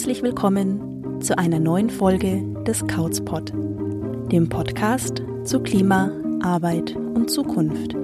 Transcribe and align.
herzlich 0.00 0.22
willkommen 0.22 1.20
zu 1.20 1.36
einer 1.36 1.60
neuen 1.60 1.90
Folge 1.90 2.42
des 2.66 2.86
Couchpod, 2.86 3.52
dem 4.32 4.48
Podcast 4.48 5.22
zu 5.44 5.60
Klima, 5.60 6.10
Arbeit 6.42 6.96
und 6.96 7.30
Zukunft. 7.30 7.94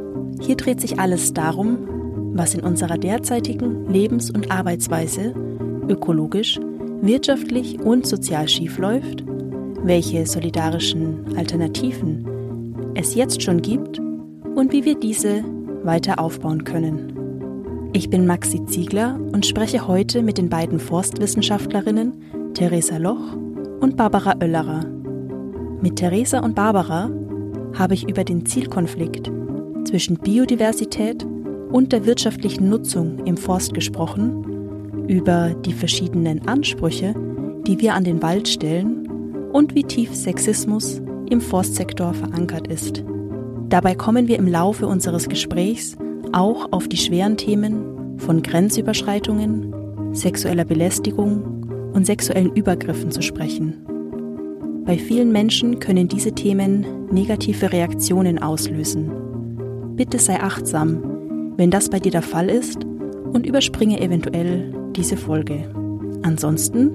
Hier 0.43 0.57
dreht 0.57 0.79
sich 0.79 0.99
alles 0.99 1.33
darum, 1.33 2.35
was 2.37 2.53
in 2.53 2.61
unserer 2.61 2.99
derzeitigen 2.99 3.91
Lebens- 3.91 4.31
und 4.31 4.51
Arbeitsweise 4.51 5.33
ökologisch, 5.89 6.61
wirtschaftlich 7.01 7.81
und 7.81 8.07
sozial 8.07 8.47
schiefläuft, 8.47 9.25
welche 9.83 10.27
solidarischen 10.27 11.35
Alternativen 11.39 12.93
es 12.95 13.15
jetzt 13.15 13.41
schon 13.41 13.63
gibt 13.63 14.01
und 14.55 14.71
wie 14.71 14.85
wir 14.85 15.01
diese 15.01 15.43
weiter 15.83 16.19
aufbauen 16.19 16.65
können. 16.65 17.16
Ich 17.93 18.11
bin 18.11 18.27
Maxi 18.27 18.65
Ziegler 18.67 19.19
und 19.33 19.47
spreche 19.47 19.87
heute 19.87 20.23
mit 20.23 20.39
den 20.39 20.49
beiden 20.49 20.79
Forstwissenschaftlerinnen 20.79 22.53
Theresa 22.55 22.99
Loch 22.99 23.35
und 23.81 23.97
Barbara 23.97 24.35
Oellerer. 24.41 24.85
Mit 25.81 25.97
Theresa 25.97 26.41
und 26.41 26.55
Barbara 26.55 27.11
habe 27.75 27.95
ich 27.95 28.09
über 28.09 28.25
den 28.25 28.45
Zielkonflikt 28.45 29.31
zwischen 29.85 30.17
Biodiversität 30.19 31.27
und 31.71 31.93
der 31.93 32.07
wirtschaftlichen 32.07 32.69
Nutzung 32.69 33.25
im 33.25 33.37
Forst 33.37 33.75
gesprochen, 33.75 35.07
über 35.09 35.55
die 35.55 35.73
verschiedenen 35.73 36.47
Ansprüche, 36.47 37.15
die 37.67 37.81
wir 37.81 37.95
an 37.95 38.05
den 38.05 38.23
Wald 38.23 38.49
stellen 38.49 39.07
und 39.53 39.75
wie 39.75 39.85
tief 39.85 40.15
Sexismus 40.15 41.01
im 41.31 41.41
Forstsektor 41.41 42.15
verankert 42.15 42.69
ist. 42.69 43.05
Dabei 43.69 43.95
kommen 43.95 44.29
wir 44.29 44.39
im 44.39 44.47
Laufe 44.47 44.87
unseres 44.87 45.29
Gesprächs 45.29 45.97
auch 46.33 46.73
auf 46.73 46.89
die 46.89 46.97
schweren 46.97 47.37
Themen 47.37 48.19
von 48.19 48.43
Grenzüberschreitungen, 48.43 50.15
sexueller 50.15 50.65
Belästigung 50.65 51.91
und 51.93 52.07
sexuellen 52.07 52.55
Übergriffen 52.55 53.11
zu 53.11 53.23
sprechen. 53.23 53.87
Bei 54.85 54.99
vielen 54.99 55.33
Menschen 55.33 55.81
können 55.81 56.09
diese 56.09 56.33
Themen 56.33 57.07
negative 57.11 57.73
Reaktionen 57.73 58.41
auslösen. 58.41 59.11
Bitte 59.97 60.19
sei 60.19 60.41
achtsam, 60.41 61.53
wenn 61.57 61.71
das 61.71 61.89
bei 61.89 61.99
dir 61.99 62.13
der 62.13 62.23
Fall 62.23 62.49
ist 62.49 62.85
und 63.33 63.47
überspringe 63.47 64.01
eventuell 64.01 64.73
diese 64.95 65.17
Folge. 65.17 65.71
Ansonsten 66.23 66.93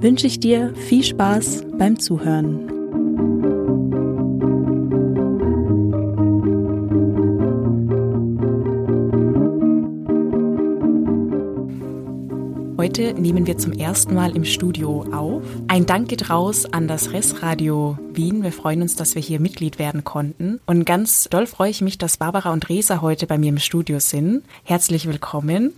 wünsche 0.00 0.26
ich 0.26 0.40
dir 0.40 0.72
viel 0.74 1.02
Spaß 1.02 1.64
beim 1.78 1.98
Zuhören. 1.98 2.79
Nehmen 13.20 13.46
wir 13.46 13.58
zum 13.58 13.72
ersten 13.72 14.14
Mal 14.14 14.34
im 14.34 14.44
Studio 14.44 15.04
auf. 15.12 15.42
Ein 15.68 15.84
Dank 15.84 16.08
geht 16.08 16.30
raus 16.30 16.64
an 16.64 16.88
das 16.88 17.12
Ressradio 17.12 17.98
Wien. 18.14 18.42
Wir 18.42 18.52
freuen 18.52 18.82
uns, 18.82 18.96
dass 18.96 19.14
wir 19.14 19.20
hier 19.20 19.40
Mitglied 19.40 19.78
werden 19.78 20.04
konnten. 20.04 20.58
Und 20.66 20.86
ganz 20.86 21.28
doll 21.30 21.46
freue 21.46 21.70
ich 21.70 21.82
mich, 21.82 21.98
dass 21.98 22.16
Barbara 22.16 22.52
und 22.52 22.68
Resa 22.68 23.02
heute 23.02 23.26
bei 23.26 23.36
mir 23.36 23.50
im 23.50 23.58
Studio 23.58 23.98
sind. 23.98 24.42
Herzlich 24.64 25.06
willkommen. 25.06 25.74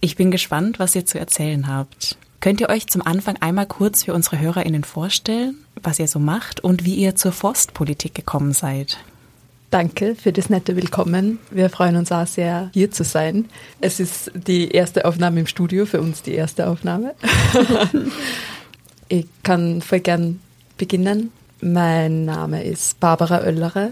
Ich 0.00 0.16
bin 0.16 0.30
gespannt, 0.30 0.78
was 0.78 0.94
ihr 0.94 1.04
zu 1.04 1.18
erzählen 1.18 1.66
habt. 1.66 2.16
Könnt 2.40 2.60
ihr 2.60 2.68
euch 2.68 2.86
zum 2.86 3.02
Anfang 3.02 3.36
einmal 3.38 3.66
kurz 3.66 4.04
für 4.04 4.14
unsere 4.14 4.38
HörerInnen 4.38 4.84
vorstellen, 4.84 5.56
was 5.82 5.98
ihr 5.98 6.08
so 6.08 6.20
macht 6.20 6.60
und 6.60 6.84
wie 6.84 6.94
ihr 6.94 7.16
zur 7.16 7.32
Forstpolitik 7.32 8.14
gekommen 8.14 8.52
seid? 8.52 8.98
Danke 9.74 10.14
für 10.14 10.32
das 10.32 10.50
nette 10.50 10.76
Willkommen. 10.76 11.40
Wir 11.50 11.68
freuen 11.68 11.96
uns 11.96 12.12
auch 12.12 12.28
sehr, 12.28 12.70
hier 12.74 12.92
zu 12.92 13.02
sein. 13.02 13.46
Es 13.80 13.98
ist 13.98 14.30
die 14.32 14.70
erste 14.70 15.04
Aufnahme 15.04 15.40
im 15.40 15.48
Studio, 15.48 15.84
für 15.84 16.00
uns 16.00 16.22
die 16.22 16.34
erste 16.34 16.68
Aufnahme. 16.68 17.16
ich 19.08 19.26
kann 19.42 19.82
voll 19.82 19.98
gern 19.98 20.38
beginnen. 20.78 21.32
Mein 21.60 22.24
Name 22.24 22.62
ist 22.62 23.00
Barbara 23.00 23.40
Oellerer. 23.40 23.90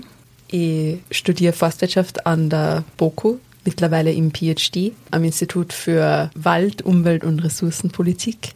Ich 0.52 1.00
studiere 1.10 1.52
Forstwirtschaft 1.52 2.26
an 2.26 2.48
der 2.48 2.84
BOKU, 2.96 3.38
mittlerweile 3.64 4.12
im 4.12 4.30
PhD 4.32 4.92
am 5.10 5.24
Institut 5.24 5.72
für 5.72 6.30
Wald, 6.36 6.82
Umwelt 6.82 7.24
und 7.24 7.40
Ressourcenpolitik. 7.40 8.50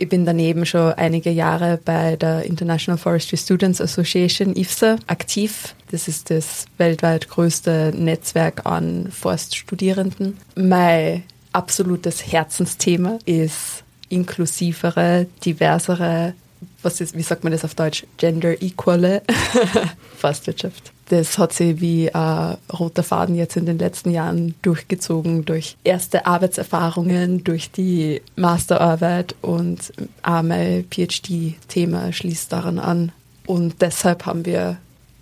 Ich 0.00 0.08
bin 0.08 0.24
daneben 0.24 0.64
schon 0.64 0.92
einige 0.92 1.30
Jahre 1.30 1.80
bei 1.84 2.14
der 2.14 2.44
International 2.44 2.96
Forestry 2.96 3.36
Students 3.36 3.80
Association 3.80 4.54
IFSA 4.54 4.94
aktiv. 5.08 5.74
Das 5.90 6.06
ist 6.06 6.30
das 6.30 6.66
weltweit 6.78 7.28
größte 7.28 7.92
Netzwerk 7.96 8.64
an 8.64 9.10
Forststudierenden. 9.10 10.36
Mein 10.54 11.24
absolutes 11.52 12.30
Herzensthema 12.30 13.18
ist 13.24 13.82
inklusivere, 14.08 15.26
diversere, 15.44 16.34
was 16.80 17.00
ist, 17.00 17.16
wie 17.16 17.22
sagt 17.22 17.42
man 17.42 17.52
das 17.52 17.64
auf 17.64 17.74
Deutsch, 17.74 18.06
gender 18.18 18.62
equale 18.62 19.22
Forstwirtschaft 20.16 20.92
das 21.08 21.38
hat 21.38 21.52
sich 21.52 21.80
wie 21.80 22.14
ein 22.14 22.56
roter 22.72 23.02
Faden 23.02 23.34
jetzt 23.34 23.56
in 23.56 23.66
den 23.66 23.78
letzten 23.78 24.10
Jahren 24.10 24.54
durchgezogen 24.62 25.44
durch 25.44 25.76
erste 25.84 26.26
Arbeitserfahrungen, 26.26 27.44
durch 27.44 27.70
die 27.70 28.22
Masterarbeit 28.36 29.34
und 29.42 29.92
auch 30.22 30.42
mein 30.42 30.84
PhD-Thema 30.90 32.12
schließt 32.12 32.52
daran 32.52 32.78
an. 32.78 33.12
Und 33.46 33.80
deshalb 33.80 34.26
haben 34.26 34.44
wir 34.44 34.76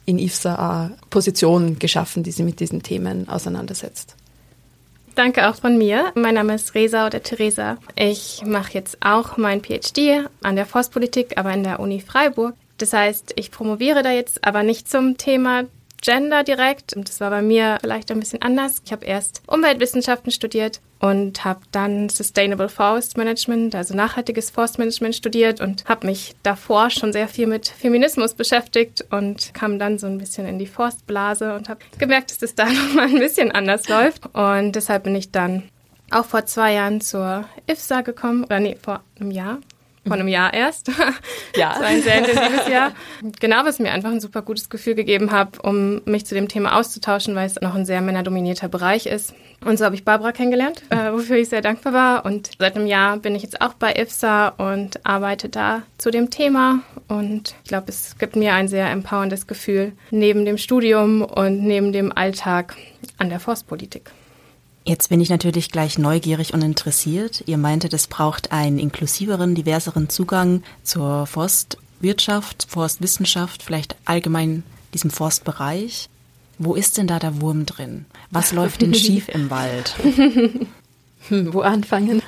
in 0.05 0.19
IFSA 0.19 0.91
auch 0.91 1.09
Positionen 1.11 1.79
geschaffen, 1.79 2.23
die 2.23 2.33
sich 2.33 2.45
mit 2.45 2.61
diesen 2.61 2.83
Themen 2.83 3.29
auseinandersetzt. 3.29 4.17
Danke 5.15 5.49
auch 5.49 5.55
von 5.55 5.79
mir. 5.79 6.13
Mein 6.15 6.35
Name 6.35 6.55
ist 6.55 6.75
Resa 6.75 7.07
oder 7.07 7.23
Theresa. 7.23 7.79
Ich 7.95 8.43
mache 8.45 8.75
jetzt 8.75 8.99
auch 9.01 9.39
mein 9.39 9.63
PhD 9.63 10.29
an 10.43 10.57
der 10.57 10.67
Forstpolitik, 10.67 11.39
aber 11.39 11.53
in 11.55 11.65
der 11.65 11.81
Uni 11.81 12.01
Freiburg. 12.01 12.55
Das 12.77 12.93
heißt, 12.93 13.33
ich 13.37 13.51
promoviere 13.51 14.03
da 14.03 14.11
jetzt 14.11 14.47
aber 14.47 14.63
nicht 14.63 14.91
zum 14.91 15.17
Thema 15.17 15.65
Gender 16.03 16.45
direkt. 16.45 16.95
Das 16.97 17.21
war 17.21 17.31
bei 17.31 17.43
mir 17.43 17.79
vielleicht 17.81 18.11
ein 18.11 18.21
bisschen 18.21 18.43
anders. 18.43 18.83
Ich 18.84 18.93
habe 18.93 19.05
erst 19.05 19.43
Umweltwissenschaften 19.47 20.31
studiert 20.31 20.81
und 20.99 21.45
habe 21.45 21.61
dann 21.73 22.09
Sustainable 22.09 22.69
Forest 22.69 23.17
Management, 23.17 23.75
also 23.75 23.95
nachhaltiges 23.95 24.51
Forstmanagement 24.51 25.15
studiert 25.15 25.61
und 25.61 25.85
habe 25.87 26.06
mich 26.06 26.35
davor 26.43 26.91
schon 26.91 27.12
sehr 27.12 27.29
viel 27.29 27.47
mit 27.47 27.69
Feminismus 27.69 28.35
beschäftigt 28.35 29.05
und 29.11 29.53
kam 29.55 29.79
dann 29.79 29.99
so 29.99 30.06
ein 30.06 30.19
bisschen 30.19 30.47
in 30.47 30.59
die 30.59 30.67
Forstblase 30.67 31.55
und 31.55 31.69
habe 31.69 31.81
gemerkt, 31.99 32.31
dass 32.31 32.39
das 32.39 32.55
da 32.55 32.65
nochmal 32.73 33.09
ein 33.09 33.19
bisschen 33.19 33.51
anders 33.53 33.89
läuft. 33.89 34.35
Und 34.35 34.73
deshalb 34.73 35.05
bin 35.05 35.15
ich 35.15 35.31
dann 35.31 35.65
auch 36.11 36.25
vor 36.25 36.47
zwei 36.47 36.75
Jahren 36.75 37.01
zur 37.01 37.45
IFSA 37.67 38.03
gekommen, 38.03 38.45
oder 38.45 38.61
nee, 38.61 38.77
vor 38.81 39.03
einem 39.21 39.31
Jahr, 39.31 39.59
vor 40.06 40.15
einem 40.15 40.28
Jahr 40.28 40.53
erst. 40.53 40.91
Ja. 41.56 41.75
so 41.78 41.84
ein 41.84 42.03
sehr 42.03 42.19
intensives 42.19 42.69
Jahr. 42.69 42.93
Genau, 43.41 43.65
was 43.65 43.78
mir 43.78 43.91
einfach 43.91 44.11
ein 44.11 44.21
super 44.21 44.43
gutes 44.43 44.69
Gefühl 44.69 44.94
gegeben 44.94 45.31
hat, 45.31 45.65
um 45.65 46.03
mich 46.05 46.27
zu 46.27 46.34
dem 46.34 46.49
Thema 46.49 46.78
auszutauschen, 46.78 47.34
weil 47.34 47.47
es 47.47 47.59
noch 47.62 47.75
ein 47.75 47.87
sehr 47.87 48.03
männerdominierter 48.03 48.69
Bereich 48.69 49.06
ist. 49.06 49.34
Und 49.65 49.78
so 49.78 49.87
habe 49.87 49.94
ich 49.94 50.05
Barbara 50.05 50.33
kennengelernt, 50.33 50.83
äh, 50.91 51.12
wofür 51.12 51.37
ich 51.37 51.49
sehr 51.49 51.62
dankbar 51.62 51.94
war. 51.94 52.25
Und 52.27 52.50
seit 52.59 52.77
einem 52.77 52.87
Jahr 52.87 53.17
bin 53.17 53.34
ich 53.34 53.43
jetzt 53.43 53.62
auch 53.62 53.72
bei 53.72 53.94
IFSA 53.94 54.49
und 54.49 55.05
arbeite 55.06 55.49
da 55.49 55.83
zu 55.97 56.11
dem 56.11 56.28
Thema. 56.28 56.81
Und 57.09 57.55
ich 57.65 57.69
glaube, 57.69 57.87
es 57.88 58.19
gibt 58.19 58.37
mir 58.37 58.53
ein 58.53 58.69
sehr 58.69 58.91
empowerndes 58.91 59.47
Gefühl 59.47 59.93
neben 60.11 60.44
dem 60.44 60.59
Studium 60.59 61.23
und 61.23 61.65
neben 61.65 61.93
dem 61.93 62.12
Alltag 62.12 62.77
an 63.17 63.31
der 63.31 63.41
Forstpolitik. 63.41 64.11
Jetzt 64.89 65.09
bin 65.09 65.21
ich 65.21 65.31
natürlich 65.31 65.73
gleich 65.73 65.99
neugierig 65.99 66.55
und 66.55 66.62
interessiert. 66.62 67.43
Ihr 67.47 67.59
meintet, 67.59 67.93
es 67.93 68.06
braucht 68.06 68.53
einen 68.53 68.79
inklusiveren, 68.79 69.56
diverseren 69.56 70.09
Zugang 70.09 70.62
zur 70.85 71.27
Forstwirtschaft, 71.27 72.69
Forstwissenschaft, 72.69 73.65
vielleicht 73.65 73.97
allgemein 74.05 74.62
diesem 74.94 75.11
Forstbereich. 75.11 76.09
Wo 76.59 76.77
ist 76.77 76.99
denn 76.99 77.09
da 77.09 77.19
der 77.19 77.41
Wurm 77.41 77.67
drin? 77.67 78.06
Was 78.31 78.53
läuft 78.53 78.81
denn 78.81 78.94
schief 78.94 79.29
im 79.29 79.50
Wald? 79.50 79.97
Wo 81.31 81.62
anfangen? 81.62 82.23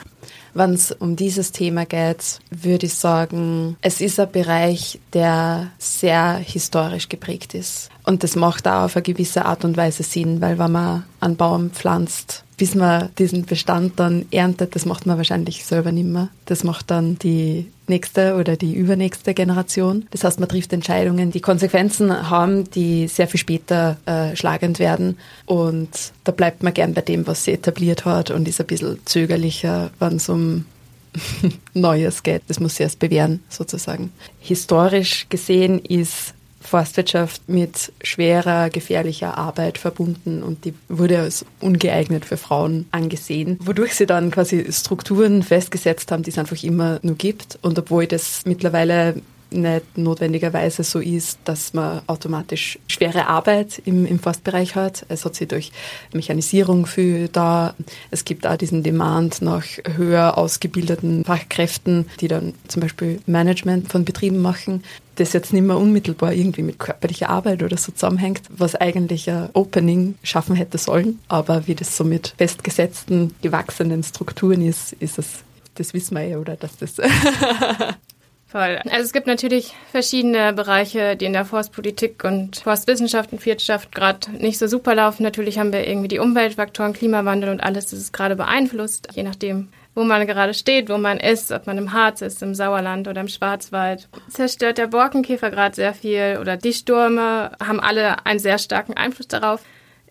Wenn 0.53 0.75
es 0.75 0.91
um 0.91 1.15
dieses 1.15 1.53
Thema 1.53 1.87
geht, 1.87 2.41
würde 2.51 2.87
ich 2.87 2.95
sagen, 2.95 3.77
es 3.83 4.01
ist 4.01 4.19
ein 4.19 4.33
Bereich, 4.33 4.99
der 5.13 5.71
sehr 5.79 6.35
historisch 6.39 7.09
geprägt 7.09 7.55
ist. 7.55 7.91
Und 8.09 8.23
das 8.25 8.37
macht 8.37 8.67
auch 8.67 8.85
auf 8.85 8.97
eine 8.97 9.03
gewisse 9.03 9.45
Art 9.45 9.67
und 9.67 9.77
Weise 9.77 10.03
Sinn, 10.03 10.41
weil 10.41 10.59
wenn 10.59 10.73
man 10.73 11.05
einen 11.21 11.37
Baum 11.37 11.69
pflanzt, 11.73 12.43
bis 12.57 12.75
man 12.75 13.11
diesen 13.19 13.45
Bestand 13.45 14.01
dann 14.01 14.25
erntet, 14.31 14.75
das 14.75 14.87
macht 14.87 15.05
man 15.05 15.19
wahrscheinlich 15.19 15.67
selber 15.67 15.93
nicht 15.93 16.09
mehr. 16.09 16.31
Das 16.47 16.65
macht 16.65 16.91
dann 16.91 17.19
die 17.19 17.71
nächste 17.87 18.37
oder 18.37 18.57
die 18.57 18.73
übernächste 18.73 19.35
Generation. 19.35 20.07
Das 20.11 20.25
heißt, 20.25 20.41
man 20.41 20.49
trifft 20.49 20.73
Entscheidungen, 20.73 21.33
die 21.33 21.43
Konsequenzen 21.43 22.31
haben, 22.31 22.71
die 22.71 23.09
sehr 23.09 23.29
viel 23.29 23.41
später 23.41 23.99
äh, 24.07 24.35
schlagend 24.35 24.79
werden. 24.79 25.19
Und 25.45 25.91
da 26.25 26.33
bleibt 26.33 26.63
man 26.63 26.73
gern 26.73 26.95
bei 26.95 27.03
dem, 27.03 27.27
was 27.27 27.45
sie 27.45 27.53
etabliert 27.53 28.07
hat 28.07 28.31
und 28.31 28.49
ist 28.49 28.59
ein 28.59 28.67
bisschen 28.67 28.99
zögerlicher, 29.05 29.91
wenn 29.99 30.17
es 30.17 30.31
um 30.31 30.65
Neues 31.75 32.23
geht. 32.23 32.41
Das 32.49 32.59
muss 32.59 32.77
sie 32.77 32.85
erst 32.85 33.01
bewähren, 33.01 33.43
sozusagen. 33.51 34.15
Historisch 34.41 35.27
gesehen 35.29 35.79
ist 35.79 36.33
Forstwirtschaft 36.69 37.49
mit 37.49 37.93
schwerer, 38.03 38.71
gefährlicher 38.71 39.37
Arbeit 39.37 39.79
verbunden 39.79 40.43
und 40.43 40.65
die 40.65 40.75
wurde 40.89 41.19
als 41.21 41.45
ungeeignet 41.61 42.25
für 42.25 42.37
Frauen 42.37 42.87
angesehen, 42.91 43.59
wodurch 43.61 43.95
sie 43.95 44.07
dann 44.07 44.31
quasi 44.31 44.67
Strukturen 44.73 45.43
festgesetzt 45.43 46.13
haben, 46.13 46.23
die 46.23 46.31
es 46.31 46.39
einfach 46.39 46.63
immer 46.63 47.01
nur 47.03 47.17
gibt. 47.17 47.59
Und 47.63 47.79
obwohl 47.79 48.07
das 48.07 48.43
mittlerweile 48.45 49.17
nicht 49.51 49.97
notwendigerweise 49.97 50.85
so 50.85 50.99
ist, 50.99 51.39
dass 51.45 51.75
man 51.75 52.03
automatisch 52.07 52.79
schwere 52.87 53.27
Arbeit 53.27 53.81
im, 53.85 54.07
im 54.07 54.19
Forstbereich 54.19 54.75
hat. 54.75 55.05
Es 55.09 55.25
hat 55.25 55.35
sich 55.35 55.49
durch 55.49 55.73
Mechanisierung 56.13 56.87
viel 56.87 57.29
da. 57.29 57.75
Es 58.11 58.25
gibt 58.25 58.47
auch 58.47 58.57
diesen 58.57 58.83
Demand 58.83 59.43
nach 59.43 59.65
höher 59.97 60.37
ausgebildeten 60.37 61.25
Fachkräften, 61.25 62.07
die 62.21 62.29
dann 62.29 62.55
zum 62.69 62.83
Beispiel 62.83 63.21
Management 63.27 63.91
von 63.91 64.05
Betrieben 64.05 64.39
machen 64.39 64.83
das 65.19 65.33
jetzt 65.33 65.53
nicht 65.53 65.65
mehr 65.65 65.77
unmittelbar 65.77 66.33
irgendwie 66.33 66.63
mit 66.63 66.79
körperlicher 66.79 67.29
Arbeit 67.29 67.63
oder 67.63 67.77
so 67.77 67.93
zusammenhängt, 67.93 68.43
was 68.51 68.75
eigentlich 68.75 69.29
ein 69.29 69.49
Opening 69.53 70.15
schaffen 70.23 70.57
hätte 70.57 70.79
sollen. 70.79 71.19
Aber 71.29 71.67
wie 71.67 71.75
das 71.75 71.97
so 71.97 72.05
mit 72.05 72.35
festgesetzten, 72.39 73.35
gewachsenen 73.43 74.03
Strukturen 74.03 74.63
ist, 74.63 74.93
ist 74.95 75.19
es, 75.19 75.41
das 75.75 75.93
wissen 75.93 76.17
wir 76.17 76.25
ja, 76.25 76.39
oder 76.39 76.57
dass 76.57 76.77
das 76.77 76.97
Voll. 78.51 78.81
Also 78.91 79.05
es 79.05 79.13
gibt 79.13 79.27
natürlich 79.27 79.75
verschiedene 79.91 80.55
Bereiche, 80.55 81.17
die 81.17 81.27
in 81.27 81.35
der 81.35 81.45
Forstpolitik 81.45 82.25
und 82.25 82.57
Forstwissenschaft 82.57 83.31
und 83.31 83.45
Wirtschaft 83.45 83.95
gerade 83.95 84.31
nicht 84.33 84.59
so 84.59 84.67
super 84.67 84.95
laufen. 84.95 85.23
Natürlich 85.23 85.59
haben 85.59 85.71
wir 85.71 85.87
irgendwie 85.87 86.09
die 86.09 86.19
Umweltfaktoren, 86.19 86.95
Klimawandel 86.95 87.51
und 87.51 87.63
alles, 87.63 87.87
das 87.87 87.99
ist 87.99 88.15
gerade 88.15 88.37
beeinflusst, 88.37 89.09
je 89.13 89.23
nachdem, 89.23 89.69
wo 89.95 90.03
man 90.03 90.27
gerade 90.27 90.55
steht, 90.55 90.89
wo 90.89 90.97
man 90.97 91.21
ist, 91.21 91.53
ob 91.53 91.67
man 91.67 91.77
im 91.77 91.93
Harz 91.93 92.23
ist, 92.23 92.43
im 92.43 92.55
Sauerland 92.55 93.07
oder 93.07 93.21
im 93.21 93.29
Schwarzwald. 93.29 94.09
Zerstört 94.31 94.79
der 94.79 94.87
Borkenkäfer 94.87 95.51
gerade 95.51 95.75
sehr 95.75 95.93
viel 95.93 96.39
oder 96.41 96.57
die 96.57 96.73
Stürme 96.73 97.53
haben 97.63 97.81
alle 97.81 98.25
einen 98.25 98.39
sehr 98.39 98.57
starken 98.57 98.95
Einfluss 98.95 99.29
darauf 99.29 99.61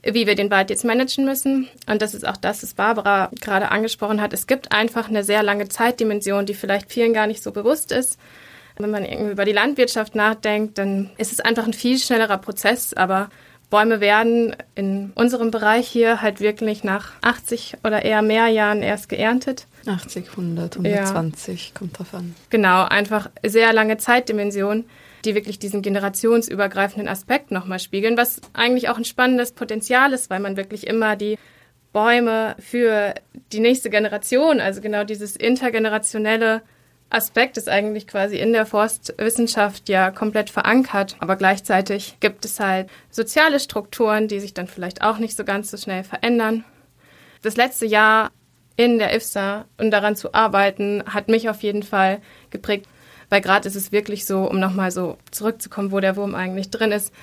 wie 0.04 0.28
wir 0.28 0.36
den 0.36 0.52
Wald 0.52 0.70
jetzt 0.70 0.86
managen 0.86 1.26
müssen. 1.26 1.68
Und 1.90 2.02
das 2.02 2.14
ist 2.14 2.28
auch 2.28 2.38
das, 2.38 2.64
was 2.64 2.74
Barbara 2.74 3.32
gerade 3.42 3.72
angesprochen 3.72 4.22
hat. 4.22 4.34
Es 4.34 4.48
gibt 4.48 4.72
einfach 4.72 5.10
eine 5.10 5.24
sehr 5.24 5.44
lange 5.44 5.68
Zeitdimension, 5.68 6.46
die 6.46 6.54
vielleicht 6.54 6.92
vielen 6.92 7.14
gar 7.14 7.28
nicht 7.28 7.44
so 7.44 7.52
bewusst 7.52 7.92
ist. 7.92 8.18
Wenn 8.78 8.92
man 8.92 9.06
irgendwie 9.06 9.32
über 9.32 9.46
die 9.46 9.54
Landwirtschaft 9.54 10.14
nachdenkt, 10.14 10.78
dann 10.78 11.10
ist 11.18 11.32
es 11.32 11.40
einfach 11.40 11.66
ein 11.66 11.74
viel 11.74 11.98
schnellerer 11.98 12.38
Prozess. 12.38 12.94
Aber 12.94 13.30
Bäume 13.70 14.00
werden 14.00 14.56
in 14.76 15.12
unserem 15.16 15.52
Bereich 15.52 15.88
hier 15.88 16.22
halt 16.22 16.40
wirklich 16.40 16.84
nach 16.84 17.12
80 17.22 17.78
oder 17.84 18.06
eher 18.06 18.22
mehr 18.22 18.48
Jahren 18.48 18.82
erst 18.82 19.10
geerntet. 19.10 19.66
80, 19.88 20.30
100, 20.30 20.78
120, 20.78 21.68
ja. 21.68 21.78
kommt 21.78 21.98
drauf 21.98 22.14
an. 22.14 22.36
Genau, 22.50 22.84
einfach 22.84 23.30
sehr 23.44 23.74
lange 23.74 23.98
Zeitdimension 23.98 24.86
die 25.28 25.36
wirklich 25.36 25.60
diesen 25.60 25.82
generationsübergreifenden 25.82 27.08
Aspekt 27.08 27.52
nochmal 27.52 27.80
spiegeln, 27.80 28.18
was 28.18 28.42
eigentlich 28.54 28.90
auch 28.90 28.98
ein 28.98 29.06
spannendes 29.06 29.52
Potenzial 29.52 30.14
ist, 30.14 30.30
weil 30.30 30.40
man 30.40 30.58
wirklich 30.58 30.88
immer 30.88 31.16
die 31.16 31.38
Bäume 31.94 32.56
für 32.60 33.14
die 33.52 33.60
nächste 33.60 33.90
Generation, 33.90 34.60
also 34.60 34.82
genau 34.82 35.04
dieses 35.04 35.36
intergenerationelle 35.36 36.62
Aspekt 37.10 37.58
ist 37.58 37.70
eigentlich 37.70 38.08
quasi 38.08 38.38
in 38.38 38.52
der 38.52 38.66
Forstwissenschaft 38.66 39.88
ja 39.88 40.12
komplett 40.12 40.50
verankert, 40.50 41.16
aber 41.20 41.38
gleichzeitig 41.38 42.18
gibt 42.20 42.44
es 42.44 42.60
halt 42.60 42.90
soziale 43.10 43.60
Strukturen, 43.60 44.28
die 44.28 44.40
sich 44.40 44.54
dann 44.54 44.68
vielleicht 44.68 45.02
auch 45.02 45.18
nicht 45.18 45.38
so 45.38 45.46
ganz 45.46 45.72
so 45.72 45.78
schnell 45.78 46.04
verändern. 46.04 46.66
Das 47.42 47.56
letzte 47.56 47.86
Jahr 47.86 48.32
in 48.76 49.00
der 49.00 49.16
IFSA 49.16 49.66
und 49.78 49.92
daran 49.92 50.16
zu 50.16 50.34
arbeiten, 50.34 51.04
hat 51.06 51.30
mich 51.30 51.50
auf 51.50 51.64
jeden 51.64 51.84
Fall 51.84 52.20
geprägt, 52.50 52.88
weil 53.30 53.42
gerade 53.42 53.68
ist 53.68 53.76
es 53.76 53.92
wirklich 53.92 54.26
so, 54.26 54.50
um 54.50 54.60
nochmal 54.60 54.92
so 54.92 55.18
zurückzukommen, 55.32 55.92
wo 55.92 56.00
der 56.00 56.16
Wurm 56.16 56.36
eigentlich 56.36 56.70
drin 56.70 56.92
ist. 56.92 57.14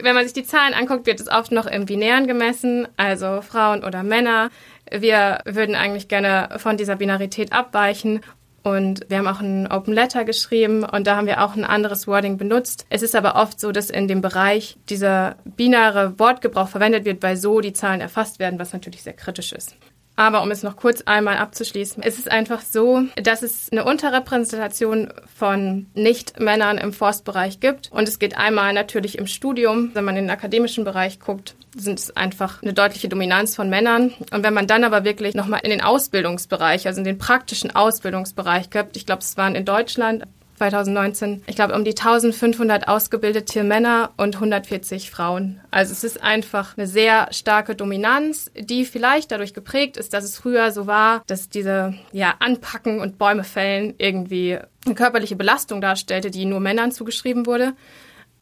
Wenn 0.00 0.14
man 0.14 0.24
sich 0.24 0.32
die 0.32 0.44
Zahlen 0.44 0.74
anguckt, 0.74 1.06
wird 1.06 1.20
es 1.20 1.28
oft 1.28 1.52
noch 1.52 1.66
im 1.66 1.86
Binären 1.86 2.26
gemessen, 2.26 2.88
also 2.96 3.40
Frauen 3.40 3.84
oder 3.84 4.02
Männer. 4.02 4.50
Wir 4.90 5.40
würden 5.44 5.74
eigentlich 5.74 6.08
gerne 6.08 6.48
von 6.58 6.76
dieser 6.76 6.96
Binarität 6.96 7.52
abweichen 7.52 8.20
und 8.66 9.06
wir 9.08 9.18
haben 9.18 9.28
auch 9.28 9.40
ein 9.40 9.70
Open 9.70 9.94
Letter 9.94 10.24
geschrieben 10.24 10.82
und 10.82 11.06
da 11.06 11.14
haben 11.14 11.28
wir 11.28 11.44
auch 11.44 11.54
ein 11.54 11.64
anderes 11.64 12.08
Wording 12.08 12.36
benutzt. 12.36 12.84
Es 12.90 13.02
ist 13.02 13.14
aber 13.14 13.36
oft 13.36 13.60
so, 13.60 13.70
dass 13.70 13.90
in 13.90 14.08
dem 14.08 14.22
Bereich 14.22 14.76
dieser 14.88 15.36
binäre 15.44 16.18
Wortgebrauch 16.18 16.68
verwendet 16.68 17.04
wird, 17.04 17.22
weil 17.22 17.36
so 17.36 17.60
die 17.60 17.72
Zahlen 17.72 18.00
erfasst 18.00 18.40
werden, 18.40 18.58
was 18.58 18.72
natürlich 18.72 19.04
sehr 19.04 19.12
kritisch 19.12 19.52
ist. 19.52 19.76
Aber 20.16 20.42
um 20.42 20.50
es 20.50 20.62
noch 20.62 20.76
kurz 20.76 21.02
einmal 21.02 21.36
abzuschließen, 21.36 22.02
es 22.02 22.18
ist 22.18 22.30
einfach 22.30 22.62
so, 22.62 23.02
dass 23.22 23.42
es 23.42 23.70
eine 23.70 23.84
Unterrepräsentation 23.84 25.12
von 25.34 25.86
Nicht-Männern 25.94 26.78
im 26.78 26.94
Forstbereich 26.94 27.60
gibt. 27.60 27.92
Und 27.92 28.08
es 28.08 28.18
geht 28.18 28.36
einmal 28.36 28.72
natürlich 28.72 29.18
im 29.18 29.26
Studium. 29.26 29.90
Wenn 29.92 30.06
man 30.06 30.16
in 30.16 30.24
den 30.24 30.30
akademischen 30.30 30.84
Bereich 30.84 31.20
guckt, 31.20 31.54
sind 31.76 31.98
es 31.98 32.16
einfach 32.16 32.62
eine 32.62 32.72
deutliche 32.72 33.10
Dominanz 33.10 33.54
von 33.54 33.68
Männern. 33.68 34.14
Und 34.32 34.42
wenn 34.42 34.54
man 34.54 34.66
dann 34.66 34.84
aber 34.84 35.04
wirklich 35.04 35.34
nochmal 35.34 35.60
in 35.62 35.70
den 35.70 35.82
Ausbildungsbereich, 35.82 36.86
also 36.86 37.00
in 37.00 37.04
den 37.04 37.18
praktischen 37.18 37.76
Ausbildungsbereich 37.76 38.70
gibt, 38.70 38.96
ich 38.96 39.04
glaube, 39.04 39.20
es 39.20 39.36
waren 39.36 39.54
in 39.54 39.66
Deutschland 39.66 40.24
2019, 40.58 41.42
ich 41.46 41.56
glaube, 41.56 41.74
um 41.74 41.84
die 41.84 41.90
1500 41.90 42.88
ausgebildete 42.88 43.64
Männer 43.64 44.10
und 44.16 44.36
140 44.36 45.10
Frauen. 45.10 45.60
Also 45.70 45.92
es 45.92 46.04
ist 46.04 46.22
einfach 46.22 46.76
eine 46.76 46.86
sehr 46.86 47.28
starke 47.32 47.74
Dominanz, 47.74 48.50
die 48.58 48.84
vielleicht 48.84 49.30
dadurch 49.32 49.54
geprägt 49.54 49.96
ist, 49.96 50.12
dass 50.12 50.24
es 50.24 50.38
früher 50.38 50.70
so 50.72 50.86
war, 50.86 51.22
dass 51.26 51.48
diese 51.48 51.94
ja 52.12 52.34
Anpacken 52.38 53.00
und 53.00 53.18
Bäume 53.18 53.44
fällen 53.44 53.94
irgendwie 53.98 54.58
eine 54.84 54.94
körperliche 54.94 55.36
Belastung 55.36 55.80
darstellte, 55.80 56.30
die 56.30 56.44
nur 56.44 56.60
Männern 56.60 56.92
zugeschrieben 56.92 57.46
wurde. 57.46 57.74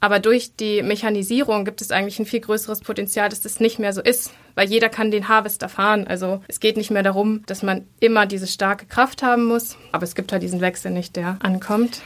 Aber 0.05 0.19
durch 0.19 0.55
die 0.55 0.83
Mechanisierung 0.83 1.65
gibt 1.65 1.81
es 1.81 1.91
eigentlich 1.91 2.19
ein 2.19 2.27
viel 2.27 2.41
größeres 2.41 2.83
Potenzial, 2.83 3.31
dass 3.31 3.41
das 3.41 3.59
nicht 3.59 3.79
mehr 3.79 3.95
so 3.95 4.03
ist, 4.03 4.35
weil 4.55 4.69
jeder 4.69 4.91
kann 4.91 5.11
den 5.11 5.29
Harvester 5.29 5.71
fahren. 5.71 6.07
Also 6.07 6.43
es 6.47 6.61
geht 6.61 6.77
nicht 6.77 6.91
mehr 6.91 7.03
darum, 7.03 7.43
dass 7.47 7.63
man 7.63 7.87
immer 8.01 8.27
diese 8.27 8.47
starke 8.47 8.85
Kraft 8.85 9.23
haben 9.23 9.47
muss, 9.47 9.79
aber 9.93 10.05
es 10.05 10.15
gibt 10.15 10.31
halt 10.31 10.43
diesen 10.43 10.61
Wechsel 10.61 10.91
nicht, 10.91 11.17
der 11.17 11.39
ankommt. 11.41 12.03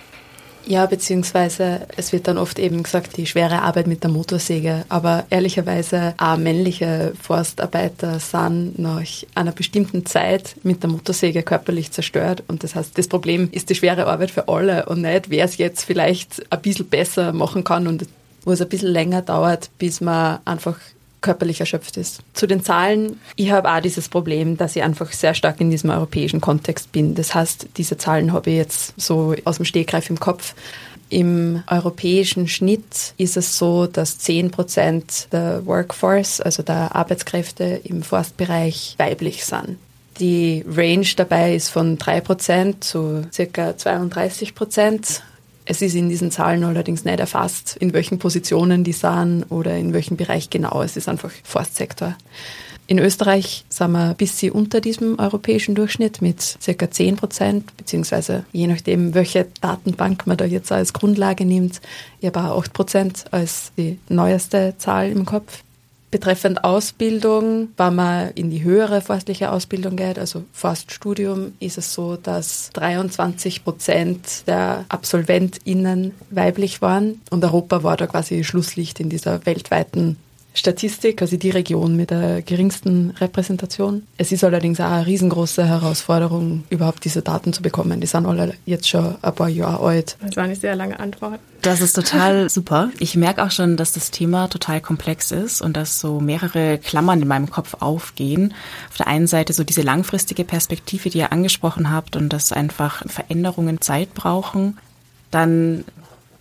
Ja, 0.68 0.84
beziehungsweise 0.84 1.86
es 1.96 2.12
wird 2.12 2.28
dann 2.28 2.36
oft 2.36 2.58
eben 2.58 2.82
gesagt, 2.82 3.16
die 3.16 3.24
schwere 3.24 3.62
Arbeit 3.62 3.86
mit 3.86 4.02
der 4.02 4.10
Motorsäge. 4.10 4.84
Aber 4.90 5.24
ehrlicherweise 5.30 6.12
auch 6.18 6.36
männliche 6.36 7.14
Forstarbeiter 7.22 8.20
sind 8.20 8.78
nach 8.78 9.02
einer 9.34 9.52
bestimmten 9.52 10.04
Zeit 10.04 10.56
mit 10.64 10.82
der 10.82 10.90
Motorsäge 10.90 11.42
körperlich 11.42 11.90
zerstört. 11.92 12.44
Und 12.48 12.64
das 12.64 12.74
heißt, 12.74 12.98
das 12.98 13.08
Problem 13.08 13.48
ist 13.50 13.70
die 13.70 13.76
schwere 13.76 14.06
Arbeit 14.08 14.30
für 14.30 14.46
alle 14.46 14.84
und 14.84 15.00
nicht, 15.00 15.30
wer 15.30 15.46
es 15.46 15.56
jetzt 15.56 15.84
vielleicht 15.84 16.44
ein 16.52 16.60
bisschen 16.60 16.86
besser 16.86 17.32
machen 17.32 17.64
kann 17.64 17.86
und 17.86 18.04
wo 18.44 18.52
es 18.52 18.60
ein 18.60 18.68
bisschen 18.68 18.92
länger 18.92 19.22
dauert, 19.22 19.70
bis 19.78 20.02
man 20.02 20.40
einfach 20.44 20.76
körperlich 21.20 21.60
erschöpft 21.60 21.96
ist. 21.96 22.20
Zu 22.32 22.46
den 22.46 22.62
Zahlen, 22.62 23.20
ich 23.36 23.50
habe 23.50 23.72
auch 23.72 23.80
dieses 23.80 24.08
Problem, 24.08 24.56
dass 24.56 24.76
ich 24.76 24.82
einfach 24.82 25.12
sehr 25.12 25.34
stark 25.34 25.60
in 25.60 25.70
diesem 25.70 25.90
europäischen 25.90 26.40
Kontext 26.40 26.92
bin. 26.92 27.14
Das 27.14 27.34
heißt, 27.34 27.68
diese 27.76 27.96
Zahlen 27.96 28.32
habe 28.32 28.50
ich 28.50 28.56
jetzt 28.56 28.94
so 29.00 29.34
aus 29.44 29.56
dem 29.56 29.64
Stegreif 29.64 30.10
im 30.10 30.20
Kopf. 30.20 30.54
Im 31.10 31.62
europäischen 31.66 32.48
Schnitt 32.48 33.14
ist 33.16 33.36
es 33.36 33.56
so, 33.56 33.86
dass 33.86 34.18
10 34.18 34.50
Prozent 34.50 35.28
der 35.32 35.64
Workforce, 35.64 36.40
also 36.40 36.62
der 36.62 36.94
Arbeitskräfte 36.94 37.80
im 37.84 38.02
Forstbereich 38.02 38.94
weiblich 38.98 39.44
sind. 39.44 39.78
Die 40.20 40.64
Range 40.68 41.06
dabei 41.16 41.54
ist 41.54 41.70
von 41.70 41.96
3 41.96 42.20
Prozent 42.20 42.84
zu 42.84 43.24
circa 43.32 43.76
32 43.76 44.54
Prozent. 44.54 45.22
Es 45.70 45.82
ist 45.82 45.94
in 45.94 46.08
diesen 46.08 46.30
Zahlen 46.30 46.64
allerdings 46.64 47.04
nicht 47.04 47.20
erfasst, 47.20 47.76
in 47.78 47.92
welchen 47.92 48.18
Positionen 48.18 48.84
die 48.84 48.92
sind 48.92 49.44
oder 49.50 49.76
in 49.76 49.92
welchem 49.92 50.16
Bereich 50.16 50.48
genau. 50.48 50.80
Es 50.80 50.96
ist 50.96 51.10
einfach 51.10 51.30
Forstsektor. 51.44 52.16
In 52.86 52.98
Österreich 52.98 53.66
sind 53.68 53.92
wir 53.92 54.08
ein 54.08 54.16
bisschen 54.16 54.52
unter 54.52 54.80
diesem 54.80 55.18
europäischen 55.18 55.74
Durchschnitt 55.74 56.22
mit 56.22 56.40
circa 56.40 56.90
10 56.90 57.16
Prozent, 57.16 57.76
beziehungsweise 57.76 58.46
je 58.50 58.66
nachdem, 58.66 59.12
welche 59.12 59.46
Datenbank 59.60 60.26
man 60.26 60.38
da 60.38 60.46
jetzt 60.46 60.72
als 60.72 60.94
Grundlage 60.94 61.44
nimmt, 61.44 61.82
ich 62.20 62.28
habe 62.28 62.50
auch 62.50 62.62
8 62.62 62.72
Prozent 62.72 63.24
als 63.30 63.72
die 63.76 63.98
neueste 64.08 64.72
Zahl 64.78 65.10
im 65.10 65.26
Kopf. 65.26 65.64
Betreffend 66.10 66.64
Ausbildung, 66.64 67.68
wenn 67.76 67.94
man 67.94 68.30
in 68.30 68.50
die 68.50 68.62
höhere 68.62 69.02
forstliche 69.02 69.50
Ausbildung 69.50 69.96
geht, 69.96 70.18
also 70.18 70.44
Forststudium, 70.52 71.52
ist 71.60 71.76
es 71.76 71.92
so, 71.92 72.16
dass 72.16 72.70
23 72.72 73.62
Prozent 73.62 74.46
der 74.46 74.86
AbsolventInnen 74.88 76.12
weiblich 76.30 76.80
waren. 76.80 77.20
Und 77.30 77.44
Europa 77.44 77.82
war 77.82 77.96
da 77.96 78.06
quasi 78.06 78.42
Schlusslicht 78.42 79.00
in 79.00 79.10
dieser 79.10 79.44
weltweiten 79.44 80.16
Statistik, 80.54 81.22
also 81.22 81.36
die 81.36 81.50
Region 81.50 81.94
mit 81.94 82.10
der 82.10 82.42
geringsten 82.42 83.10
Repräsentation. 83.20 84.02
Es 84.16 84.32
ist 84.32 84.42
allerdings 84.42 84.80
auch 84.80 84.90
eine 84.90 85.06
riesengroße 85.06 85.64
Herausforderung, 85.64 86.64
überhaupt 86.68 87.04
diese 87.04 87.22
Daten 87.22 87.52
zu 87.52 87.62
bekommen. 87.62 88.00
Die 88.00 88.06
sind 88.08 88.26
alle 88.26 88.54
jetzt 88.66 88.88
schon 88.88 89.14
ein 89.22 89.34
paar 89.34 89.48
Jahre 89.48 89.86
alt. 89.86 90.16
Das 90.20 90.36
war 90.36 90.44
eine 90.44 90.56
sehr 90.56 90.74
lange 90.74 90.98
Antwort. 90.98 91.38
Das 91.62 91.80
ist 91.80 91.92
total 91.92 92.50
super. 92.50 92.90
Ich 92.98 93.14
merke 93.14 93.44
auch 93.44 93.50
schon, 93.50 93.76
dass 93.76 93.92
das 93.92 94.10
Thema 94.10 94.48
total 94.48 94.80
komplex 94.80 95.30
ist 95.30 95.60
und 95.62 95.76
dass 95.76 96.00
so 96.00 96.18
mehrere 96.18 96.78
Klammern 96.78 97.22
in 97.22 97.28
meinem 97.28 97.50
Kopf 97.50 97.76
aufgehen. 97.80 98.54
Auf 98.90 98.96
der 98.96 99.06
einen 99.06 99.28
Seite 99.28 99.52
so 99.52 99.62
diese 99.62 99.82
langfristige 99.82 100.44
Perspektive, 100.44 101.10
die 101.10 101.18
ihr 101.18 101.32
angesprochen 101.32 101.90
habt 101.90 102.16
und 102.16 102.32
dass 102.32 102.52
einfach 102.52 103.04
Veränderungen 103.06 103.80
Zeit 103.80 104.14
brauchen. 104.14 104.78
Dann 105.30 105.84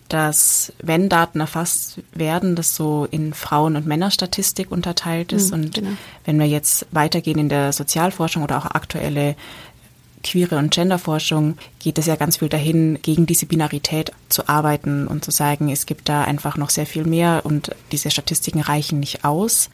dass 0.08 0.72
wenn 0.82 1.08
Daten 1.08 1.40
erfasst 1.40 2.00
werden, 2.12 2.56
das 2.56 2.74
so 2.74 3.06
in 3.10 3.34
Frauen- 3.34 3.76
und 3.76 3.86
Männerstatistik 3.86 4.70
unterteilt 4.70 5.32
ist. 5.32 5.48
Mhm, 5.48 5.54
und 5.54 5.74
genau. 5.74 5.90
wenn 6.24 6.38
wir 6.38 6.46
jetzt 6.46 6.86
weitergehen 6.90 7.38
in 7.38 7.48
der 7.48 7.72
Sozialforschung 7.72 8.42
oder 8.42 8.58
auch 8.58 8.66
aktuelle 8.66 9.36
queere 10.24 10.56
und 10.56 10.72
Genderforschung 10.72 11.56
geht 11.78 11.98
es 11.98 12.06
ja 12.06 12.16
ganz 12.16 12.38
viel 12.38 12.48
dahin, 12.48 12.98
gegen 13.02 13.26
diese 13.26 13.46
Binarität 13.46 14.12
zu 14.28 14.48
arbeiten 14.48 15.06
und 15.06 15.24
zu 15.24 15.30
sagen, 15.30 15.70
es 15.70 15.86
gibt 15.86 16.08
da 16.08 16.24
einfach 16.24 16.56
noch 16.56 16.70
sehr 16.70 16.86
viel 16.86 17.04
mehr 17.04 17.42
und 17.44 17.74
diese 17.92 18.10
Statistiken 18.10 18.60
reichen 18.60 19.00
nicht 19.00 19.24
aus. 19.24 19.70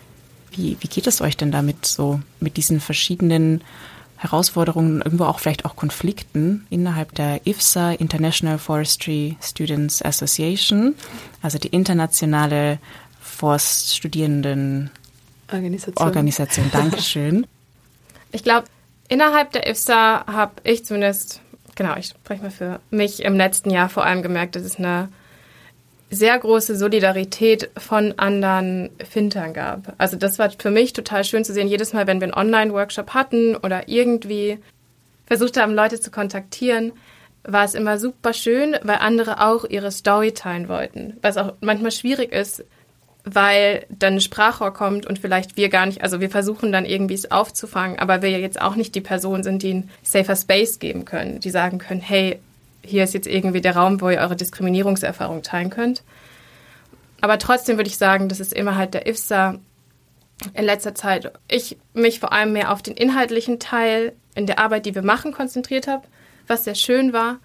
Wie, 0.52 0.76
wie 0.80 0.88
geht 0.88 1.06
es 1.06 1.20
euch 1.20 1.36
denn 1.36 1.50
damit 1.50 1.86
so, 1.86 2.20
mit 2.40 2.56
diesen 2.56 2.80
verschiedenen 2.80 3.62
Herausforderungen, 4.24 5.02
irgendwo 5.02 5.24
auch 5.24 5.38
vielleicht 5.38 5.64
auch 5.64 5.76
Konflikten 5.76 6.66
innerhalb 6.70 7.14
der 7.14 7.46
IFSA, 7.46 7.92
International 7.92 8.58
Forestry 8.58 9.36
Students 9.40 10.02
Association, 10.02 10.94
also 11.42 11.58
die 11.58 11.68
internationale 11.68 12.78
Forststudierenden 13.20 14.90
Organisation. 15.52 16.06
Organisation. 16.06 16.70
Dankeschön. 16.72 17.46
Ich 18.32 18.42
glaube, 18.42 18.66
innerhalb 19.06 19.52
der 19.52 19.68
IFSA 19.68 20.26
habe 20.26 20.54
ich 20.64 20.84
zumindest, 20.84 21.40
genau, 21.76 21.96
ich 21.96 22.06
spreche 22.06 22.42
mal 22.42 22.50
für 22.50 22.80
mich 22.90 23.22
im 23.22 23.36
letzten 23.36 23.70
Jahr 23.70 23.88
vor 23.88 24.04
allem 24.04 24.22
gemerkt, 24.22 24.56
dass 24.56 24.64
es 24.64 24.74
eine 24.74 25.08
sehr 26.14 26.38
große 26.38 26.76
Solidarität 26.76 27.70
von 27.76 28.14
anderen 28.18 28.90
Fintern 29.08 29.52
gab. 29.52 29.94
Also 29.98 30.16
das 30.16 30.38
war 30.38 30.50
für 30.50 30.70
mich 30.70 30.92
total 30.92 31.24
schön 31.24 31.44
zu 31.44 31.52
sehen. 31.52 31.68
Jedes 31.68 31.92
Mal, 31.92 32.06
wenn 32.06 32.20
wir 32.20 32.24
einen 32.24 32.34
Online-Workshop 32.34 33.14
hatten 33.14 33.56
oder 33.56 33.88
irgendwie 33.88 34.58
versucht 35.26 35.56
haben, 35.56 35.74
Leute 35.74 36.00
zu 36.00 36.10
kontaktieren, 36.10 36.92
war 37.44 37.64
es 37.64 37.74
immer 37.74 37.98
super 37.98 38.32
schön, 38.32 38.76
weil 38.82 38.96
andere 38.96 39.44
auch 39.44 39.64
ihre 39.64 39.90
Story 39.90 40.32
teilen 40.32 40.68
wollten. 40.68 41.16
Was 41.22 41.36
auch 41.36 41.54
manchmal 41.60 41.92
schwierig 41.92 42.32
ist, 42.32 42.64
weil 43.24 43.86
dann 43.90 44.14
ein 44.14 44.20
Sprachrohr 44.20 44.72
kommt 44.72 45.06
und 45.06 45.18
vielleicht 45.18 45.56
wir 45.56 45.68
gar 45.68 45.86
nicht, 45.86 46.02
also 46.02 46.20
wir 46.20 46.30
versuchen 46.30 46.72
dann 46.72 46.84
irgendwie 46.84 47.14
es 47.14 47.30
aufzufangen, 47.30 47.98
aber 47.98 48.22
wir 48.22 48.30
jetzt 48.38 48.60
auch 48.60 48.76
nicht 48.76 48.94
die 48.94 49.00
Person 49.00 49.42
sind, 49.42 49.62
die 49.62 49.70
einen 49.70 49.90
safer 50.02 50.36
Space 50.36 50.78
geben 50.78 51.04
können, 51.04 51.40
die 51.40 51.50
sagen 51.50 51.78
können, 51.78 52.00
hey, 52.00 52.38
hier 52.84 53.04
ist 53.04 53.14
jetzt 53.14 53.26
irgendwie 53.26 53.60
der 53.60 53.76
Raum, 53.76 54.00
wo 54.00 54.10
ihr 54.10 54.18
eure 54.18 54.36
Diskriminierungserfahrung 54.36 55.42
teilen 55.42 55.70
könnt. 55.70 56.02
Aber 57.20 57.38
trotzdem 57.38 57.76
würde 57.76 57.88
ich 57.88 57.96
sagen, 57.96 58.28
dass 58.28 58.40
es 58.40 58.52
immer 58.52 58.76
halt 58.76 58.94
der 58.94 59.06
IFSA 59.06 59.58
in 60.52 60.64
letzter 60.64 60.94
Zeit 60.94 61.32
ich 61.48 61.78
mich 61.94 62.20
vor 62.20 62.32
allem 62.32 62.52
mehr 62.52 62.70
auf 62.72 62.82
den 62.82 62.94
inhaltlichen 62.94 63.58
Teil 63.58 64.12
in 64.34 64.46
der 64.46 64.58
Arbeit, 64.58 64.84
die 64.84 64.94
wir 64.94 65.02
machen, 65.02 65.32
konzentriert 65.32 65.86
habe, 65.86 66.06
was 66.46 66.64
sehr 66.64 66.74
schön 66.74 67.12
war, 67.12 67.38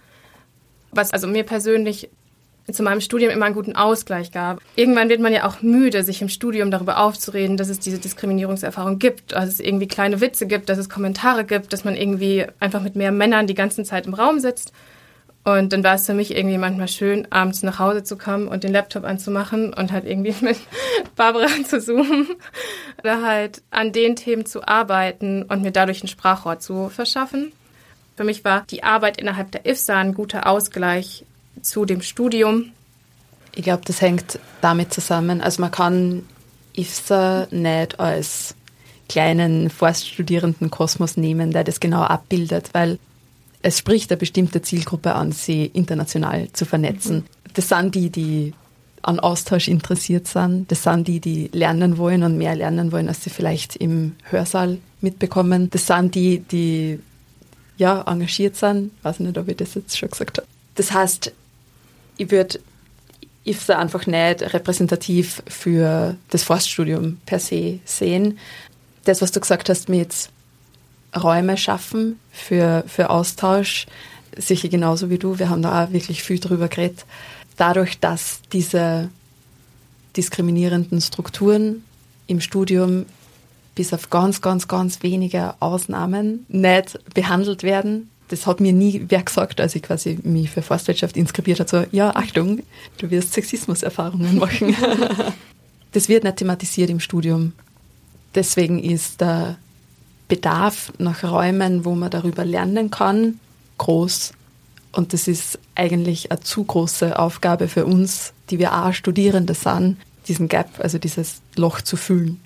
was 0.92 1.14
also 1.14 1.28
mir 1.28 1.44
persönlich 1.44 2.10
zu 2.72 2.84
meinem 2.84 3.02
Studium 3.02 3.32
immer 3.32 3.46
einen 3.46 3.56
guten 3.56 3.76
Ausgleich 3.76 4.32
gab. 4.32 4.60
Irgendwann 4.76 5.10
wird 5.10 5.22
man 5.22 5.34
ja 5.34 5.48
auch 5.48 5.62
müde, 5.62 6.04
sich 6.04 6.22
im 6.22 6.30
Studium 6.30 6.72
darüber 6.72 7.00
aufzureden, 7.00 7.58
dass 7.58 7.70
es 7.70 7.80
diese 7.80 8.00
Diskriminierungserfahrung 8.00 9.00
gibt, 9.00 9.32
dass 9.32 9.48
es 9.48 9.60
irgendwie 9.60 9.88
kleine 9.88 10.22
Witze 10.22 10.46
gibt, 10.46 10.70
dass 10.70 10.78
es 10.78 10.90
Kommentare 10.90 11.46
gibt, 11.46 11.74
dass 11.74 11.84
man 11.84 11.96
irgendwie 11.96 12.46
einfach 12.60 12.82
mit 12.82 12.96
mehr 12.96 13.12
Männern 13.12 13.48
die 13.48 13.56
ganze 13.56 13.84
Zeit 13.84 14.06
im 14.06 14.14
Raum 14.14 14.40
sitzt 14.40 14.74
und 15.54 15.74
dann 15.74 15.84
war 15.84 15.96
es 15.96 16.06
für 16.06 16.14
mich 16.14 16.36
irgendwie 16.36 16.58
manchmal 16.58 16.88
schön, 16.88 17.28
abends 17.32 17.64
nach 17.64 17.80
Hause 17.80 18.04
zu 18.04 18.18
kommen 18.18 18.48
und 18.48 18.64
den 18.64 18.72
Laptop 18.72 19.04
anzumachen 19.04 19.74
und 19.74 19.92
halt 19.92 20.06
irgendwie 20.06 20.36
mit 20.42 20.58
Barbara 21.16 21.48
zu 21.66 21.80
zoomen 21.80 22.28
oder 23.00 23.24
halt 23.24 23.62
an 23.72 23.92
den 23.92 24.16
Themen 24.16 24.46
zu 24.46 24.68
arbeiten 24.68 25.44
und 25.44 25.62
mir 25.62 25.72
dadurch 25.72 26.04
ein 26.04 26.08
Sprachrohr 26.08 26.60
zu 26.60 26.90
verschaffen. 26.90 27.52
Für 28.16 28.24
mich 28.24 28.44
war 28.44 28.66
die 28.70 28.84
Arbeit 28.84 29.18
innerhalb 29.18 29.52
der 29.52 29.66
IFSA 29.66 29.98
ein 29.98 30.14
guter 30.14 30.48
Ausgleich 30.48 31.26
zu 31.62 31.86
dem 31.86 32.02
Studium. 32.02 32.72
Ich 33.56 33.64
glaube, 33.64 33.84
das 33.86 34.02
hängt 34.02 34.40
damit 34.62 34.94
zusammen. 34.94 35.42
Also 35.42 35.62
man 35.62 35.72
kann 35.72 36.26
IFSA 36.76 37.48
nicht 37.52 38.00
als 38.00 38.56
kleinen 39.08 39.70
Forststudierenden 39.70 40.70
Kosmos 40.70 41.18
nehmen, 41.18 41.52
der 41.52 41.64
das 41.64 41.80
genau 41.80 42.04
abbildet, 42.04 42.70
weil 42.74 43.00
es 43.62 43.80
spricht 43.80 44.12
eine 44.12 44.18
bestimmte 44.18 44.62
Zielgruppe 44.62 45.16
an, 45.16 45.32
sie 45.32 45.66
international 45.66 46.52
zu 46.54 46.66
vernetzen. 46.66 47.26
Das 47.54 47.70
sind 47.70 47.96
die, 47.96 48.10
die 48.10 48.54
an 49.02 49.20
Austausch 49.20 49.68
interessiert 49.68 50.28
sind. 50.28 50.72
Das 50.72 50.84
sind 50.84 51.08
die, 51.08 51.20
die 51.20 51.50
lernen 51.54 51.98
wollen 51.98 52.24
und 52.24 52.38
mehr 52.38 52.56
lernen 52.56 52.92
wollen, 52.92 53.08
als 53.08 53.24
sie 53.24 53.30
vielleicht 53.30 53.76
im 53.76 54.16
Hörsaal 54.24 54.78
mitbekommen. 55.02 55.70
Das 55.70 55.88
sind 55.88 56.16
die, 56.16 56.40
die 56.40 57.00
ja 57.78 58.02
engagiert 58.02 58.56
sind. 58.56 58.92
Ich 58.98 59.04
weiß 59.04 59.20
nicht, 59.22 59.38
ob 59.38 59.48
ich 59.48 59.58
das 59.58 59.76
jetzt 59.76 59.98
schon 59.98 60.10
gesagt 60.10 60.38
habe. 60.38 60.48
Das 60.76 60.92
heißt, 60.92 61.34
ich 62.18 62.32
würde 62.32 62.60
IFSA 63.46 63.80
einfach 63.80 64.06
nicht 64.06 64.54
repräsentativ 64.54 65.42
für 65.48 66.16
das 66.30 66.44
Forststudium 66.44 67.18
per 67.26 67.40
se 67.40 67.80
sehen. 67.86 68.38
Das, 69.06 69.22
was 69.22 69.32
du 69.32 69.40
gesagt 69.40 69.70
hast 69.70 69.90
mit 69.90 70.30
Räume 71.16 71.58
schaffen 71.58 72.20
für, 72.32 72.84
für 72.88 73.10
Austausch. 73.10 73.88
Sicher 74.38 74.70
genauso 74.70 75.10
wie 75.10 75.18
du. 75.18 75.40
Wir 75.40 75.50
haben 75.50 75.62
da 75.62 75.86
auch 75.86 75.92
wirklich 75.92 76.24
viel 76.24 76.40
drüber 76.40 76.68
geredet. 76.68 77.06
Dadurch, 77.58 78.00
dass 78.00 78.42
diese 78.54 79.10
diskriminierenden 80.16 81.02
Strukturen 81.02 81.84
im 82.28 82.42
Studium 82.42 83.06
bis 83.76 83.94
auf 83.94 84.10
ganz, 84.10 84.42
ganz, 84.42 84.68
ganz 84.68 85.04
wenige 85.04 85.56
Ausnahmen 85.62 86.46
nicht 86.48 87.00
behandelt 87.14 87.64
werden. 87.64 88.10
Das 88.28 88.46
hat 88.46 88.60
mir 88.60 88.74
nie 88.74 89.06
wer 89.08 89.24
gesagt, 89.24 89.60
als 89.60 89.76
ich 89.76 89.82
quasi 89.82 90.20
mich 90.24 90.52
für 90.52 90.62
Forstwirtschaft 90.62 91.18
inskribiert 91.18 91.60
habe. 91.60 91.70
So, 91.70 91.86
ja, 91.92 92.16
Achtung, 92.16 92.62
du 92.98 93.10
wirst 93.10 93.34
Sexismuserfahrungen 93.34 94.38
machen. 94.38 94.76
das 95.94 96.10
wird 96.10 96.24
nicht 96.24 96.36
thematisiert 96.38 96.90
im 96.90 97.00
Studium. 97.00 97.54
Deswegen 98.36 98.84
ist 98.84 99.22
der 99.22 99.58
Bedarf 100.30 100.94
nach 100.98 101.24
Räumen, 101.24 101.84
wo 101.84 101.96
man 101.96 102.10
darüber 102.10 102.46
lernen 102.46 102.90
kann, 102.90 103.40
groß. 103.78 104.32
Und 104.94 105.12
das 105.12 105.28
ist 105.28 105.60
eigentlich 105.76 106.32
eine 106.32 106.40
zu 106.40 106.64
große 106.64 107.20
Aufgabe 107.20 107.68
für 107.68 107.86
uns, 107.86 108.32
die 108.50 108.60
wir 108.60 108.74
auch 108.74 108.94
Studierende 108.94 109.54
sind, 109.54 109.98
diesen 110.28 110.48
Gap, 110.48 110.80
also 110.80 110.98
dieses 110.98 111.42
Loch 111.56 111.82
zu 111.82 111.98
füllen. 111.98 112.40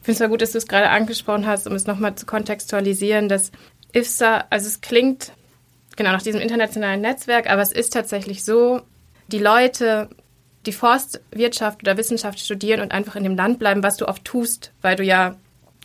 Ich 0.00 0.06
finde 0.06 0.16
es 0.16 0.20
mal 0.20 0.28
gut, 0.28 0.42
dass 0.42 0.52
du 0.52 0.58
es 0.58 0.66
gerade 0.66 0.88
angesprochen 0.88 1.46
hast, 1.46 1.68
um 1.68 1.74
es 1.74 1.86
nochmal 1.86 2.16
zu 2.16 2.26
kontextualisieren, 2.26 3.28
dass 3.28 3.52
IFSA, 3.92 4.46
also 4.50 4.66
es 4.66 4.80
klingt 4.80 5.32
genau 5.96 6.10
nach 6.10 6.22
diesem 6.22 6.40
internationalen 6.40 7.00
Netzwerk, 7.00 7.48
aber 7.48 7.62
es 7.62 7.72
ist 7.72 7.92
tatsächlich 7.92 8.44
so, 8.44 8.80
die 9.28 9.38
Leute, 9.38 10.08
die 10.66 10.72
Forstwirtschaft 10.72 11.82
oder 11.82 11.96
Wissenschaft 11.96 12.40
studieren 12.40 12.80
und 12.80 12.92
einfach 12.92 13.16
in 13.16 13.22
dem 13.22 13.36
Land 13.36 13.58
bleiben, 13.58 13.82
was 13.82 13.96
du 13.96 14.08
oft 14.08 14.24
tust, 14.24 14.72
weil 14.80 14.96
du 14.96 15.04
ja 15.04 15.36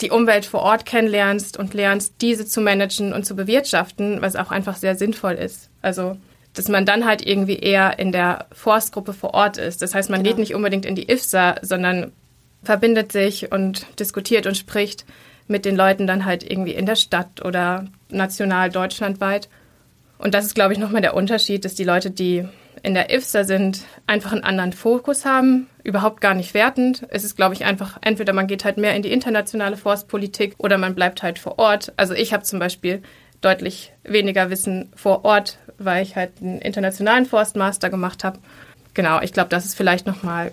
die 0.01 0.11
Umwelt 0.11 0.45
vor 0.45 0.61
Ort 0.61 0.85
kennenlernst 0.85 1.57
und 1.57 1.73
lernst, 1.73 2.15
diese 2.21 2.45
zu 2.45 2.61
managen 2.61 3.13
und 3.13 3.25
zu 3.25 3.35
bewirtschaften, 3.35 4.21
was 4.21 4.35
auch 4.35 4.51
einfach 4.51 4.75
sehr 4.75 4.95
sinnvoll 4.95 5.33
ist. 5.33 5.69
Also, 5.81 6.17
dass 6.53 6.67
man 6.69 6.85
dann 6.85 7.05
halt 7.05 7.25
irgendwie 7.25 7.57
eher 7.57 7.99
in 7.99 8.11
der 8.11 8.45
Forstgruppe 8.51 9.13
vor 9.13 9.33
Ort 9.33 9.57
ist. 9.57 9.81
Das 9.81 9.95
heißt, 9.95 10.09
man 10.09 10.21
genau. 10.23 10.35
geht 10.35 10.39
nicht 10.39 10.55
unbedingt 10.55 10.85
in 10.85 10.95
die 10.95 11.09
IFSA, 11.09 11.55
sondern 11.61 12.11
verbindet 12.63 13.11
sich 13.11 13.51
und 13.51 13.85
diskutiert 13.99 14.45
und 14.45 14.57
spricht 14.57 15.05
mit 15.47 15.65
den 15.65 15.75
Leuten 15.75 16.07
dann 16.07 16.25
halt 16.25 16.43
irgendwie 16.43 16.73
in 16.73 16.85
der 16.85 16.95
Stadt 16.95 17.43
oder 17.45 17.85
national 18.09 18.69
deutschlandweit. 18.69 19.49
Und 20.17 20.33
das 20.33 20.45
ist, 20.45 20.55
glaube 20.55 20.73
ich, 20.73 20.79
nochmal 20.79 21.01
der 21.01 21.13
Unterschied, 21.13 21.63
dass 21.63 21.75
die 21.75 21.83
Leute, 21.83 22.11
die 22.11 22.45
in 22.83 22.93
der 22.93 23.13
IFSA 23.13 23.43
sind, 23.43 23.81
einfach 24.05 24.31
einen 24.31 24.43
anderen 24.43 24.73
Fokus 24.73 25.25
haben, 25.25 25.67
überhaupt 25.87 26.19
gar 26.19 26.33
nicht 26.33 26.53
wertend. 26.53 27.07
Es 27.09 27.23
ist, 27.23 27.37
glaube 27.37 27.55
ich, 27.55 27.63
einfach, 27.63 27.97
entweder 28.01 28.33
man 28.33 28.45
geht 28.45 28.65
halt 28.65 28.77
mehr 28.77 28.93
in 28.93 29.03
die 29.03 29.11
internationale 29.11 29.77
Forstpolitik 29.77 30.53
oder 30.57 30.77
man 30.77 30.93
bleibt 30.93 31.23
halt 31.23 31.39
vor 31.39 31.57
Ort. 31.59 31.93
Also 31.95 32.13
ich 32.13 32.33
habe 32.33 32.43
zum 32.43 32.59
Beispiel 32.59 33.01
deutlich 33.39 33.93
weniger 34.03 34.49
Wissen 34.49 34.89
vor 34.95 35.23
Ort, 35.23 35.59
weil 35.77 36.03
ich 36.03 36.17
halt 36.17 36.33
einen 36.41 36.59
internationalen 36.59 37.25
Forstmaster 37.25 37.89
gemacht 37.89 38.25
habe. 38.25 38.37
Genau, 38.95 39.21
ich 39.21 39.31
glaube, 39.31 39.47
das 39.47 39.63
ist 39.63 39.75
vielleicht 39.75 40.05
nochmal 40.05 40.51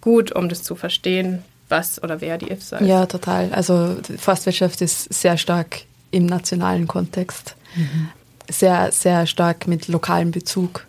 gut, 0.00 0.32
um 0.32 0.48
das 0.48 0.64
zu 0.64 0.74
verstehen, 0.74 1.44
was 1.68 2.02
oder 2.02 2.20
wer 2.20 2.36
die 2.36 2.50
IFSA 2.50 2.78
ist. 2.78 2.88
Ja, 2.88 3.06
total. 3.06 3.52
Also 3.52 3.96
Forstwirtschaft 4.18 4.80
ist 4.80 5.14
sehr 5.14 5.36
stark 5.36 5.82
im 6.10 6.26
nationalen 6.26 6.88
Kontext. 6.88 7.54
Mhm. 7.76 8.08
Sehr, 8.50 8.90
sehr 8.90 9.26
stark 9.26 9.68
mit 9.68 9.86
lokalem 9.86 10.32
Bezug 10.32 10.86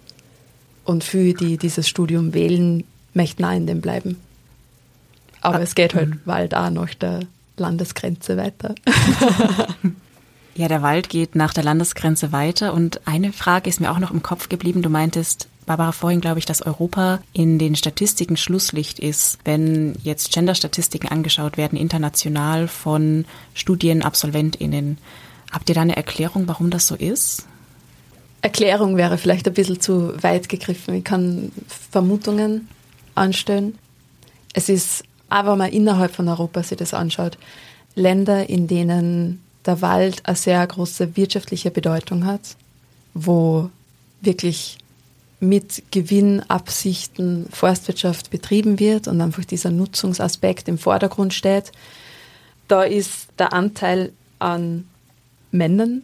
und 0.84 1.04
viele, 1.04 1.36
die 1.36 1.58
dieses 1.58 1.88
Studium 1.88 2.34
wählen, 2.34 2.86
möchten 3.14 3.44
auch 3.46 3.52
in 3.52 3.68
dem 3.68 3.82
bleiben. 3.82 4.20
Aber 5.42 5.58
ah, 5.58 5.62
es 5.62 5.76
geht 5.76 5.94
halt 5.94 6.26
Wald 6.26 6.56
auch 6.56 6.70
nach 6.70 6.94
der 6.94 7.20
Landesgrenze 7.58 8.38
weiter. 8.38 8.76
ja, 10.56 10.68
der 10.70 10.82
Wald 10.82 11.10
geht 11.10 11.36
nach 11.36 11.54
der 11.54 11.66
Landesgrenze 11.66 12.32
weiter. 12.32 12.74
Und 12.74 13.02
eine 13.06 13.34
Frage 13.34 13.70
ist 13.70 13.82
mir 13.82 13.92
auch 13.92 14.00
noch 14.00 14.12
im 14.12 14.24
Kopf 14.24 14.48
geblieben. 14.48 14.82
Du 14.82 14.90
meintest, 14.90 15.50
Barbara, 15.66 15.92
vorhin 15.92 16.22
glaube 16.22 16.40
ich, 16.40 16.46
dass 16.46 16.62
Europa 16.62 17.20
in 17.34 17.60
den 17.60 17.76
Statistiken 17.76 18.38
Schlusslicht 18.38 19.00
ist, 19.00 19.38
wenn 19.44 19.96
jetzt 20.02 20.32
Gender-Statistiken 20.32 21.10
angeschaut 21.10 21.58
werden, 21.58 21.78
international 21.78 22.70
von 22.70 23.26
StudienabsolventInnen. 23.54 24.98
Habt 25.52 25.68
ihr 25.68 25.76
da 25.76 25.82
eine 25.82 25.98
Erklärung, 25.98 26.48
warum 26.48 26.70
das 26.70 26.88
so 26.88 26.96
ist? 26.96 27.46
Erklärung 28.42 28.98
wäre 28.98 29.18
vielleicht 29.18 29.48
ein 29.48 29.54
bisschen 29.54 29.80
zu 29.80 30.22
weit 30.22 30.50
gegriffen. 30.50 30.96
Ich 30.96 31.04
kann 31.04 31.52
Vermutungen 31.92 32.68
anstellen. 33.16 33.78
Es 34.54 34.70
ist, 34.70 35.04
aber 35.30 35.52
wenn 35.52 35.58
man 35.60 35.72
innerhalb 35.72 36.14
von 36.14 36.28
Europa 36.28 36.64
sich 36.64 36.78
das 36.78 36.94
anschaut, 36.94 37.38
Länder, 37.96 38.50
in 38.50 38.68
denen 38.68 39.44
der 39.66 39.82
Wald 39.82 40.26
eine 40.26 40.36
sehr 40.36 40.66
große 40.66 41.16
wirtschaftliche 41.16 41.72
Bedeutung 41.72 42.26
hat, 42.26 42.56
wo 43.14 43.70
wirklich 44.22 44.78
mit 45.40 45.84
Gewinnabsichten 45.92 47.48
Forstwirtschaft 47.52 48.32
betrieben 48.32 48.80
wird 48.80 49.08
und 49.08 49.20
einfach 49.20 49.44
dieser 49.44 49.72
Nutzungsaspekt 49.72 50.68
im 50.68 50.78
Vordergrund 50.78 51.34
steht. 51.34 51.72
Da 52.68 52.84
ist 52.84 53.28
der 53.38 53.52
Anteil 53.52 54.14
an 54.40 54.88
Männern 55.52 56.04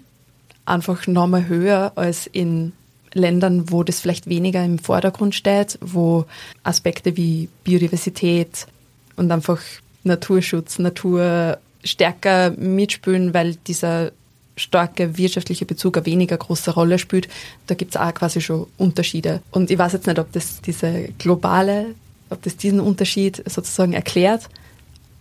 einfach 0.65 1.07
nochmal 1.07 1.47
höher 1.47 1.93
als 1.95 2.27
in 2.27 2.73
Ländern, 3.13 3.71
wo 3.71 3.83
das 3.83 3.99
vielleicht 3.99 4.27
weniger 4.27 4.63
im 4.63 4.79
Vordergrund 4.79 5.35
steht, 5.35 5.77
wo 5.81 6.25
Aspekte 6.63 7.17
wie 7.17 7.49
Biodiversität 7.63 8.67
und 9.15 9.31
einfach 9.31 9.59
Naturschutz, 10.03 10.79
Natur 10.79 11.57
stärker 11.83 12.51
mitspielen, 12.51 13.33
weil 13.33 13.55
dieser 13.55 14.11
starke 14.55 15.17
wirtschaftliche 15.17 15.65
Bezug 15.65 15.97
eine 15.97 16.05
weniger 16.05 16.37
große 16.37 16.71
Rolle 16.71 16.99
spielt. 16.99 17.29
Da 17.67 17.75
gibt 17.75 17.95
es 17.95 18.01
auch 18.01 18.13
quasi 18.13 18.41
schon 18.41 18.67
Unterschiede. 18.77 19.41
Und 19.51 19.71
ich 19.71 19.77
weiß 19.77 19.93
jetzt 19.93 20.07
nicht, 20.07 20.19
ob 20.19 20.31
das 20.33 20.61
diese 20.61 21.09
globale, 21.17 21.95
ob 22.29 22.41
das 22.43 22.57
diesen 22.57 22.79
Unterschied 22.79 23.41
sozusagen 23.49 23.93
erklärt, 23.93 24.49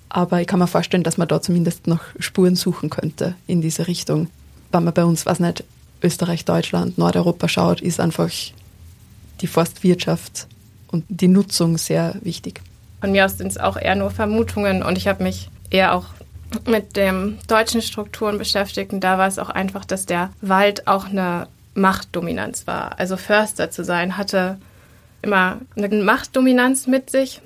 aber 0.09 0.41
ich 0.41 0.47
kann 0.47 0.59
mir 0.59 0.67
vorstellen, 0.67 1.03
dass 1.03 1.19
man 1.19 1.29
da 1.29 1.41
zumindest 1.41 1.87
noch 1.87 2.01
Spuren 2.19 2.57
suchen 2.57 2.91
könnte 2.91 3.35
in 3.47 3.61
diese 3.61 3.87
Richtung 3.87 4.29
wenn 4.73 4.85
man 4.85 4.95
bei 4.95 5.05
uns, 5.05 5.27
was 5.27 5.41
nicht, 5.41 5.65
Österreich, 6.03 6.45
Deutschland, 6.45 6.99
Nordeuropa 6.99 7.49
schaut, 7.49 7.81
ist 7.81 8.01
einfach 8.01 8.31
die 9.41 9.47
Forstwirtschaft 9.47 10.47
und 10.89 11.05
die 11.09 11.29
Nutzung 11.29 11.79
sehr 11.79 12.17
wichtig. 12.23 12.61
Von 13.01 13.13
mir 13.13 13.25
aus 13.25 13.39
sind 13.39 13.49
es 13.49 13.59
auch 13.59 13.77
eher 13.77 13.95
nur 13.95 14.11
Vermutungen 14.11 14.83
und 14.83 14.99
ich 14.99 15.07
habe 15.07 15.23
mich 15.23 15.51
eher 15.71 15.95
auch 15.95 16.07
mit 16.67 16.97
den 16.97 17.39
deutschen 17.47 17.83
Strukturen 17.83 18.39
beschäftigt 18.39 18.93
und 18.93 19.01
da 19.01 19.19
war 19.19 19.29
es 19.29 19.39
auch 19.39 19.51
einfach, 19.51 19.85
dass 19.85 20.07
der 20.07 20.31
Wald 20.41 20.87
auch 20.87 21.07
eine 21.07 21.47
Machtdominanz 21.75 22.67
war. 22.67 22.99
Also 22.99 23.17
Förster 23.17 23.71
zu 23.71 23.85
sein 23.85 24.17
hatte 24.17 24.59
immer 25.23 25.59
eine 25.77 25.89
Machtdominanz 25.89 26.87
mit 26.87 27.11
sich. 27.11 27.41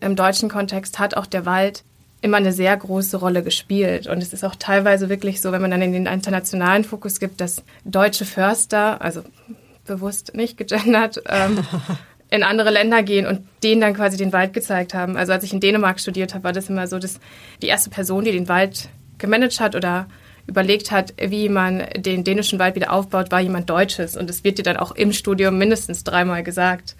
Im 0.00 0.16
deutschen 0.16 0.48
Kontext 0.48 0.98
hat 0.98 1.16
auch 1.16 1.26
der 1.26 1.46
Wald 1.46 1.82
immer 2.20 2.38
eine 2.38 2.52
sehr 2.52 2.76
große 2.76 3.16
Rolle 3.16 3.42
gespielt. 3.42 4.06
Und 4.06 4.22
es 4.22 4.32
ist 4.32 4.44
auch 4.44 4.56
teilweise 4.56 5.08
wirklich 5.08 5.40
so, 5.40 5.52
wenn 5.52 5.62
man 5.62 5.70
dann 5.70 5.82
in 5.82 5.92
den 5.92 6.06
internationalen 6.06 6.84
Fokus 6.84 7.20
gibt, 7.20 7.40
dass 7.40 7.62
deutsche 7.84 8.24
Förster, 8.24 9.00
also 9.00 9.22
bewusst 9.86 10.34
nicht 10.34 10.56
gegendert, 10.56 11.22
ähm, 11.26 11.58
in 12.30 12.42
andere 12.42 12.70
Länder 12.70 13.02
gehen 13.02 13.26
und 13.26 13.46
denen 13.62 13.80
dann 13.80 13.94
quasi 13.94 14.16
den 14.16 14.32
Wald 14.32 14.52
gezeigt 14.52 14.94
haben. 14.94 15.16
Also 15.16 15.32
als 15.32 15.44
ich 15.44 15.52
in 15.52 15.60
Dänemark 15.60 16.00
studiert 16.00 16.34
habe, 16.34 16.44
war 16.44 16.52
das 16.52 16.68
immer 16.68 16.86
so, 16.86 16.98
dass 16.98 17.20
die 17.62 17.68
erste 17.68 17.90
Person, 17.90 18.24
die 18.24 18.32
den 18.32 18.48
Wald 18.48 18.88
gemanagt 19.16 19.60
hat 19.60 19.74
oder 19.74 20.06
überlegt 20.46 20.90
hat, 20.90 21.14
wie 21.20 21.48
man 21.48 21.84
den 21.96 22.24
dänischen 22.24 22.58
Wald 22.58 22.74
wieder 22.74 22.92
aufbaut, 22.92 23.30
war 23.30 23.40
jemand 23.40 23.70
Deutsches. 23.70 24.16
Und 24.16 24.28
es 24.30 24.44
wird 24.44 24.58
dir 24.58 24.62
dann 24.62 24.76
auch 24.76 24.92
im 24.92 25.12
Studium 25.12 25.58
mindestens 25.58 26.04
dreimal 26.04 26.42
gesagt. 26.42 26.96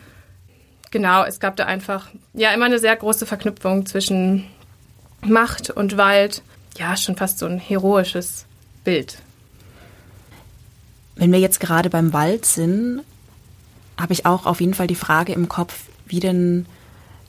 Genau, 0.91 1.25
es 1.25 1.41
gab 1.41 1.57
da 1.57 1.65
einfach 1.65 2.09
ja 2.35 2.53
immer 2.53 2.67
eine 2.67 2.79
sehr 2.79 2.97
große 2.97 3.27
Verknüpfung 3.27 3.85
zwischen 3.87 4.47
Macht 5.23 5.71
und 5.71 5.97
Wald, 5.97 6.43
ja, 6.77 6.97
schon 6.97 7.17
fast 7.17 7.39
so 7.39 7.47
ein 7.47 7.59
heroisches 7.59 8.47
Bild. 8.85 9.19
Wenn 11.17 11.33
wir 11.33 11.41
jetzt 11.41 11.61
gerade 11.61 11.91
beim 11.91 12.13
Wald 12.13 12.45
sind, 12.45 13.03
habe 13.99 14.13
ich 14.13 14.27
auch 14.27 14.47
auf 14.47 14.61
jeden 14.61 14.75
Fall 14.75 14.87
die 14.87 14.95
Frage 14.95 15.33
im 15.33 15.49
Kopf, 15.49 15.75
wie 16.07 16.21
denn 16.21 16.67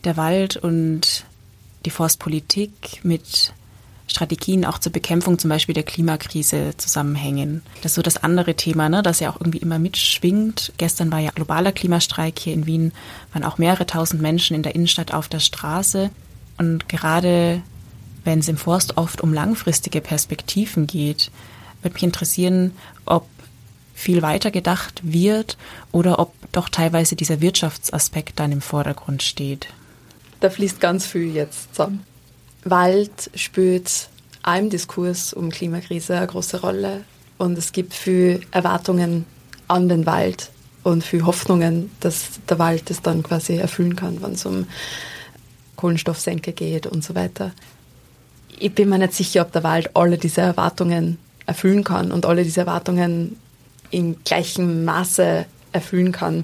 der 0.03 0.15
Wald 0.17 0.57
und 0.57 1.25
die 1.85 1.89
Forstpolitik 1.89 2.99
mit 3.03 3.53
Strategien 4.07 4.65
auch 4.65 4.79
zur 4.79 4.91
Bekämpfung 4.91 5.37
zum 5.39 5.49
Beispiel 5.49 5.75
der 5.75 5.83
Klimakrise 5.83 6.73
zusammenhängen. 6.77 7.61
Das 7.81 7.91
ist 7.91 7.95
so 7.95 8.01
das 8.01 8.17
andere 8.17 8.55
Thema, 8.55 8.89
ne, 8.89 9.03
das 9.03 9.19
ja 9.19 9.29
auch 9.29 9.39
irgendwie 9.39 9.59
immer 9.59 9.79
mitschwingt. 9.79 10.73
Gestern 10.77 11.11
war 11.11 11.19
ja 11.19 11.31
globaler 11.31 11.71
Klimastreik 11.71 12.39
hier 12.39 12.53
in 12.53 12.65
Wien, 12.65 12.91
waren 13.33 13.43
auch 13.43 13.57
mehrere 13.57 13.85
tausend 13.85 14.21
Menschen 14.21 14.55
in 14.55 14.63
der 14.63 14.75
Innenstadt 14.75 15.13
auf 15.13 15.27
der 15.27 15.39
Straße. 15.39 16.09
Und 16.57 16.89
gerade 16.89 17.61
wenn 18.23 18.39
es 18.39 18.47
im 18.47 18.57
Forst 18.57 18.97
oft 18.97 19.21
um 19.21 19.33
langfristige 19.33 20.01
Perspektiven 20.01 20.87
geht, 20.87 21.31
würde 21.81 21.93
mich 21.93 22.03
interessieren, 22.03 22.73
ob 23.05 23.27
viel 23.93 24.21
weiter 24.21 24.51
gedacht 24.51 25.01
wird 25.03 25.57
oder 25.91 26.19
ob 26.19 26.33
doch 26.51 26.69
teilweise 26.69 27.15
dieser 27.15 27.41
Wirtschaftsaspekt 27.41 28.39
dann 28.39 28.51
im 28.51 28.61
Vordergrund 28.61 29.23
steht. 29.23 29.67
Da 30.39 30.49
fließt 30.49 30.79
ganz 30.79 31.05
viel 31.05 31.33
jetzt 31.35 31.75
zusammen. 31.75 32.05
Wald 32.63 33.29
spielt 33.35 34.09
auch 34.43 34.57
im 34.57 34.69
Diskurs 34.69 35.33
um 35.33 35.49
Klimakrise 35.49 36.15
eine 36.15 36.27
große 36.27 36.61
Rolle 36.61 37.03
und 37.37 37.57
es 37.57 37.71
gibt 37.71 37.93
viel 37.93 38.41
Erwartungen 38.51 39.25
an 39.67 39.89
den 39.89 40.05
Wald 40.05 40.49
und 40.83 41.03
viel 41.03 41.25
Hoffnungen, 41.25 41.91
dass 41.99 42.39
der 42.47 42.57
Wald 42.57 42.89
das 42.89 43.01
dann 43.01 43.21
quasi 43.21 43.57
erfüllen 43.57 43.95
kann, 43.95 44.21
wenn 44.21 44.33
es 44.33 44.45
um 44.45 44.67
Kohlenstoffsenke 45.75 46.53
geht 46.53 46.87
und 46.87 47.03
so 47.03 47.15
weiter 47.15 47.51
ich 48.57 48.73
bin 48.73 48.89
mir 48.89 48.97
nicht 48.97 49.13
sicher, 49.13 49.41
ob 49.41 49.51
der 49.51 49.63
Wald 49.63 49.95
alle 49.95 50.17
diese 50.17 50.41
Erwartungen 50.41 51.17
erfüllen 51.45 51.83
kann 51.83 52.11
und 52.11 52.25
alle 52.25 52.43
diese 52.43 52.61
Erwartungen 52.61 53.37
im 53.91 54.17
gleichen 54.23 54.85
Maße 54.85 55.45
erfüllen 55.71 56.11
kann. 56.11 56.43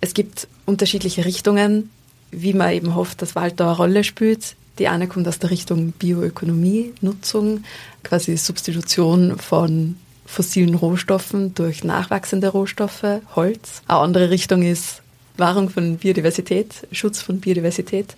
Es 0.00 0.14
gibt 0.14 0.48
unterschiedliche 0.66 1.24
Richtungen, 1.24 1.90
wie 2.30 2.54
man 2.54 2.72
eben 2.72 2.94
hofft, 2.94 3.22
dass 3.22 3.34
Wald 3.34 3.60
da 3.60 3.68
eine 3.68 3.76
Rolle 3.76 4.04
spielt. 4.04 4.56
Die 4.78 4.88
eine 4.88 5.06
kommt 5.06 5.26
aus 5.26 5.38
der 5.38 5.50
Richtung 5.50 5.92
Bioökonomie, 5.92 6.92
Nutzung, 7.00 7.64
quasi 8.02 8.36
Substitution 8.36 9.38
von 9.38 9.96
fossilen 10.26 10.74
Rohstoffen 10.74 11.54
durch 11.54 11.84
nachwachsende 11.84 12.48
Rohstoffe, 12.48 13.20
Holz. 13.36 13.82
Eine 13.86 14.00
andere 14.00 14.30
Richtung 14.30 14.62
ist 14.62 15.02
Wahrung 15.36 15.70
von 15.70 15.96
Biodiversität, 15.96 16.86
Schutz 16.92 17.22
von 17.22 17.40
Biodiversität. 17.40 18.16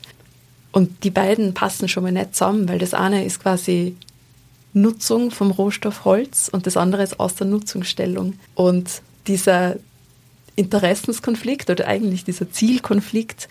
Und 0.73 1.05
die 1.05 1.11
beiden 1.11 1.55
passen 1.55 1.89
schon 1.89 2.03
mal 2.03 2.13
nicht 2.13 2.35
zusammen, 2.35 2.69
weil 2.69 2.79
das 2.79 2.95
eine 2.95 3.25
ist 3.25 3.41
quasi 3.41 3.97
Nutzung 4.75 5.31
vom 5.31 5.51
Rohstoff 5.51 6.05
Holz 6.05 6.49
und 6.53 6.67
das 6.67 6.77
andere 6.77 7.03
ist 7.03 7.19
aus 7.19 7.35
der 7.35 7.47
Nutzungsstellung. 7.47 8.35
Und 8.55 9.03
dieser 9.27 9.77
Interessenskonflikt 10.57 11.71
oder 11.71 11.87
eigentlich 11.87 12.25
dieser 12.25 12.51
Zielkonflikt 12.51 13.49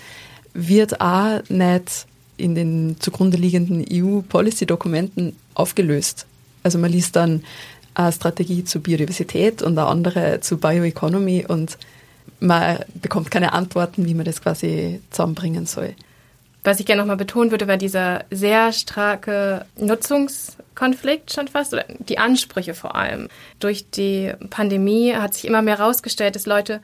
wird 0.53 1.01
auch 1.01 1.41
nicht 1.49 2.05
in 2.37 2.53
den 2.53 2.97
zugrunde 2.99 3.37
liegenden 3.37 3.83
EU-Policy-Dokumenten 3.91 5.35
aufgelöst. 5.55 6.25
Also 6.63 6.77
man 6.77 6.91
liest 6.91 7.15
dann 7.15 7.43
eine 7.93 8.11
Strategie 8.11 8.63
zu 8.63 8.79
Biodiversität 8.79 9.61
und 9.61 9.77
eine 9.77 9.87
andere 9.87 10.39
zu 10.41 10.57
Bioeconomy 10.57 11.45
und 11.47 11.77
man 12.39 12.79
bekommt 13.01 13.31
keine 13.31 13.53
Antworten, 13.53 14.05
wie 14.05 14.13
man 14.13 14.25
das 14.25 14.41
quasi 14.41 15.01
zusammenbringen 15.09 15.65
soll. 15.65 15.95
Was 16.67 16.81
ich 16.81 16.85
gerne 16.85 17.01
nochmal 17.01 17.15
betonen 17.15 17.51
würde, 17.51 17.69
war 17.69 17.77
dieser 17.77 18.25
sehr 18.29 18.73
starke 18.73 19.65
Nutzungskonflikt 19.77 21.31
schon 21.31 21.47
fast, 21.47 21.71
oder 21.71 21.85
die 21.87 22.17
Ansprüche 22.17 22.73
vor 22.73 22.95
allem. 22.95 23.29
Durch 23.61 23.89
die 23.89 24.33
Pandemie 24.49 25.13
hat 25.15 25.33
sich 25.33 25.45
immer 25.45 25.61
mehr 25.61 25.77
herausgestellt, 25.77 26.35
dass 26.35 26.45
Leute 26.45 26.81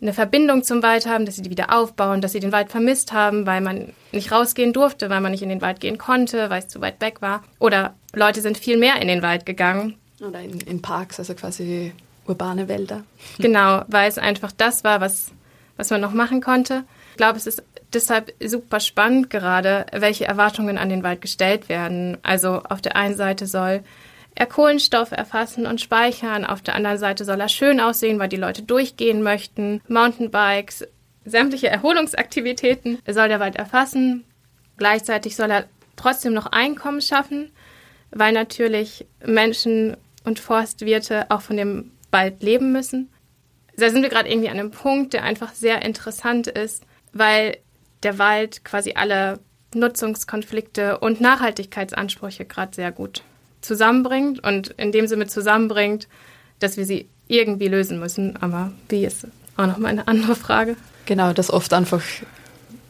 eine 0.00 0.12
Verbindung 0.12 0.64
zum 0.64 0.82
Wald 0.82 1.06
haben, 1.06 1.24
dass 1.24 1.36
sie 1.36 1.42
die 1.42 1.50
wieder 1.50 1.72
aufbauen, 1.72 2.20
dass 2.20 2.32
sie 2.32 2.40
den 2.40 2.50
Wald 2.50 2.72
vermisst 2.72 3.12
haben, 3.12 3.46
weil 3.46 3.60
man 3.60 3.92
nicht 4.10 4.32
rausgehen 4.32 4.72
durfte, 4.72 5.08
weil 5.08 5.20
man 5.20 5.30
nicht 5.30 5.44
in 5.44 5.50
den 5.50 5.62
Wald 5.62 5.78
gehen 5.78 5.98
konnte, 5.98 6.50
weil 6.50 6.58
es 6.58 6.66
zu 6.66 6.80
weit 6.80 7.00
weg 7.00 7.22
war. 7.22 7.44
Oder 7.60 7.94
Leute 8.14 8.40
sind 8.40 8.58
viel 8.58 8.76
mehr 8.76 9.00
in 9.00 9.06
den 9.06 9.22
Wald 9.22 9.46
gegangen. 9.46 9.94
Oder 10.20 10.40
in, 10.40 10.58
in 10.62 10.82
Parks, 10.82 11.20
also 11.20 11.34
quasi 11.34 11.92
urbane 12.26 12.66
Wälder. 12.66 13.04
Genau, 13.38 13.84
weil 13.86 14.08
es 14.08 14.18
einfach 14.18 14.50
das 14.50 14.82
war, 14.82 15.00
was, 15.00 15.30
was 15.76 15.90
man 15.90 16.00
noch 16.00 16.12
machen 16.12 16.40
konnte. 16.40 16.82
Ich 17.12 17.18
glaube, 17.18 17.36
es 17.36 17.46
ist 17.46 17.62
deshalb 17.92 18.32
super 18.42 18.80
spannend 18.80 19.28
gerade, 19.28 19.84
welche 19.92 20.24
Erwartungen 20.24 20.78
an 20.78 20.88
den 20.88 21.02
Wald 21.02 21.20
gestellt 21.20 21.68
werden. 21.68 22.16
Also 22.22 22.62
auf 22.62 22.80
der 22.80 22.96
einen 22.96 23.16
Seite 23.16 23.46
soll 23.46 23.82
er 24.34 24.46
Kohlenstoff 24.46 25.12
erfassen 25.12 25.66
und 25.66 25.82
speichern, 25.82 26.46
auf 26.46 26.62
der 26.62 26.74
anderen 26.74 26.96
Seite 26.96 27.26
soll 27.26 27.38
er 27.38 27.50
schön 27.50 27.80
aussehen, 27.80 28.18
weil 28.18 28.30
die 28.30 28.38
Leute 28.38 28.62
durchgehen 28.62 29.22
möchten. 29.22 29.82
Mountainbikes, 29.88 30.86
sämtliche 31.26 31.68
Erholungsaktivitäten 31.68 32.98
soll 33.06 33.28
der 33.28 33.40
Wald 33.40 33.56
erfassen. 33.56 34.24
Gleichzeitig 34.78 35.36
soll 35.36 35.50
er 35.50 35.66
trotzdem 35.96 36.32
noch 36.32 36.46
Einkommen 36.46 37.02
schaffen, 37.02 37.52
weil 38.10 38.32
natürlich 38.32 39.04
Menschen 39.22 39.98
und 40.24 40.40
Forstwirte 40.40 41.30
auch 41.30 41.42
von 41.42 41.58
dem 41.58 41.90
Wald 42.10 42.42
leben 42.42 42.72
müssen. 42.72 43.10
Da 43.76 43.90
sind 43.90 44.02
wir 44.02 44.08
gerade 44.08 44.30
irgendwie 44.30 44.48
an 44.48 44.58
einem 44.58 44.70
Punkt, 44.70 45.12
der 45.12 45.24
einfach 45.24 45.52
sehr 45.52 45.82
interessant 45.82 46.46
ist, 46.46 46.84
weil 47.12 47.58
der 48.02 48.18
Wald 48.18 48.64
quasi 48.64 48.92
alle 48.94 49.38
Nutzungskonflikte 49.74 50.98
und 50.98 51.20
Nachhaltigkeitsansprüche 51.20 52.44
gerade 52.44 52.74
sehr 52.74 52.92
gut 52.92 53.22
zusammenbringt 53.60 54.44
und 54.44 54.68
in 54.76 54.92
dem 54.92 55.06
Sinne 55.06 55.26
zusammenbringt, 55.26 56.08
dass 56.58 56.76
wir 56.76 56.84
sie 56.84 57.08
irgendwie 57.28 57.68
lösen 57.68 57.98
müssen. 57.98 58.36
Aber 58.42 58.72
wie 58.88 59.04
ist 59.04 59.26
auch 59.56 59.66
nochmal 59.66 59.92
eine 59.92 60.08
andere 60.08 60.34
Frage. 60.34 60.76
Genau, 61.06 61.32
dass 61.32 61.50
oft 61.50 61.72
einfach 61.72 62.02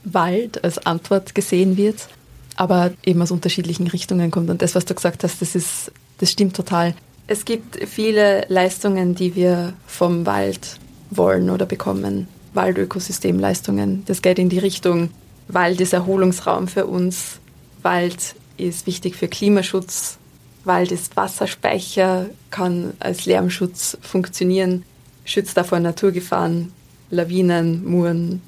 Wald 0.05 0.63
als 0.65 0.79
Antwort 0.87 1.35
gesehen 1.35 1.77
wird, 1.77 2.09
aber 2.57 2.93
eben 3.05 3.23
aus 3.23 3.31
unterschiedlichen 3.31 3.87
Richtungen 3.87 4.31
kommt. 4.31 4.51
Und 4.51 4.63
das, 4.63 4.75
was 4.75 4.85
du 4.85 4.95
gesagt 4.95 5.25
hast, 5.25 5.41
das 5.41 5.55
ist, 5.55 5.93
das 6.19 6.31
stimmt 6.31 6.57
total. 6.57 6.95
Es 7.27 7.45
gibt 7.45 7.89
viele 7.89 8.45
Leistungen, 8.49 9.15
die 9.15 9.35
wir 9.35 9.73
vom 9.87 10.27
Wald 10.27 10.79
wollen 11.11 11.51
oder 11.51 11.67
bekommen. 11.67 12.29
Waldökosystemleistungen. 12.55 14.05
Das 14.07 14.23
geht 14.23 14.39
in 14.39 14.49
die 14.49 14.59
Richtung, 14.59 15.11
Wald 15.49 15.81
ist 15.81 15.93
Erholungsraum 15.93 16.69
für 16.69 16.87
uns, 16.87 17.41
Wald 17.83 18.35
ist 18.57 18.87
wichtig 18.87 19.17
für 19.17 19.29
Klimaschutz, 19.29 20.19
Wald 20.65 20.93
ist 20.93 21.17
Wasserspeicher, 21.17 22.27
kann 22.51 22.93
als 23.01 23.27
Lärmschutz 23.27 23.99
funktionieren, 24.01 24.85
schützt 25.25 25.57
davor 25.57 25.81
Naturgefahren, 25.81 26.73
Lawinen, 27.11 27.85
Muren, 27.85 28.41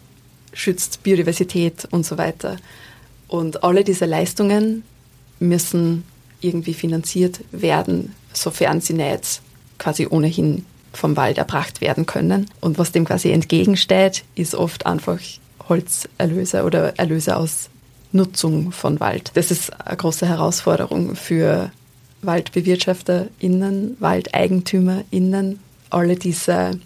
schützt 0.52 1.02
Biodiversität 1.02 1.86
und 1.90 2.06
so 2.06 2.16
weiter. 2.16 2.56
Und 3.28 3.64
alle 3.64 3.84
diese 3.84 4.06
Leistungen 4.06 4.84
müssen 5.40 6.04
irgendwie 6.40 6.74
finanziert 6.74 7.40
werden, 7.50 8.14
sofern 8.32 8.80
sie 8.80 8.94
nicht 8.94 9.40
quasi 9.78 10.06
ohnehin 10.08 10.64
vom 10.96 11.16
Wald 11.16 11.38
erbracht 11.38 11.80
werden 11.80 12.06
können. 12.06 12.46
Und 12.60 12.78
was 12.78 12.92
dem 12.92 13.04
quasi 13.04 13.30
entgegensteht, 13.30 14.24
ist 14.34 14.54
oft 14.54 14.86
einfach 14.86 15.18
Holzerlöse 15.68 16.64
oder 16.64 16.98
Erlöse 16.98 17.36
aus 17.36 17.70
Nutzung 18.12 18.70
von 18.72 19.00
Wald. 19.00 19.32
Das 19.34 19.50
ist 19.50 19.72
eine 19.80 19.96
große 19.96 20.26
Herausforderung 20.26 21.16
für 21.16 21.70
WaldbewirtschafterInnen, 22.22 23.96
WaldeigentümerInnen, 23.98 25.58
alle 25.90 26.16
diese 26.16 26.78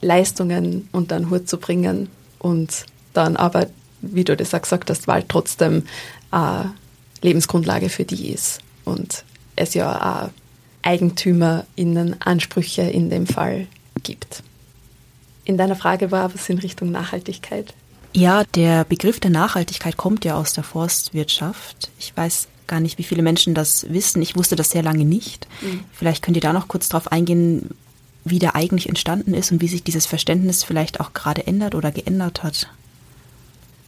Leistungen 0.00 0.88
unter 0.92 1.18
den 1.18 1.30
Hut 1.30 1.48
zu 1.48 1.58
bringen 1.58 2.08
und 2.38 2.84
dann 3.12 3.36
aber, 3.36 3.66
wie 4.02 4.24
du 4.24 4.36
das 4.36 4.54
auch 4.54 4.62
gesagt 4.62 4.90
hast, 4.90 5.08
Wald 5.08 5.28
trotzdem 5.28 5.84
eine 6.30 6.74
Lebensgrundlage 7.22 7.88
für 7.88 8.04
die 8.04 8.30
ist 8.30 8.60
und 8.84 9.24
es 9.56 9.74
ja 9.74 10.24
auch 10.24 10.30
EigentümerInnen 10.86 12.20
Ansprüche 12.20 12.82
in 12.82 13.10
dem 13.10 13.26
Fall 13.26 13.66
gibt. 14.02 14.42
In 15.44 15.56
deiner 15.56 15.76
Frage 15.76 16.10
war 16.10 16.32
was 16.32 16.48
in 16.48 16.58
Richtung 16.58 16.90
Nachhaltigkeit. 16.90 17.74
Ja, 18.12 18.44
der 18.54 18.84
Begriff 18.84 19.20
der 19.20 19.30
Nachhaltigkeit 19.30 19.96
kommt 19.96 20.24
ja 20.24 20.36
aus 20.36 20.54
der 20.54 20.64
Forstwirtschaft. 20.64 21.90
Ich 21.98 22.16
weiß 22.16 22.48
gar 22.66 22.80
nicht, 22.80 22.98
wie 22.98 23.02
viele 23.02 23.22
Menschen 23.22 23.54
das 23.54 23.86
wissen. 23.90 24.22
Ich 24.22 24.36
wusste 24.36 24.56
das 24.56 24.70
sehr 24.70 24.82
lange 24.82 25.04
nicht. 25.04 25.46
Mhm. 25.60 25.80
Vielleicht 25.92 26.22
könnt 26.22 26.36
ihr 26.36 26.40
da 26.40 26.52
noch 26.52 26.68
kurz 26.68 26.88
darauf 26.88 27.12
eingehen, 27.12 27.70
wie 28.24 28.38
der 28.38 28.56
eigentlich 28.56 28.88
entstanden 28.88 29.34
ist 29.34 29.52
und 29.52 29.60
wie 29.60 29.68
sich 29.68 29.84
dieses 29.84 30.06
Verständnis 30.06 30.64
vielleicht 30.64 31.00
auch 31.00 31.12
gerade 31.12 31.46
ändert 31.46 31.74
oder 31.74 31.92
geändert 31.92 32.42
hat. 32.42 32.68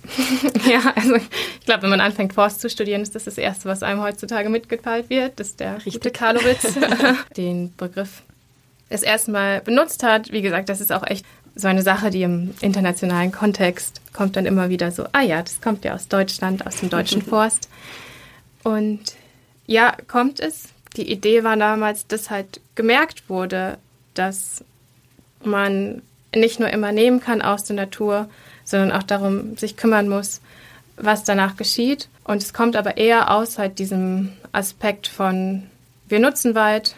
ja, 0.69 0.93
also 0.95 1.17
ich 1.17 1.67
glaube, 1.67 1.83
wenn 1.83 1.91
man 1.91 2.01
anfängt, 2.01 2.33
Forst 2.33 2.61
zu 2.61 2.71
studieren, 2.71 3.03
ist 3.03 3.15
das 3.15 3.25
das 3.25 3.39
Erste, 3.39 3.69
was 3.69 3.83
einem 3.83 4.01
heutzutage 4.01 4.49
mitgeteilt 4.49 5.11
wird. 5.11 5.39
Das 5.39 5.49
ist 5.49 5.61
der 5.61 5.77
Richtig. 5.77 5.95
gute 5.95 6.11
Karlowitz, 6.11 6.75
den 7.37 7.75
Begriff 7.77 8.23
das 8.89 9.03
erste 9.03 9.31
Mal 9.31 9.61
benutzt 9.61 10.03
hat. 10.03 10.33
Wie 10.33 10.43
gesagt, 10.43 10.69
das 10.69 10.81
ist 10.81 10.93
auch 10.93 11.07
echt 11.07 11.27
so 11.55 11.69
eine 11.69 11.83
Sache, 11.83 12.11
die 12.11 12.23
im 12.23 12.55
internationalen 12.61 13.33
Kontext 13.33 14.01
kommt 14.13 14.37
dann 14.37 14.47
immer 14.47 14.71
wieder 14.71 14.91
so, 14.93 15.07
ah 15.13 15.23
ja, 15.23 15.43
das 15.43 15.61
kommt 15.61 15.85
ja 15.85 15.95
aus 15.95 16.09
Deutschland, 16.09 16.67
aus 16.67 16.77
dem 16.77 16.89
deutschen 16.89 17.21
Forst. 17.23 17.69
Und 18.63 19.01
ja, 19.67 19.95
kommt 20.07 20.41
es. 20.41 20.69
Die 20.97 21.11
Idee 21.11 21.45
war 21.45 21.57
damals, 21.57 22.07
dass 22.07 22.31
halt 22.31 22.61
gemerkt 22.75 23.29
wurde, 23.29 23.79
dass 24.15 24.65
man 25.45 26.03
nicht 26.35 26.61
nur 26.61 26.71
immer 26.71 26.93
nehmen 26.93 27.21
kann 27.21 27.43
aus 27.43 27.65
der 27.65 27.77
Natur, 27.77 28.29
sondern 28.69 28.93
auch 28.93 29.03
darum 29.03 29.57
sich 29.57 29.77
kümmern 29.77 30.09
muss, 30.09 30.41
was 30.97 31.25
danach 31.25 31.57
geschieht. 31.57 32.09
Und 32.25 32.43
es 32.43 32.53
kommt 32.53 32.77
aber 32.77 32.99
eher 32.99 33.31
aus 33.31 33.59
halt 33.59 33.79
diesem 33.79 34.33
Aspekt 34.53 35.07
von, 35.07 35.63
wir 36.09 36.19
nutzen 36.19 36.55
Wald 36.55 36.95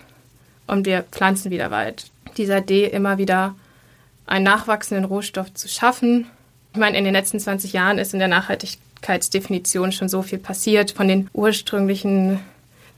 und 0.66 0.86
wir 0.86 1.04
pflanzen 1.04 1.50
wieder 1.50 1.70
Wald. 1.70 2.10
Dieser 2.36 2.58
Idee 2.58 2.86
immer 2.86 3.18
wieder 3.18 3.54
einen 4.26 4.44
nachwachsenden 4.44 5.04
Rohstoff 5.04 5.54
zu 5.54 5.68
schaffen. 5.68 6.26
Ich 6.72 6.78
meine, 6.78 6.98
in 6.98 7.04
den 7.04 7.14
letzten 7.14 7.38
20 7.38 7.72
Jahren 7.72 7.98
ist 7.98 8.14
in 8.14 8.18
der 8.18 8.28
Nachhaltigkeitsdefinition 8.28 9.92
schon 9.92 10.08
so 10.08 10.22
viel 10.22 10.38
passiert. 10.38 10.90
Von 10.90 11.06
den 11.06 11.28
ursprünglichen 11.32 12.40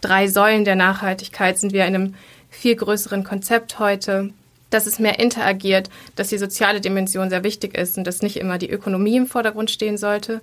drei 0.00 0.28
Säulen 0.28 0.64
der 0.64 0.76
Nachhaltigkeit 0.76 1.58
sind 1.58 1.72
wir 1.72 1.86
in 1.86 1.94
einem 1.94 2.14
viel 2.48 2.76
größeren 2.76 3.24
Konzept 3.24 3.78
heute, 3.78 4.30
dass 4.72 4.86
es 4.86 4.98
mehr 4.98 5.18
interagiert, 5.18 5.90
dass 6.16 6.28
die 6.28 6.38
soziale 6.38 6.80
Dimension 6.80 7.30
sehr 7.30 7.44
wichtig 7.44 7.76
ist 7.76 7.98
und 7.98 8.06
dass 8.06 8.22
nicht 8.22 8.38
immer 8.38 8.58
die 8.58 8.70
Ökonomie 8.70 9.16
im 9.16 9.26
Vordergrund 9.26 9.70
stehen 9.70 9.96
sollte. 9.96 10.40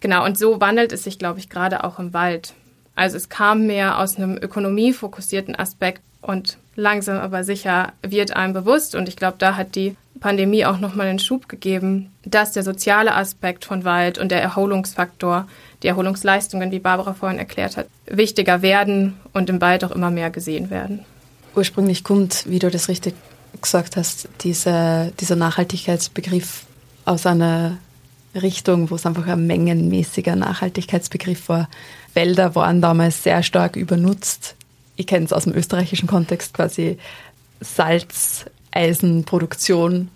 Genau, 0.00 0.24
und 0.24 0.38
so 0.38 0.60
wandelt 0.60 0.92
es 0.92 1.04
sich, 1.04 1.18
glaube 1.18 1.38
ich, 1.38 1.48
gerade 1.48 1.84
auch 1.84 1.98
im 1.98 2.12
Wald. 2.12 2.54
Also 2.94 3.16
es 3.16 3.28
kam 3.28 3.66
mehr 3.66 3.98
aus 3.98 4.16
einem 4.16 4.36
ökonomiefokussierten 4.36 5.56
Aspekt 5.56 6.02
und 6.20 6.58
langsam 6.74 7.18
aber 7.18 7.44
sicher 7.44 7.92
wird 8.02 8.34
einem 8.34 8.52
bewusst 8.52 8.94
und 8.94 9.08
ich 9.08 9.16
glaube, 9.16 9.36
da 9.38 9.56
hat 9.56 9.76
die 9.76 9.96
Pandemie 10.20 10.64
auch 10.64 10.80
nochmal 10.80 11.06
einen 11.06 11.20
Schub 11.20 11.48
gegeben, 11.48 12.10
dass 12.24 12.52
der 12.52 12.64
soziale 12.64 13.14
Aspekt 13.14 13.64
von 13.64 13.84
Wald 13.84 14.18
und 14.18 14.32
der 14.32 14.42
Erholungsfaktor, 14.42 15.46
die 15.82 15.86
Erholungsleistungen, 15.86 16.72
wie 16.72 16.80
Barbara 16.80 17.14
vorhin 17.14 17.38
erklärt 17.38 17.76
hat, 17.76 17.86
wichtiger 18.06 18.62
werden 18.62 19.14
und 19.32 19.48
im 19.48 19.60
Wald 19.60 19.84
auch 19.84 19.92
immer 19.92 20.10
mehr 20.10 20.30
gesehen 20.30 20.70
werden. 20.70 21.04
Ursprünglich 21.54 22.02
kommt, 22.02 22.44
wie 22.48 22.58
du 22.58 22.68
das 22.68 22.88
richtig 22.88 23.14
gesagt 23.60 23.96
hast, 23.96 24.28
diese, 24.40 25.12
dieser 25.20 25.36
Nachhaltigkeitsbegriff 25.36 26.64
aus 27.04 27.26
einer 27.26 27.78
Richtung, 28.34 28.90
wo 28.90 28.94
es 28.94 29.06
einfach 29.06 29.26
ein 29.26 29.46
mengenmäßiger 29.46 30.36
Nachhaltigkeitsbegriff 30.36 31.48
war. 31.48 31.68
Wälder 32.14 32.54
waren 32.54 32.80
damals 32.80 33.22
sehr 33.22 33.42
stark 33.42 33.76
übernutzt. 33.76 34.54
Ich 34.96 35.06
kenne 35.06 35.24
es 35.24 35.32
aus 35.32 35.44
dem 35.44 35.54
österreichischen 35.54 36.08
Kontext 36.08 36.54
quasi 36.54 36.98
Salz, 37.60 38.44
Eisenproduktion, 38.70 40.08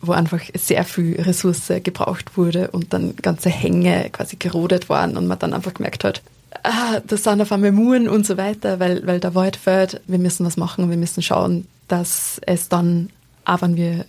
wo 0.00 0.12
einfach 0.12 0.40
sehr 0.54 0.84
viel 0.84 1.20
Ressource 1.20 1.72
gebraucht 1.82 2.36
wurde 2.36 2.70
und 2.70 2.92
dann 2.92 3.16
ganze 3.16 3.50
Hänge 3.50 4.08
quasi 4.10 4.36
gerodet 4.36 4.88
waren 4.88 5.16
und 5.16 5.26
man 5.26 5.38
dann 5.38 5.54
einfach 5.54 5.74
gemerkt 5.74 6.04
hat, 6.04 6.22
ah, 6.62 7.00
das 7.06 7.24
sind 7.24 7.40
auf 7.40 7.52
einmal 7.52 7.72
Muren 7.72 8.08
und 8.08 8.26
so 8.26 8.36
weiter, 8.36 8.80
weil, 8.80 9.06
weil 9.06 9.20
der 9.20 9.34
Wald 9.34 9.56
fällt, 9.56 10.00
wir 10.06 10.18
müssen 10.18 10.46
was 10.46 10.56
machen, 10.56 10.88
wir 10.90 10.96
müssen 10.96 11.22
schauen, 11.22 11.66
dass 11.88 12.40
es 12.46 12.68
dann, 12.68 13.10
auch 13.44 13.62
wenn 13.62 13.76
wir 13.76 14.04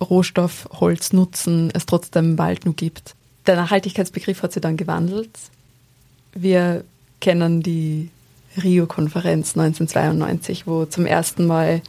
Rohstoff, 0.00 0.68
Holz 0.72 1.12
nutzen, 1.12 1.70
es 1.74 1.86
trotzdem 1.86 2.38
Wald 2.38 2.64
nur 2.64 2.74
gibt. 2.74 3.14
Der 3.46 3.56
Nachhaltigkeitsbegriff 3.56 4.42
hat 4.42 4.52
sich 4.52 4.62
dann 4.62 4.76
gewandelt. 4.76 5.30
Wir 6.32 6.84
kennen 7.20 7.62
die 7.62 8.10
Rio-Konferenz 8.62 9.56
1992, 9.56 10.66
wo 10.66 10.84
zum 10.84 11.06
ersten 11.06 11.46
Mal 11.46 11.82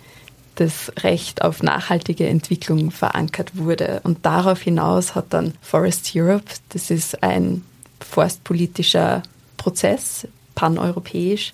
das 0.55 0.91
Recht 0.99 1.41
auf 1.41 1.63
nachhaltige 1.63 2.27
Entwicklung 2.27 2.91
verankert 2.91 3.57
wurde. 3.57 4.01
Und 4.03 4.25
darauf 4.25 4.61
hinaus 4.61 5.15
hat 5.15 5.27
dann 5.29 5.53
Forest 5.61 6.11
Europe, 6.15 6.45
das 6.69 6.91
ist 6.91 7.23
ein 7.23 7.63
forstpolitischer 7.99 9.23
Prozess, 9.57 10.27
paneuropäisch, 10.55 11.53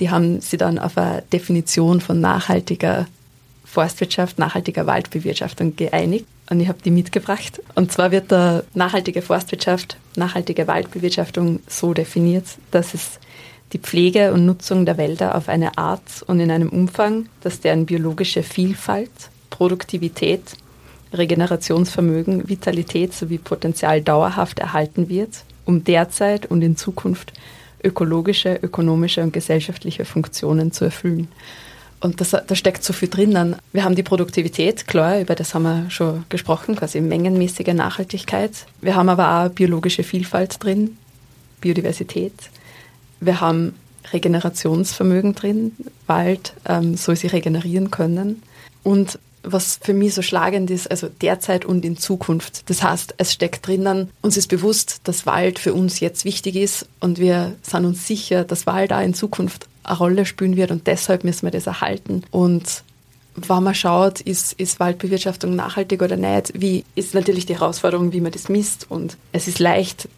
die 0.00 0.10
haben 0.10 0.40
sie 0.40 0.56
dann 0.56 0.78
auf 0.78 0.96
eine 0.96 1.22
Definition 1.32 2.00
von 2.00 2.20
nachhaltiger 2.20 3.06
Forstwirtschaft, 3.64 4.38
nachhaltiger 4.38 4.86
Waldbewirtschaftung 4.86 5.76
geeinigt. 5.76 6.26
Und 6.50 6.60
ich 6.60 6.68
habe 6.68 6.78
die 6.82 6.90
mitgebracht. 6.90 7.60
Und 7.74 7.92
zwar 7.92 8.10
wird 8.10 8.32
da 8.32 8.62
nachhaltige 8.74 9.20
Forstwirtschaft, 9.20 9.98
nachhaltige 10.16 10.66
Waldbewirtschaftung 10.66 11.60
so 11.66 11.92
definiert, 11.92 12.46
dass 12.70 12.94
es 12.94 13.18
die 13.74 13.78
Pflege 13.78 14.32
und 14.32 14.46
Nutzung 14.46 14.86
der 14.86 14.96
Wälder 14.96 15.34
auf 15.34 15.50
eine 15.50 15.76
Art 15.76 16.22
und 16.26 16.40
in 16.40 16.50
einem 16.50 16.70
Umfang, 16.70 17.28
dass 17.42 17.60
deren 17.60 17.84
biologische 17.84 18.42
Vielfalt, 18.42 19.10
Produktivität, 19.50 20.42
Regenerationsvermögen, 21.12 22.48
Vitalität 22.48 23.12
sowie 23.12 23.38
Potenzial 23.38 24.00
dauerhaft 24.00 24.58
erhalten 24.58 25.10
wird, 25.10 25.44
um 25.66 25.84
derzeit 25.84 26.46
und 26.46 26.62
in 26.62 26.76
Zukunft 26.76 27.34
ökologische, 27.82 28.58
ökonomische 28.62 29.22
und 29.22 29.32
gesellschaftliche 29.32 30.04
Funktionen 30.04 30.72
zu 30.72 30.86
erfüllen. 30.86 31.28
Und 32.00 32.20
das, 32.20 32.30
da 32.30 32.54
steckt 32.54 32.84
so 32.84 32.92
viel 32.92 33.08
drinnen. 33.08 33.56
Wir 33.72 33.84
haben 33.84 33.96
die 33.96 34.04
Produktivität, 34.04 34.86
klar, 34.86 35.20
über 35.20 35.34
das 35.34 35.54
haben 35.54 35.64
wir 35.64 35.90
schon 35.90 36.24
gesprochen, 36.28 36.76
quasi 36.76 37.00
mengenmäßige 37.00 37.74
Nachhaltigkeit. 37.74 38.66
Wir 38.80 38.94
haben 38.94 39.08
aber 39.08 39.46
auch 39.46 39.48
biologische 39.48 40.04
Vielfalt 40.04 40.62
drin, 40.62 40.96
Biodiversität. 41.60 42.34
Wir 43.20 43.40
haben 43.40 43.74
Regenerationsvermögen 44.12 45.34
drin. 45.34 45.72
Wald 46.06 46.54
ähm, 46.66 46.96
soll 46.96 47.16
sich 47.16 47.32
regenerieren 47.32 47.90
können. 47.90 48.42
Und 48.84 49.18
was 49.42 49.78
für 49.82 49.94
mich 49.94 50.14
so 50.14 50.22
schlagend 50.22 50.70
ist, 50.70 50.90
also 50.90 51.08
derzeit 51.08 51.64
und 51.64 51.84
in 51.84 51.96
Zukunft. 51.96 52.68
Das 52.70 52.82
heißt, 52.82 53.14
es 53.18 53.32
steckt 53.32 53.66
drinnen, 53.66 54.10
uns 54.22 54.36
ist 54.36 54.48
bewusst, 54.48 55.00
dass 55.04 55.26
Wald 55.26 55.58
für 55.58 55.74
uns 55.74 56.00
jetzt 56.00 56.24
wichtig 56.24 56.56
ist 56.56 56.86
und 57.00 57.18
wir 57.18 57.56
sind 57.62 57.84
uns 57.84 58.06
sicher, 58.06 58.44
dass 58.44 58.66
Wald 58.66 58.92
auch 58.92 59.02
in 59.02 59.14
Zukunft 59.14 59.68
eine 59.82 59.98
Rolle 59.98 60.26
spielen 60.26 60.56
wird 60.56 60.70
und 60.70 60.86
deshalb 60.86 61.24
müssen 61.24 61.46
wir 61.46 61.50
das 61.50 61.66
erhalten. 61.66 62.22
Und 62.30 62.82
wenn 63.46 63.62
man 63.62 63.74
schaut, 63.74 64.20
ist, 64.20 64.52
ist 64.54 64.80
Waldbewirtschaftung 64.80 65.54
nachhaltig 65.54 66.02
oder 66.02 66.16
nicht, 66.16 66.52
wie 66.54 66.84
ist 66.94 67.14
natürlich 67.14 67.46
die 67.46 67.54
Herausforderung, 67.54 68.12
wie 68.12 68.20
man 68.20 68.32
das 68.32 68.48
misst. 68.48 68.86
Und 68.90 69.16
es 69.32 69.48
ist 69.48 69.58
leicht, 69.58 70.08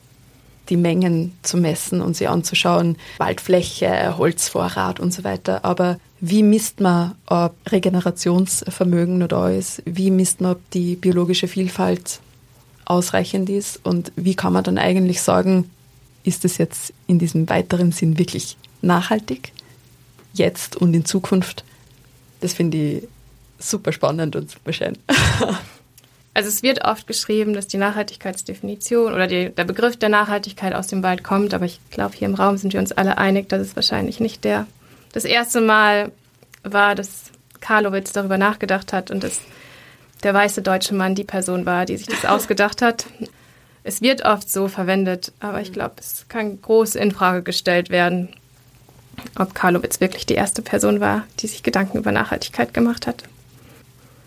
die 0.70 0.76
Mengen 0.76 1.36
zu 1.42 1.56
messen 1.56 2.00
und 2.00 2.16
sie 2.16 2.28
anzuschauen, 2.28 2.96
Waldfläche, 3.18 4.16
Holzvorrat 4.16 5.00
und 5.00 5.12
so 5.12 5.24
weiter. 5.24 5.64
Aber 5.64 5.98
wie 6.20 6.42
misst 6.42 6.80
man, 6.80 7.14
ob 7.26 7.54
Regenerationsvermögen 7.70 9.18
noch 9.18 9.28
da 9.28 9.50
ist? 9.50 9.82
Wie 9.84 10.10
misst 10.10 10.40
man, 10.40 10.52
ob 10.52 10.70
die 10.70 10.96
biologische 10.96 11.48
Vielfalt 11.48 12.20
ausreichend 12.84 13.50
ist? 13.50 13.84
Und 13.84 14.12
wie 14.16 14.34
kann 14.34 14.52
man 14.52 14.64
dann 14.64 14.78
eigentlich 14.78 15.22
sagen, 15.22 15.70
ist 16.22 16.44
es 16.44 16.58
jetzt 16.58 16.92
in 17.06 17.18
diesem 17.18 17.48
weiteren 17.48 17.92
Sinn 17.92 18.18
wirklich 18.18 18.56
nachhaltig? 18.82 19.52
Jetzt 20.32 20.76
und 20.76 20.94
in 20.94 21.04
Zukunft? 21.04 21.64
Das 22.40 22.52
finde 22.52 22.78
ich 22.78 23.08
super 23.58 23.92
spannend 23.92 24.36
und 24.36 24.50
super 24.50 24.72
schön. 24.72 24.96
Also 26.32 26.48
es 26.48 26.62
wird 26.62 26.84
oft 26.84 27.06
geschrieben, 27.06 27.54
dass 27.54 27.66
die 27.66 27.76
Nachhaltigkeitsdefinition 27.76 29.12
oder 29.12 29.26
die, 29.26 29.50
der 29.50 29.64
Begriff 29.64 29.96
der 29.96 30.08
Nachhaltigkeit 30.08 30.74
aus 30.74 30.86
dem 30.86 31.02
Wald 31.02 31.24
kommt, 31.24 31.54
aber 31.54 31.64
ich 31.64 31.80
glaube, 31.90 32.14
hier 32.16 32.28
im 32.28 32.34
Raum 32.34 32.56
sind 32.56 32.72
wir 32.72 32.80
uns 32.80 32.92
alle 32.92 33.18
einig, 33.18 33.48
dass 33.48 33.60
es 33.60 33.76
wahrscheinlich 33.76 34.20
nicht 34.20 34.44
der 34.44 34.66
das 35.12 35.24
erste 35.24 35.60
Mal 35.60 36.12
war, 36.62 36.94
dass 36.94 37.32
Karlowitz 37.60 38.12
darüber 38.12 38.38
nachgedacht 38.38 38.92
hat 38.92 39.10
und 39.10 39.24
dass 39.24 39.40
der 40.22 40.34
weiße 40.34 40.62
deutsche 40.62 40.94
Mann 40.94 41.14
die 41.14 41.24
Person 41.24 41.66
war, 41.66 41.84
die 41.84 41.96
sich 41.96 42.06
das 42.06 42.24
ausgedacht 42.26 42.80
hat. 42.80 43.06
Es 43.82 44.02
wird 44.02 44.24
oft 44.24 44.48
so 44.50 44.68
verwendet, 44.68 45.32
aber 45.40 45.60
ich 45.60 45.72
glaube, 45.72 45.94
es 45.98 46.26
kann 46.28 46.60
groß 46.60 46.94
in 46.94 47.12
Frage 47.12 47.42
gestellt 47.42 47.90
werden, 47.90 48.28
ob 49.38 49.54
Karlowitz 49.54 50.00
wirklich 50.00 50.26
die 50.26 50.34
erste 50.34 50.62
Person 50.62 51.00
war, 51.00 51.24
die 51.40 51.46
sich 51.46 51.62
Gedanken 51.62 51.98
über 51.98 52.12
Nachhaltigkeit 52.12 52.74
gemacht 52.74 53.06
hat. 53.06 53.24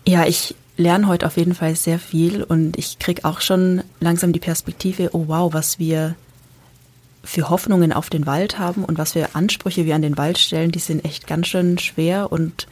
Ja, 0.06 0.26
ich 0.26 0.54
lerne 0.76 1.06
heute 1.06 1.26
auf 1.26 1.36
jeden 1.36 1.54
Fall 1.54 1.76
sehr 1.76 1.98
viel 1.98 2.42
und 2.42 2.78
ich 2.78 2.98
kriege 2.98 3.24
auch 3.24 3.40
schon 3.40 3.82
langsam 4.00 4.32
die 4.32 4.40
Perspektive, 4.40 5.10
oh 5.12 5.24
wow, 5.28 5.52
was 5.52 5.78
wir 5.78 6.16
für 7.22 7.48
Hoffnungen 7.48 7.92
auf 7.92 8.10
den 8.10 8.26
Wald 8.26 8.58
haben 8.58 8.84
und 8.84 8.98
was 8.98 9.12
für 9.12 9.34
Ansprüche 9.34 9.86
wir 9.86 9.94
an 9.94 10.02
den 10.02 10.18
Wald 10.18 10.38
stellen, 10.38 10.72
die 10.72 10.78
sind 10.78 11.04
echt 11.04 11.26
ganz 11.26 11.46
schön 11.46 11.78
schwer 11.78 12.30
und 12.32 12.66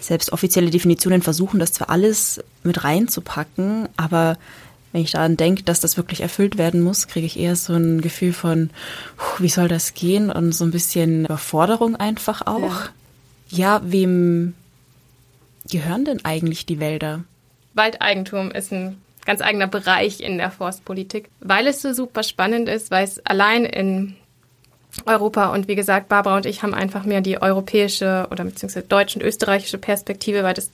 selbst 0.00 0.32
offizielle 0.32 0.70
Definitionen 0.70 1.22
versuchen 1.22 1.58
das 1.58 1.72
zwar 1.72 1.90
alles 1.90 2.42
mit 2.62 2.84
reinzupacken, 2.84 3.88
aber 3.96 4.36
wenn 4.92 5.02
ich 5.02 5.12
daran 5.12 5.36
denke, 5.36 5.62
dass 5.62 5.80
das 5.80 5.96
wirklich 5.96 6.20
erfüllt 6.20 6.58
werden 6.58 6.82
muss, 6.82 7.08
kriege 7.08 7.26
ich 7.26 7.38
eher 7.38 7.56
so 7.56 7.72
ein 7.72 8.02
Gefühl 8.02 8.34
von, 8.34 8.70
wie 9.38 9.48
soll 9.48 9.68
das 9.68 9.94
gehen 9.94 10.30
und 10.30 10.52
so 10.52 10.64
ein 10.64 10.70
bisschen 10.70 11.24
Überforderung 11.24 11.96
einfach 11.96 12.46
auch. 12.46 12.90
Ja, 13.48 13.78
ja 13.78 13.80
wem 13.84 14.54
gehören 15.70 16.04
denn 16.04 16.24
eigentlich 16.24 16.66
die 16.66 16.80
Wälder? 16.80 17.24
Waldeigentum 17.74 18.50
ist 18.50 18.72
ein 18.72 19.00
ganz 19.24 19.40
eigener 19.40 19.68
Bereich 19.68 20.20
in 20.20 20.38
der 20.38 20.50
Forstpolitik, 20.50 21.28
weil 21.40 21.66
es 21.66 21.82
so 21.82 21.92
super 21.92 22.22
spannend 22.22 22.68
ist, 22.68 22.90
weil 22.90 23.04
es 23.04 23.24
allein 23.24 23.64
in 23.64 24.16
Europa 25.06 25.52
und 25.52 25.68
wie 25.68 25.74
gesagt, 25.74 26.08
Barbara 26.08 26.36
und 26.36 26.46
ich 26.46 26.62
haben 26.62 26.74
einfach 26.74 27.04
mehr 27.04 27.20
die 27.20 27.40
europäische 27.40 28.26
oder 28.30 28.44
beziehungsweise 28.44 28.86
deutsche 28.86 29.18
und 29.18 29.24
österreichische 29.24 29.78
Perspektive, 29.78 30.42
weil 30.42 30.54
das 30.54 30.70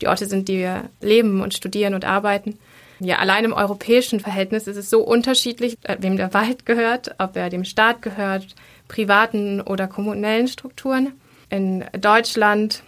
die 0.00 0.08
Orte 0.08 0.26
sind, 0.26 0.48
die 0.48 0.58
wir 0.58 0.90
leben 1.00 1.40
und 1.40 1.54
studieren 1.54 1.94
und 1.94 2.04
arbeiten. 2.04 2.58
Ja, 2.98 3.18
allein 3.18 3.44
im 3.44 3.52
europäischen 3.52 4.20
Verhältnis 4.20 4.66
ist 4.66 4.76
es 4.76 4.90
so 4.90 5.00
unterschiedlich, 5.00 5.76
äh, 5.82 5.96
wem 6.00 6.16
der 6.16 6.34
Wald 6.34 6.66
gehört, 6.66 7.14
ob 7.18 7.36
er 7.36 7.50
dem 7.50 7.64
Staat 7.64 8.02
gehört, 8.02 8.46
privaten 8.88 9.60
oder 9.60 9.86
kommunellen 9.86 10.48
Strukturen. 10.48 11.12
In 11.50 11.84
Deutschland 12.00 12.82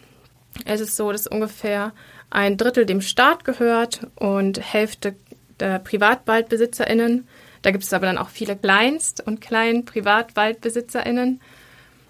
ist 0.64 0.80
es 0.80 0.96
so, 0.96 1.10
dass 1.12 1.26
ungefähr 1.26 1.92
ein 2.30 2.56
Drittel 2.56 2.86
dem 2.86 3.00
Staat 3.00 3.44
gehört 3.44 4.06
und 4.16 4.60
Hälfte 4.60 5.14
der 5.60 5.78
PrivatwaldbesitzerInnen. 5.78 7.26
Da 7.62 7.70
gibt 7.70 7.84
es 7.84 7.92
aber 7.92 8.06
dann 8.06 8.18
auch 8.18 8.28
viele 8.28 8.56
Kleinst- 8.56 9.20
und 9.26 9.40
kleinen 9.40 9.84
PrivatwaldbesitzerInnen. 9.84 11.40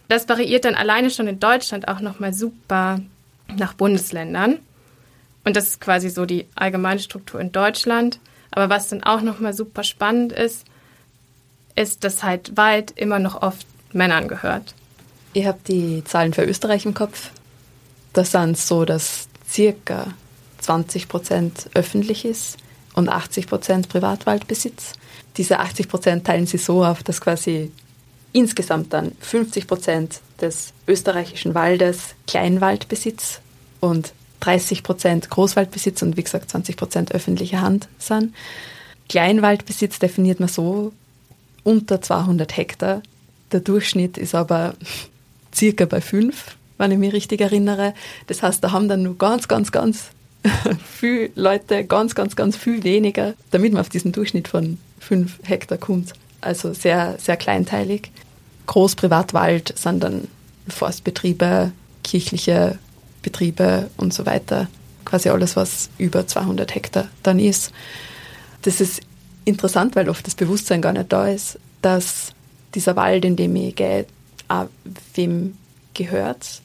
Das 0.08 0.28
variiert 0.28 0.64
dann 0.64 0.74
alleine 0.74 1.10
schon 1.10 1.28
in 1.28 1.40
Deutschland 1.40 1.88
auch 1.88 2.00
nochmal 2.00 2.34
super 2.34 3.00
nach 3.56 3.74
Bundesländern. 3.74 4.58
Und 5.44 5.56
das 5.56 5.68
ist 5.68 5.80
quasi 5.80 6.08
so 6.08 6.26
die 6.26 6.46
allgemeine 6.54 7.00
Struktur 7.00 7.40
in 7.40 7.52
Deutschland. 7.52 8.18
Aber 8.50 8.70
was 8.70 8.88
dann 8.88 9.02
auch 9.02 9.20
nochmal 9.20 9.52
super 9.52 9.84
spannend 9.84 10.32
ist, 10.32 10.64
ist, 11.76 12.04
dass 12.04 12.22
halt 12.22 12.56
Wald 12.56 12.92
immer 12.96 13.18
noch 13.18 13.42
oft 13.42 13.66
Männern 13.92 14.28
gehört. 14.28 14.74
Ihr 15.34 15.48
habt 15.48 15.68
die 15.68 16.02
Zahlen 16.04 16.32
für 16.32 16.44
Österreich 16.44 16.86
im 16.86 16.94
Kopf. 16.94 17.30
Das 18.14 18.30
sind 18.30 18.56
so, 18.56 18.84
dass 18.84 19.28
circa 19.46 20.14
20 20.60 21.08
Prozent 21.08 21.68
öffentlich 21.74 22.24
ist 22.24 22.56
und 22.94 23.08
80 23.08 23.48
Prozent 23.48 23.88
Privatwaldbesitz. 23.88 24.92
Diese 25.36 25.58
80 25.58 25.88
Prozent 25.88 26.26
teilen 26.26 26.46
sie 26.46 26.58
so 26.58 26.84
auf, 26.84 27.02
dass 27.02 27.20
quasi 27.20 27.70
insgesamt 28.32 28.92
dann 28.92 29.12
50 29.20 29.66
Prozent 29.66 30.20
des 30.40 30.72
österreichischen 30.86 31.54
Waldes 31.54 32.14
Kleinwaldbesitz 32.26 33.40
und 33.80 34.12
30 34.40 34.82
Prozent 34.82 35.30
Großwaldbesitz 35.30 36.02
und 36.02 36.16
wie 36.16 36.22
gesagt 36.22 36.50
20 36.50 36.76
Prozent 36.76 37.12
öffentliche 37.12 37.60
Hand 37.60 37.88
sind. 37.98 38.34
Kleinwaldbesitz 39.08 39.98
definiert 39.98 40.38
man 40.38 40.48
so 40.48 40.92
unter 41.64 42.00
200 42.00 42.56
Hektar. 42.56 43.02
Der 43.52 43.60
Durchschnitt 43.60 44.18
ist 44.18 44.34
aber 44.34 44.74
circa 45.54 45.84
bei 45.84 46.00
5, 46.00 46.56
wenn 46.78 46.90
ich 46.90 46.98
mich 46.98 47.12
richtig 47.12 47.40
erinnere. 47.40 47.94
Das 48.26 48.42
heißt, 48.42 48.62
da 48.62 48.72
haben 48.72 48.88
dann 48.88 49.02
nur 49.02 49.16
ganz, 49.16 49.48
ganz, 49.48 49.72
ganz 49.72 50.10
viele 50.84 51.30
Leute, 51.34 51.84
ganz, 51.84 52.14
ganz, 52.14 52.36
ganz 52.36 52.56
viel 52.56 52.84
weniger, 52.84 53.34
damit 53.50 53.72
man 53.72 53.80
auf 53.80 53.88
diesen 53.88 54.12
Durchschnitt 54.12 54.48
von 54.48 54.78
5 55.00 55.40
Hektar 55.44 55.78
kommt. 55.78 56.12
Also 56.40 56.74
sehr, 56.74 57.16
sehr 57.18 57.36
kleinteilig. 57.36 58.10
Großprivatwald 58.66 59.76
sind 59.78 60.02
dann 60.02 60.28
Forstbetriebe, 60.68 61.72
kirchliche 62.02 62.78
Betriebe 63.22 63.90
und 63.96 64.12
so 64.12 64.26
weiter. 64.26 64.68
Quasi 65.04 65.28
alles, 65.28 65.56
was 65.56 65.90
über 65.98 66.26
200 66.26 66.74
Hektar 66.74 67.08
dann 67.22 67.38
ist. 67.38 67.72
Das 68.62 68.80
ist 68.80 69.02
interessant, 69.44 69.96
weil 69.96 70.08
oft 70.08 70.26
das 70.26 70.34
Bewusstsein 70.34 70.82
gar 70.82 70.92
nicht 70.92 71.12
da 71.12 71.28
ist, 71.28 71.58
dass 71.82 72.32
dieser 72.74 72.96
Wald, 72.96 73.24
in 73.24 73.36
dem 73.36 73.54
ich 73.56 73.76
gehe, 73.76 74.06
auch 74.48 74.66
wem 75.14 75.56
gehört. 75.92 76.62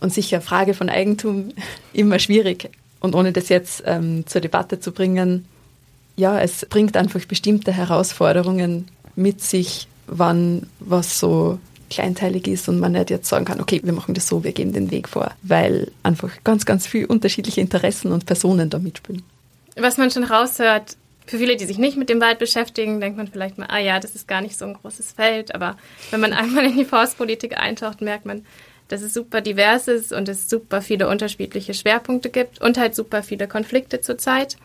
Und 0.00 0.12
sicher 0.12 0.40
Frage 0.40 0.74
von 0.74 0.88
Eigentum 0.88 1.50
immer 1.92 2.18
schwierig. 2.18 2.70
Und 3.00 3.14
ohne 3.14 3.32
das 3.32 3.48
jetzt 3.48 3.82
ähm, 3.86 4.26
zur 4.26 4.40
Debatte 4.40 4.80
zu 4.80 4.92
bringen, 4.92 5.46
ja, 6.16 6.40
es 6.40 6.66
bringt 6.66 6.96
einfach 6.96 7.24
bestimmte 7.24 7.72
Herausforderungen 7.72 8.88
mit 9.16 9.42
sich, 9.42 9.88
wann 10.06 10.66
was 10.80 11.18
so 11.18 11.58
kleinteilig 11.88 12.46
ist 12.46 12.68
und 12.68 12.78
man 12.78 12.92
nicht 12.92 13.10
jetzt 13.10 13.28
sagen 13.28 13.44
kann, 13.44 13.60
okay, 13.60 13.80
wir 13.82 13.92
machen 13.92 14.14
das 14.14 14.28
so, 14.28 14.44
wir 14.44 14.52
gehen 14.52 14.72
den 14.72 14.90
Weg 14.90 15.08
vor, 15.08 15.32
weil 15.42 15.90
einfach 16.02 16.30
ganz, 16.44 16.64
ganz 16.64 16.86
viele 16.86 17.08
unterschiedliche 17.08 17.60
Interessen 17.60 18.12
und 18.12 18.26
Personen 18.26 18.70
da 18.70 18.78
mitspielen. 18.78 19.22
Was 19.76 19.98
man 19.98 20.10
schon 20.10 20.24
raushört, 20.24 20.96
für 21.26 21.38
viele, 21.38 21.56
die 21.56 21.64
sich 21.64 21.78
nicht 21.78 21.96
mit 21.96 22.08
dem 22.08 22.20
Wald 22.20 22.38
beschäftigen, 22.38 23.00
denkt 23.00 23.16
man 23.16 23.28
vielleicht 23.28 23.58
mal, 23.58 23.66
ah 23.68 23.78
ja, 23.78 24.00
das 24.00 24.14
ist 24.14 24.26
gar 24.26 24.40
nicht 24.40 24.58
so 24.58 24.64
ein 24.64 24.74
großes 24.74 25.12
Feld, 25.12 25.54
aber 25.54 25.76
wenn 26.10 26.20
man 26.20 26.32
einmal 26.32 26.64
in 26.64 26.76
die 26.76 26.84
Forstpolitik 26.84 27.56
eintaucht, 27.56 28.00
merkt 28.00 28.26
man, 28.26 28.44
dass 28.90 29.02
es 29.02 29.14
super 29.14 29.40
divers 29.40 29.86
ist 29.86 30.12
und 30.12 30.28
es 30.28 30.50
super 30.50 30.82
viele 30.82 31.08
unterschiedliche 31.08 31.74
Schwerpunkte 31.74 32.28
gibt 32.28 32.60
und 32.60 32.76
halt 32.76 32.96
super 32.96 33.22
viele 33.22 33.46
Konflikte 33.46 34.00
zurzeit. 34.00 34.56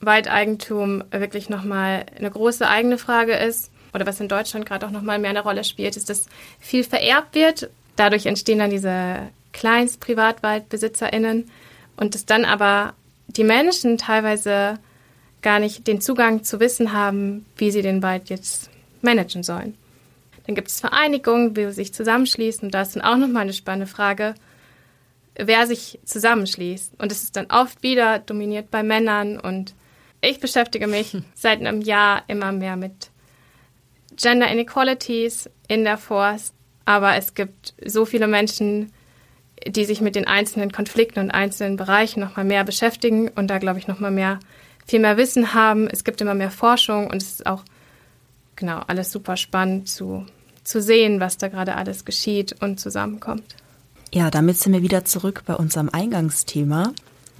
Waldeigentum 0.00 1.04
wirklich 1.10 1.50
nochmal 1.50 2.06
eine 2.16 2.30
große 2.30 2.66
eigene 2.66 2.96
Frage 2.96 3.34
ist 3.34 3.70
oder 3.92 4.06
was 4.06 4.20
in 4.20 4.28
Deutschland 4.28 4.64
gerade 4.64 4.86
auch 4.86 4.90
nochmal 4.90 5.18
mehr 5.18 5.30
eine 5.30 5.42
Rolle 5.42 5.64
spielt, 5.64 5.98
ist, 5.98 6.08
dass 6.08 6.26
viel 6.58 6.82
vererbt 6.82 7.34
wird. 7.34 7.68
Dadurch 7.96 8.24
entstehen 8.24 8.58
dann 8.58 8.70
diese 8.70 9.28
Kleinst-PrivatwaldbesitzerInnen 9.52 11.50
und 11.96 12.14
dass 12.14 12.24
dann 12.24 12.46
aber 12.46 12.94
die 13.28 13.44
Menschen 13.44 13.98
teilweise 13.98 14.78
gar 15.42 15.58
nicht 15.58 15.86
den 15.86 16.00
Zugang 16.00 16.42
zu 16.42 16.58
Wissen 16.58 16.94
haben, 16.94 17.44
wie 17.56 17.70
sie 17.70 17.82
den 17.82 18.02
Wald 18.02 18.30
jetzt 18.30 18.70
managen 19.02 19.42
sollen. 19.42 19.76
Dann 20.46 20.54
gibt 20.54 20.68
es 20.68 20.80
Vereinigungen, 20.80 21.56
wie 21.56 21.64
sie 21.66 21.72
sich 21.72 21.94
zusammenschließen. 21.94 22.66
Und 22.66 22.74
da 22.74 22.82
ist 22.82 22.96
dann 22.96 23.02
auch 23.02 23.16
nochmal 23.16 23.42
eine 23.42 23.52
spannende 23.52 23.86
Frage, 23.86 24.34
wer 25.36 25.66
sich 25.66 25.98
zusammenschließt. 26.04 27.00
Und 27.00 27.12
es 27.12 27.22
ist 27.22 27.36
dann 27.36 27.50
oft 27.50 27.82
wieder 27.82 28.18
dominiert 28.18 28.70
bei 28.70 28.82
Männern. 28.82 29.38
Und 29.38 29.74
ich 30.20 30.40
beschäftige 30.40 30.86
mich 30.86 31.16
seit 31.34 31.60
einem 31.60 31.80
Jahr 31.80 32.22
immer 32.28 32.52
mehr 32.52 32.76
mit 32.76 33.10
Gender 34.16 34.48
Inequalities 34.48 35.50
in 35.68 35.84
der 35.84 35.98
Forst, 35.98 36.54
aber 36.84 37.16
es 37.16 37.34
gibt 37.34 37.74
so 37.84 38.04
viele 38.04 38.26
Menschen, 38.26 38.92
die 39.66 39.84
sich 39.84 40.00
mit 40.00 40.14
den 40.14 40.26
einzelnen 40.26 40.72
Konflikten 40.72 41.20
und 41.20 41.30
einzelnen 41.30 41.76
Bereichen 41.76 42.20
noch 42.20 42.36
mal 42.36 42.44
mehr 42.44 42.64
beschäftigen 42.64 43.28
und 43.28 43.48
da 43.48 43.58
glaube 43.58 43.78
ich 43.78 43.88
noch 43.88 44.00
mal 44.00 44.10
mehr 44.10 44.40
viel 44.86 45.00
mehr 45.00 45.16
Wissen 45.16 45.54
haben. 45.54 45.88
Es 45.88 46.04
gibt 46.04 46.20
immer 46.20 46.34
mehr 46.34 46.50
Forschung 46.50 47.06
und 47.08 47.22
es 47.22 47.30
ist 47.30 47.46
auch 47.46 47.64
genau 48.56 48.80
alles 48.86 49.10
super 49.10 49.36
spannend 49.36 49.88
zu 49.88 50.26
zu 50.64 50.82
sehen, 50.82 51.20
was 51.20 51.38
da 51.38 51.48
gerade 51.48 51.76
alles 51.76 52.04
geschieht 52.04 52.56
und 52.60 52.80
zusammenkommt. 52.80 53.54
Ja, 54.12 54.30
damit 54.30 54.58
sind 54.58 54.72
wir 54.72 54.82
wieder 54.82 55.04
zurück 55.04 55.42
bei 55.46 55.54
unserem 55.54 55.90
Eingangsthema. 55.90 56.92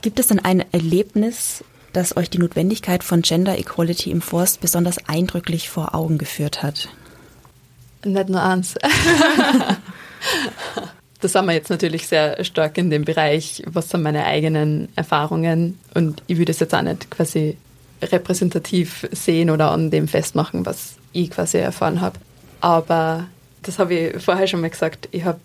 Gibt 0.03 0.21
es 0.21 0.27
denn 0.27 0.41
ein 0.41 0.65
Erlebnis, 0.73 1.65
das 1.93 2.17
euch 2.17 2.29
die 2.29 2.39
Notwendigkeit 2.39 3.05
von 3.05 3.23
Gender 3.23 3.59
Equality 3.59 4.11
im 4.11 4.21
Forst 4.21 4.61
besonders 4.61 5.09
eindrücklich 5.09 5.71
vor 5.71 5.95
Augen 5.95 6.19
geführt 6.19 6.63
hat? 6.63 6.89
Nicht 8.05 8.29
nur 8.29 8.43
eins. 8.43 8.75
das 11.21 11.33
sind 11.33 11.47
wir 11.47 11.53
jetzt 11.53 11.71
natürlich 11.71 12.07
sehr 12.07 12.45
stark 12.45 12.77
in 12.77 12.91
dem 12.91 13.05
Bereich, 13.05 13.63
was 13.67 13.89
sind 13.89 14.03
meine 14.03 14.27
eigenen 14.27 14.89
Erfahrungen 14.97 15.79
und 15.95 16.23
ich 16.27 16.37
würde 16.37 16.53
es 16.53 16.61
jetzt 16.61 16.75
auch 16.75 16.83
nicht 16.83 17.11
quasi 17.11 17.57
repräsentativ 18.03 19.09
sehen 19.13 19.49
oder 19.49 19.71
an 19.71 19.91
dem 19.91 20.09
festmachen, 20.09 20.67
was 20.67 20.97
ich 21.13 21.31
quasi 21.31 21.59
erfahren 21.59 22.01
habe. 22.01 22.19
Aber 22.65 23.27
das 23.61 23.79
habe 23.79 23.93
ich 23.93 24.23
vorher 24.23 24.47
schon 24.47 24.63
mal 24.63 24.71
gesagt, 24.71 25.11
ich 25.13 25.25
habe 25.25 25.39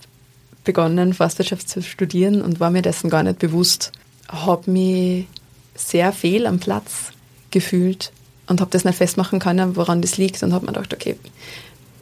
begonnen, 0.64 1.14
Forstwirtschaft 1.14 1.68
zu 1.68 1.84
studieren 1.84 2.42
und 2.42 2.62
war 2.62 2.70
mir 2.70 2.82
dessen 2.82 3.10
gar 3.10 3.24
nicht 3.24 3.40
bewusst. 3.40 3.92
Habe 4.30 4.72
mich 4.72 5.28
sehr 5.76 6.14
fehl 6.14 6.48
am 6.48 6.60
Platz 6.60 7.12
gefühlt 7.52 8.14
und 8.48 8.62
habe 8.62 8.72
das 8.72 8.86
nicht 8.86 8.96
festmachen 8.96 9.40
können, 9.40 9.76
woran 9.76 10.02
das 10.02 10.16
liegt 10.16 10.42
und 10.44 10.54
habe 10.54 10.66
mir 10.66 10.72
gedacht, 10.72 10.94
okay, 10.94 11.18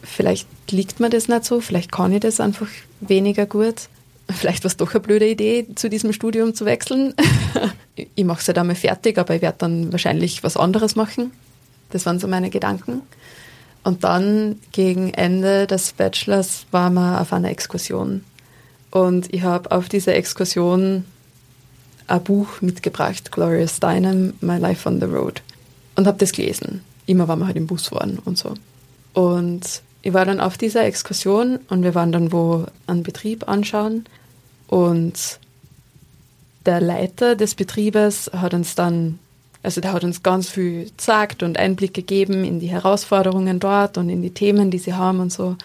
vielleicht 0.04 0.48
liegt 0.70 1.00
mir 1.00 1.10
das 1.10 1.28
nicht 1.28 1.46
so, 1.46 1.62
vielleicht 1.62 1.92
kann 1.92 2.14
ich 2.14 2.20
das 2.20 2.40
einfach 2.40 2.68
weniger 3.02 3.48
gut. 3.48 3.90
Vielleicht 4.30 4.66
war 4.66 4.70
es 4.70 4.78
doch 4.78 4.92
eine 4.92 5.00
blöde 5.00 5.28
Idee, 5.28 5.66
zu 5.74 5.90
diesem 5.90 6.14
Studium 6.14 6.54
zu 6.54 6.66
wechseln. 6.66 7.16
ich 7.96 8.24
mache 8.24 8.42
es 8.42 8.48
halt 8.48 8.60
einmal 8.60 8.76
fertig, 8.76 9.18
aber 9.18 9.34
ich 9.34 9.42
werde 9.42 9.58
dann 9.58 9.92
wahrscheinlich 9.92 10.44
was 10.44 10.58
anderes 10.58 10.96
machen. 10.96 11.32
Das 11.90 12.06
waren 12.06 12.20
so 12.20 12.28
meine 12.28 12.52
Gedanken. 12.52 13.02
Und 13.88 14.04
dann 14.04 14.60
gegen 14.74 15.14
Ende 15.14 15.66
des 15.66 15.94
Bachelors 15.94 16.66
waren 16.72 16.96
wir 16.96 17.22
auf 17.22 17.32
einer 17.32 17.50
Exkursion. 17.50 18.26
Und 18.92 19.34
ich 19.34 19.44
habe 19.44 19.72
auf 19.72 19.88
dieser 19.88 20.14
Exkursion 20.14 21.06
ein 22.08 22.24
Buch 22.26 22.60
mitgebracht, 22.60 23.32
Gloria 23.32 23.66
Steinem, 23.66 24.34
My 24.42 24.58
Life 24.58 24.90
on 24.90 25.00
the 25.00 25.06
Road. 25.06 25.42
Und 25.96 26.06
habe 26.06 26.18
das 26.18 26.34
gelesen. 26.34 26.82
Immer, 27.06 27.30
wenn 27.30 27.40
wir 27.40 27.46
halt 27.46 27.56
im 27.56 27.68
Bus 27.68 27.90
waren 27.94 28.20
und 28.20 28.38
so. 28.38 28.56
Und 29.14 29.82
ich 30.02 30.14
war 30.14 30.26
dann 30.26 30.42
auf 30.42 30.58
dieser 30.58 30.84
Exkursion 30.84 31.58
und 31.70 31.84
wir 31.84 31.96
waren 31.96 32.12
dann 32.12 32.34
wo 32.34 32.66
einen 32.88 33.04
Betrieb 33.04 33.48
anschauen. 33.48 34.04
Und 34.68 35.40
der 36.66 36.82
Leiter 36.82 37.38
des 37.38 37.56
Betriebes 37.56 38.30
hat 38.34 38.54
uns 38.54 38.76
dann, 38.76 39.20
also 39.64 39.82
der 39.82 39.94
hat 39.94 40.04
uns 40.04 40.24
ganz 40.24 40.50
viel 40.50 40.90
gesagt 40.96 41.44
und 41.44 41.58
Einblick 41.58 41.94
gegeben 41.94 42.44
in 42.44 42.60
die 42.60 42.68
Herausforderungen 42.68 43.60
dort 43.60 43.98
und 43.98 44.10
in 44.10 44.22
die 44.22 44.30
Themen, 44.30 44.72
die 44.72 44.78
sie 44.78 44.94
haben 44.94 45.20
und 45.20 45.32
so. 45.32 45.56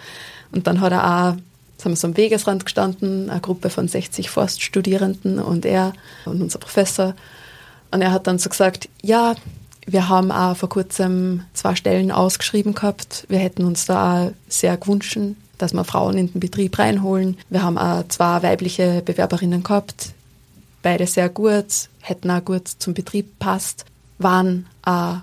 Und 0.50 0.66
dann 0.66 0.80
hat 0.80 0.92
er 0.92 1.04
auch, 1.04 1.36
jetzt 1.72 1.84
haben 1.84 1.92
wir 1.92 1.96
so 1.96 2.08
am 2.08 2.16
Wegesrand 2.16 2.64
gestanden, 2.64 3.30
eine 3.30 3.40
Gruppe 3.40 3.70
von 3.70 3.88
60 3.88 4.30
Forststudierenden 4.30 5.38
und 5.38 5.64
er 5.64 5.92
und 6.24 6.40
unser 6.42 6.58
Professor. 6.58 7.14
Und 7.90 8.02
er 8.02 8.12
hat 8.12 8.26
dann 8.26 8.38
so 8.38 8.48
gesagt, 8.48 8.88
ja, 9.02 9.34
wir 9.86 10.08
haben 10.08 10.30
auch 10.30 10.56
vor 10.56 10.68
kurzem 10.68 11.42
zwei 11.54 11.74
Stellen 11.74 12.10
ausgeschrieben 12.10 12.74
gehabt. 12.74 13.26
Wir 13.28 13.38
hätten 13.38 13.64
uns 13.64 13.86
da 13.86 14.26
auch 14.26 14.32
sehr 14.48 14.76
gewünscht, 14.76 15.18
dass 15.58 15.74
wir 15.74 15.84
Frauen 15.84 16.16
in 16.16 16.32
den 16.32 16.40
Betrieb 16.40 16.78
reinholen. 16.78 17.36
Wir 17.50 17.62
haben 17.62 17.78
auch 17.78 18.06
zwei 18.08 18.42
weibliche 18.42 19.02
Bewerberinnen 19.04 19.62
gehabt, 19.62 20.12
beide 20.82 21.06
sehr 21.06 21.28
gut, 21.28 21.88
hätten 22.00 22.30
auch 22.30 22.44
gut 22.44 22.68
zum 22.68 22.94
Betrieb 22.94 23.38
passt, 23.38 23.84
waren 24.18 24.66
ein 24.82 25.22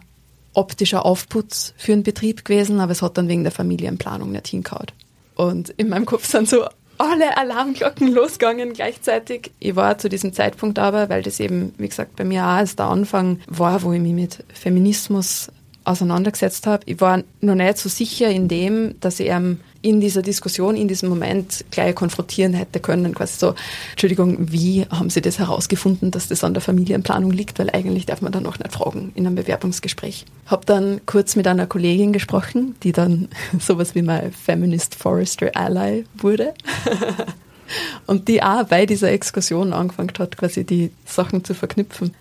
optischer 0.54 1.06
Aufputz 1.06 1.74
für 1.78 1.92
den 1.92 2.04
Betrieb 2.04 2.44
gewesen, 2.46 2.80
aber 2.80 2.92
es 2.92 3.02
hat 3.02 3.18
dann 3.18 3.28
wegen 3.28 3.44
der 3.44 3.52
Familienplanung 3.52 4.32
nicht 4.32 4.48
hingehauen. 4.48 4.88
Und 5.36 5.70
in 5.70 5.90
meinem 5.90 6.06
Kopf 6.06 6.26
sind 6.26 6.50
so 6.50 6.66
alle 6.98 7.38
Alarmglocken 7.38 8.08
losgegangen 8.14 8.74
gleichzeitig. 8.74 9.52
Ich 9.60 9.76
war 9.76 9.98
zu 9.98 10.10
diesem 10.10 10.34
Zeitpunkt 10.34 10.78
aber, 10.80 11.10
weil 11.10 11.24
das 11.24 11.40
eben, 11.40 11.74
wie 11.78 11.88
gesagt, 11.88 12.16
bei 12.16 12.26
mir 12.26 12.44
auch 12.44 12.58
als 12.58 12.76
der 12.76 12.88
Anfang 12.88 13.40
war, 13.48 13.82
wo 13.84 13.94
ich 13.94 14.02
mich 14.02 14.14
mit 14.14 14.44
Feminismus 14.54 15.50
auseinandergesetzt 15.90 16.68
habe. 16.68 16.84
Ich 16.86 17.02
war 17.02 17.24
noch 17.42 17.56
nicht 17.56 17.78
so 17.78 17.90
sicher 17.90 18.30
in 18.30 18.48
dem, 18.48 19.00
dass 19.00 19.20
ich 19.20 19.30
ähm, 19.30 19.60
in 19.82 20.02
dieser 20.02 20.22
Diskussion, 20.22 20.76
in 20.76 20.88
diesem 20.88 21.10
Moment 21.10 21.66
gleich 21.72 21.96
konfrontieren 21.96 22.54
hätte 22.54 22.80
können. 22.80 23.16
Quasi 23.16 23.40
so, 23.40 23.56
Entschuldigung, 23.92 24.52
wie 24.52 24.86
haben 24.90 25.10
Sie 25.10 25.22
das 25.22 25.40
herausgefunden, 25.40 26.12
dass 26.12 26.28
das 26.28 26.44
an 26.44 26.54
der 26.54 26.62
Familienplanung 26.62 27.32
liegt? 27.32 27.60
Weil 27.60 27.70
eigentlich 27.70 28.06
darf 28.06 28.22
man 28.22 28.32
dann 28.32 28.46
auch 28.46 28.60
nicht 28.60 28.74
fragen 28.74 29.12
in 29.16 29.26
einem 29.26 29.36
Bewerbungsgespräch. 29.36 30.26
Habe 30.48 30.66
dann 30.66 31.02
kurz 31.06 31.36
mit 31.36 31.48
einer 31.48 31.66
Kollegin 31.66 32.14
gesprochen, 32.14 32.76
die 32.84 32.92
dann 32.92 33.30
sowas 33.60 33.96
wie 33.96 34.02
mein 34.02 34.32
Feminist 34.32 34.96
Forester 34.96 35.52
Ally 35.56 36.06
wurde. 36.16 36.54
Und 38.08 38.28
die 38.28 38.42
auch 38.42 38.64
bei 38.64 38.86
dieser 38.86 39.12
Exkursion 39.12 39.74
angefangen 39.74 40.12
hat, 40.18 40.38
quasi 40.38 40.64
die 40.64 40.92
Sachen 41.06 41.44
zu 41.44 41.54
verknüpfen. 41.54 42.16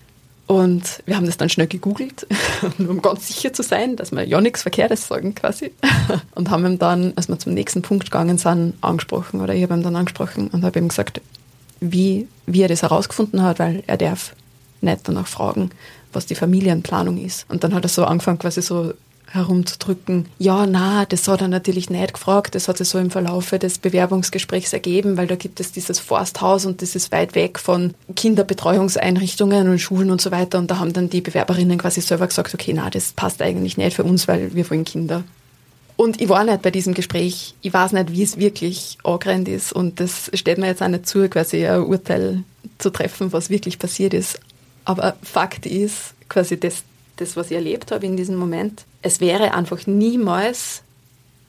Und 0.49 1.03
wir 1.05 1.15
haben 1.15 1.27
das 1.27 1.37
dann 1.37 1.51
schnell 1.51 1.67
gegoogelt, 1.67 2.27
um 2.79 3.03
ganz 3.03 3.29
sicher 3.29 3.53
zu 3.53 3.63
sein, 3.63 3.97
dass 3.97 4.13
wir 4.13 4.27
ja 4.27 4.41
nichts 4.41 4.63
Verkehrtes 4.63 5.07
sagen 5.07 5.35
quasi. 5.35 5.73
Und 6.35 6.49
haben 6.49 6.65
ihm 6.65 6.79
dann, 6.79 7.13
als 7.17 7.29
wir 7.29 7.39
zum 7.39 7.53
nächsten 7.53 7.83
Punkt 7.83 8.07
gegangen 8.07 8.39
sind, 8.39 8.73
angesprochen. 8.81 9.43
Oder 9.43 9.55
ich 9.55 9.63
habe 9.63 9.75
ihn 9.75 9.83
dann 9.83 9.95
angesprochen 9.95 10.49
und 10.49 10.65
habe 10.65 10.79
ihm 10.79 10.89
gesagt, 10.89 11.21
wie, 11.81 12.27
wie 12.47 12.63
er 12.63 12.69
das 12.69 12.81
herausgefunden 12.81 13.43
hat, 13.43 13.59
weil 13.59 13.83
er 13.87 13.99
darf 13.99 14.35
nicht 14.81 15.07
danach 15.07 15.27
fragen, 15.27 15.71
was 16.15 16.25
die 16.25 16.35
Familienplanung 16.35 17.19
ist. 17.19 17.45
Und 17.51 17.63
dann 17.63 17.75
hat 17.75 17.85
er 17.85 17.91
so 17.91 18.07
angefangen, 18.07 18.39
quasi 18.39 18.63
so 18.63 18.95
herumzudrücken. 19.31 20.27
Ja, 20.39 20.67
na, 20.67 21.05
das 21.05 21.29
hat 21.29 21.43
er 21.43 21.49
natürlich 21.49 21.91
nicht 21.91 22.15
gefragt. 22.15 22.55
Das 22.55 22.67
hat 22.69 22.79
sich 22.79 22.89
so 22.89 22.99
im 22.99 23.11
Verlaufe 23.11 23.59
des 23.59 23.79
Bewerbungsgesprächs 23.79 24.73
ergeben, 24.73 25.17
weil 25.17 25.27
da 25.27 25.37
gibt 25.37 25.61
es 25.61 25.73
dieses 25.73 25.99
Forsthaus 25.99 26.65
und 26.65 26.83
das 26.83 26.95
ist 26.95 27.13
weit 27.13 27.35
weg 27.35 27.59
von 27.59 27.95
Kinderbetreuungseinrichtungen 28.17 29.69
und 29.69 29.79
Schulen 29.79 30.11
und 30.11 30.21
so 30.21 30.31
weiter. 30.31 30.59
Und 30.59 30.71
da 30.71 30.79
haben 30.79 30.93
dann 30.93 31.11
die 31.11 31.21
Bewerberinnen 31.21 31.79
quasi 31.79 32.01
selber 32.01 32.27
gesagt, 32.27 32.55
okay, 32.55 32.73
na, 32.75 32.89
das 32.91 33.13
passt 33.13 33.43
eigentlich 33.43 33.77
nicht 33.77 33.95
für 33.95 34.05
uns, 34.05 34.29
weil 34.29 34.55
wir 34.55 34.69
wollen 34.71 34.85
Kinder. 34.85 35.25
Und 35.97 36.21
ich 36.21 36.29
war 36.29 36.45
nicht 36.45 36.63
bei 36.63 36.71
diesem 36.71 36.95
Gespräch. 36.95 37.55
Ich 37.61 37.73
weiß 37.73 37.93
nicht, 37.93 38.13
wie 38.13 38.23
es 38.23 38.39
wirklich 38.39 38.99
angerannt 39.03 39.49
ist. 39.49 39.73
Und 39.73 39.99
das 39.99 40.31
steht 40.33 40.57
mir 40.57 40.69
jetzt 40.69 40.81
auch 40.81 40.87
nicht 40.87 41.09
zu, 41.09 41.29
quasi 41.29 41.67
ein 41.67 41.83
Urteil 41.83 42.45
zu 42.79 42.91
treffen, 42.91 43.33
was 43.33 43.51
wirklich 43.51 43.81
passiert 43.81 44.15
ist. 44.15 44.41
Aber 44.85 45.17
Fakt 45.23 45.67
ist, 45.67 46.15
quasi 46.29 46.59
das, 46.59 46.85
das, 47.19 47.37
was 47.37 47.51
ich 47.51 47.57
erlebt 47.57 47.93
habe 47.93 48.07
in 48.07 48.17
diesem 48.17 48.37
Moment, 48.37 48.85
es 49.03 49.21
wäre 49.21 49.55
einfach 49.55 49.87
niemals 49.87 50.83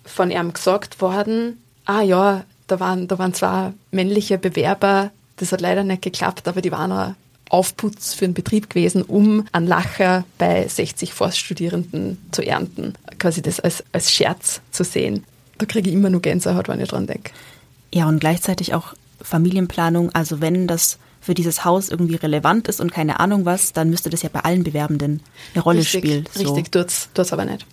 von 0.06 0.32
ihm 0.32 0.54
gesagt 0.54 1.02
worden, 1.02 1.62
ah 1.86 2.02
ja, 2.02 2.44
da 2.68 2.80
waren, 2.80 3.08
da 3.08 3.18
waren 3.18 3.34
zwei 3.34 3.74
männliche 3.92 4.38
Bewerber, 4.38 5.12
das 5.38 5.52
hat 5.52 5.62
leider 5.62 5.84
nicht 5.84 6.02
geklappt, 6.02 6.48
aber 6.48 6.62
die 6.62 6.72
waren 6.72 6.92
ein 6.92 7.16
Aufputz 7.50 8.14
für 8.14 8.26
den 8.26 8.34
Betrieb 8.34 8.70
gewesen, 8.70 9.02
um 9.02 9.46
einen 9.52 9.68
Lacher 9.68 10.24
bei 10.38 10.68
60 10.68 11.14
Forststudierenden 11.14 12.18
zu 12.32 12.44
ernten. 12.44 12.94
Quasi 13.18 13.42
das 13.42 13.60
als, 13.60 13.84
als 13.92 14.12
Scherz 14.12 14.62
zu 14.72 14.84
sehen. 14.84 15.24
Da 15.58 15.66
kriege 15.66 15.90
ich 15.90 15.96
immer 15.96 16.10
nur 16.10 16.22
Gänsehaut, 16.22 16.68
wenn 16.68 16.80
ich 16.80 16.90
dran 16.90 17.08
denke. 17.08 17.32
Ja, 17.92 18.08
und 18.08 18.20
gleichzeitig 18.20 18.74
auch 18.76 18.94
Familienplanung, 19.22 20.12
also 20.12 20.42
wenn 20.42 20.68
das 20.68 21.00
für 21.22 21.34
dieses 21.34 21.66
Haus 21.66 21.90
irgendwie 21.90 22.16
relevant 22.16 22.68
ist 22.68 22.80
und 22.82 22.92
keine 22.92 23.20
Ahnung 23.20 23.46
was, 23.46 23.74
dann 23.74 23.90
müsste 23.90 24.10
das 24.10 24.22
ja 24.22 24.30
bei 24.32 24.42
allen 24.42 24.64
Bewerbenden 24.64 25.22
eine 25.54 25.64
Rolle 25.64 25.80
richtig, 25.80 26.00
spielen. 26.02 26.26
So. 26.34 26.54
Richtig, 26.54 26.72
tut's, 26.72 27.10
tut's 27.14 27.34
aber 27.34 27.46
nicht. 27.46 27.66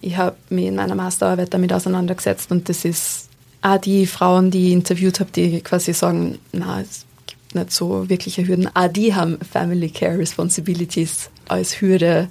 Ich 0.00 0.16
habe 0.16 0.36
mich 0.48 0.66
in 0.66 0.76
meiner 0.76 0.94
Masterarbeit 0.94 1.52
damit 1.52 1.72
auseinandergesetzt 1.72 2.50
und 2.50 2.68
das 2.68 2.84
ist 2.84 3.28
auch 3.62 3.78
die 3.78 4.06
Frauen, 4.06 4.50
die 4.50 4.68
ich 4.68 4.72
interviewt 4.72 5.20
habe, 5.20 5.30
die 5.32 5.60
quasi 5.60 5.92
sagen, 5.92 6.38
na, 6.52 6.80
es 6.80 7.04
gibt 7.26 7.54
nicht 7.54 7.72
so 7.72 8.08
wirkliche 8.08 8.46
Hürden. 8.46 8.74
Auch 8.74 8.88
die 8.88 9.14
haben 9.14 9.38
Family 9.40 9.90
Care 9.90 10.18
Responsibilities 10.18 11.30
als 11.48 11.80
Hürde 11.80 12.28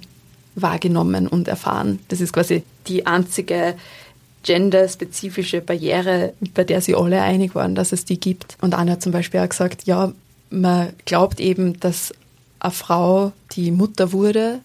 wahrgenommen 0.56 1.28
und 1.28 1.46
erfahren. 1.46 2.00
Das 2.08 2.20
ist 2.20 2.32
quasi 2.32 2.64
die 2.88 3.06
einzige 3.06 3.76
genderspezifische 4.42 5.60
Barriere, 5.60 6.32
bei 6.54 6.64
der 6.64 6.80
sie 6.80 6.94
alle 6.94 7.20
einig 7.22 7.54
waren, 7.54 7.74
dass 7.74 7.92
es 7.92 8.04
die 8.04 8.18
gibt. 8.18 8.56
Und 8.60 8.74
Anna 8.74 8.92
hat 8.92 9.02
zum 9.02 9.12
Beispiel 9.12 9.40
auch 9.40 9.48
gesagt, 9.48 9.84
ja, 9.84 10.12
man 10.50 10.92
glaubt 11.04 11.40
eben, 11.40 11.78
dass 11.80 12.12
eine 12.58 12.72
Frau, 12.72 13.32
die 13.52 13.70
Mutter 13.70 14.12
wurde, 14.12 14.60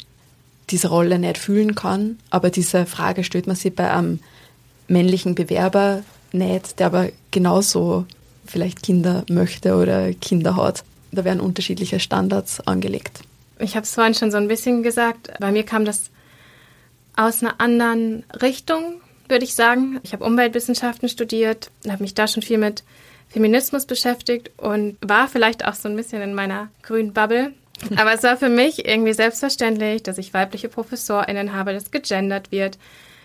diese 0.70 0.90
Rolle 0.90 1.20
nicht 1.20 1.38
fühlen 1.38 1.76
kann. 1.76 2.20
Aber 2.30 2.50
diese 2.50 2.86
Frage 2.86 3.24
stellt 3.24 3.48
man 3.48 3.56
sich 3.56 3.74
bei 3.74 3.92
einem 3.92 4.20
männlichen 4.88 5.36
Bewerber 5.36 6.04
nicht, 6.32 6.80
der 6.80 6.88
aber 6.88 7.10
genauso 7.32 8.06
vielleicht 8.46 8.84
Kinder 8.84 9.24
möchte 9.30 9.76
oder 9.76 10.14
Kinder 10.14 10.56
hat. 10.56 10.84
Da 11.12 11.24
werden 11.24 11.40
unterschiedliche 11.40 12.00
Standards 12.00 12.60
angelegt. 12.68 13.22
Ich 13.60 13.76
habe 13.76 13.86
es 13.86 13.94
vorhin 13.94 14.14
schon 14.14 14.32
so 14.32 14.38
ein 14.38 14.48
bisschen 14.48 14.84
gesagt. 14.84 15.32
Bei 15.40 15.52
mir 15.52 15.64
kam 15.64 15.86
das 15.86 16.10
aus 17.16 17.42
einer 17.42 17.62
anderen 17.62 18.26
Richtung, 18.42 19.02
würde 19.30 19.46
ich 19.46 19.56
sagen. 19.56 20.00
Ich 20.04 20.12
habe 20.12 20.26
Umweltwissenschaften 20.26 21.08
studiert, 21.08 21.72
habe 21.88 22.04
mich 22.04 22.14
da 22.14 22.28
schon 22.28 22.44
viel 22.44 22.58
mit 22.58 22.84
Feminismus 23.36 23.86
beschäftigt 23.86 24.50
und 24.56 24.98
war 25.02 25.28
vielleicht 25.28 25.66
auch 25.66 25.74
so 25.74 25.90
ein 25.90 25.98
bisschen 25.98 26.22
in 26.22 26.34
meiner 26.34 26.70
grünen 26.84 27.12
Bubble. 27.12 27.52
Aber 27.98 28.14
es 28.14 28.24
war 28.24 28.38
für 28.38 28.48
mich 28.48 28.88
irgendwie 28.88 29.12
selbstverständlich, 29.12 30.04
dass 30.04 30.18
ich 30.18 30.34
weibliche 30.34 30.70
ProfessorInnen 30.70 31.52
habe, 31.52 31.74
dass 31.74 31.92
gegendert 31.92 32.54
wird. 32.54 32.78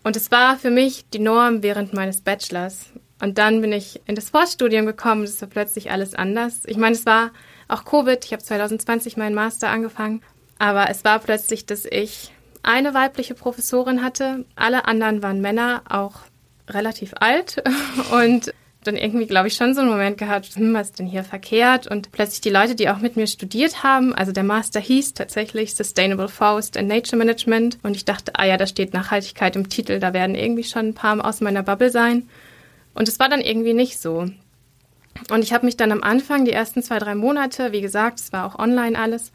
Und 0.02 0.16
es 0.16 0.32
war 0.32 0.58
für 0.58 0.72
mich 0.72 1.04
die 1.10 1.20
Norm 1.20 1.62
während 1.62 1.92
meines 1.92 2.22
Bachelors. 2.22 2.86
Und 3.22 3.38
dann 3.38 3.60
bin 3.60 3.70
ich 3.70 4.00
in 4.06 4.16
das 4.16 4.30
Forststudium 4.30 4.84
gekommen. 4.84 5.22
Das 5.22 5.40
war 5.42 5.48
plötzlich 5.48 5.92
alles 5.92 6.16
anders. 6.16 6.62
Ich 6.66 6.76
meine, 6.76 6.96
es 6.96 7.06
war 7.06 7.30
auch 7.68 7.84
Covid. 7.84 8.24
Ich 8.24 8.32
habe 8.32 8.42
2020 8.42 9.16
meinen 9.16 9.36
Master 9.36 9.68
angefangen. 9.68 10.22
Aber 10.58 10.90
es 10.90 11.04
war 11.04 11.20
plötzlich, 11.20 11.66
dass 11.66 11.84
ich 11.84 12.32
eine 12.64 12.94
weibliche 12.94 13.34
Professorin 13.34 14.02
hatte. 14.02 14.44
Alle 14.56 14.86
anderen 14.86 15.22
waren 15.22 15.40
Männer, 15.40 15.82
auch 15.88 16.22
relativ 16.68 17.14
alt. 17.20 17.62
Und 18.10 18.52
dann 18.84 18.96
irgendwie, 18.96 19.26
glaube 19.26 19.48
ich, 19.48 19.54
schon 19.54 19.74
so 19.74 19.80
einen 19.80 19.90
Moment 19.90 20.16
gehabt, 20.16 20.56
hm, 20.56 20.72
was 20.72 20.88
ist 20.88 20.98
denn 20.98 21.06
hier 21.06 21.22
verkehrt? 21.22 21.86
Und 21.86 22.12
plötzlich 22.12 22.40
die 22.40 22.50
Leute, 22.50 22.74
die 22.74 22.88
auch 22.88 22.98
mit 22.98 23.16
mir 23.16 23.26
studiert 23.26 23.82
haben, 23.82 24.14
also 24.14 24.32
der 24.32 24.42
Master 24.42 24.80
hieß 24.80 25.14
tatsächlich 25.14 25.74
Sustainable 25.74 26.28
Forest 26.28 26.76
and 26.76 26.88
Nature 26.88 27.16
Management. 27.16 27.78
Und 27.82 27.94
ich 27.94 28.06
dachte, 28.06 28.32
ah 28.36 28.46
ja, 28.46 28.56
da 28.56 28.66
steht 28.66 28.94
Nachhaltigkeit 28.94 29.54
im 29.56 29.68
Titel, 29.68 29.98
da 29.98 30.14
werden 30.14 30.34
irgendwie 30.34 30.64
schon 30.64 30.88
ein 30.88 30.94
paar 30.94 31.22
aus 31.24 31.40
meiner 31.40 31.62
Bubble 31.62 31.90
sein. 31.90 32.28
Und 32.94 33.06
es 33.08 33.18
war 33.18 33.28
dann 33.28 33.42
irgendwie 33.42 33.74
nicht 33.74 34.00
so. 34.00 34.30
Und 35.30 35.42
ich 35.42 35.52
habe 35.52 35.66
mich 35.66 35.76
dann 35.76 35.92
am 35.92 36.02
Anfang, 36.02 36.44
die 36.44 36.52
ersten 36.52 36.82
zwei, 36.82 36.98
drei 36.98 37.14
Monate, 37.14 37.72
wie 37.72 37.82
gesagt, 37.82 38.20
es 38.20 38.32
war 38.32 38.46
auch 38.46 38.58
online 38.58 38.98
alles, 38.98 39.32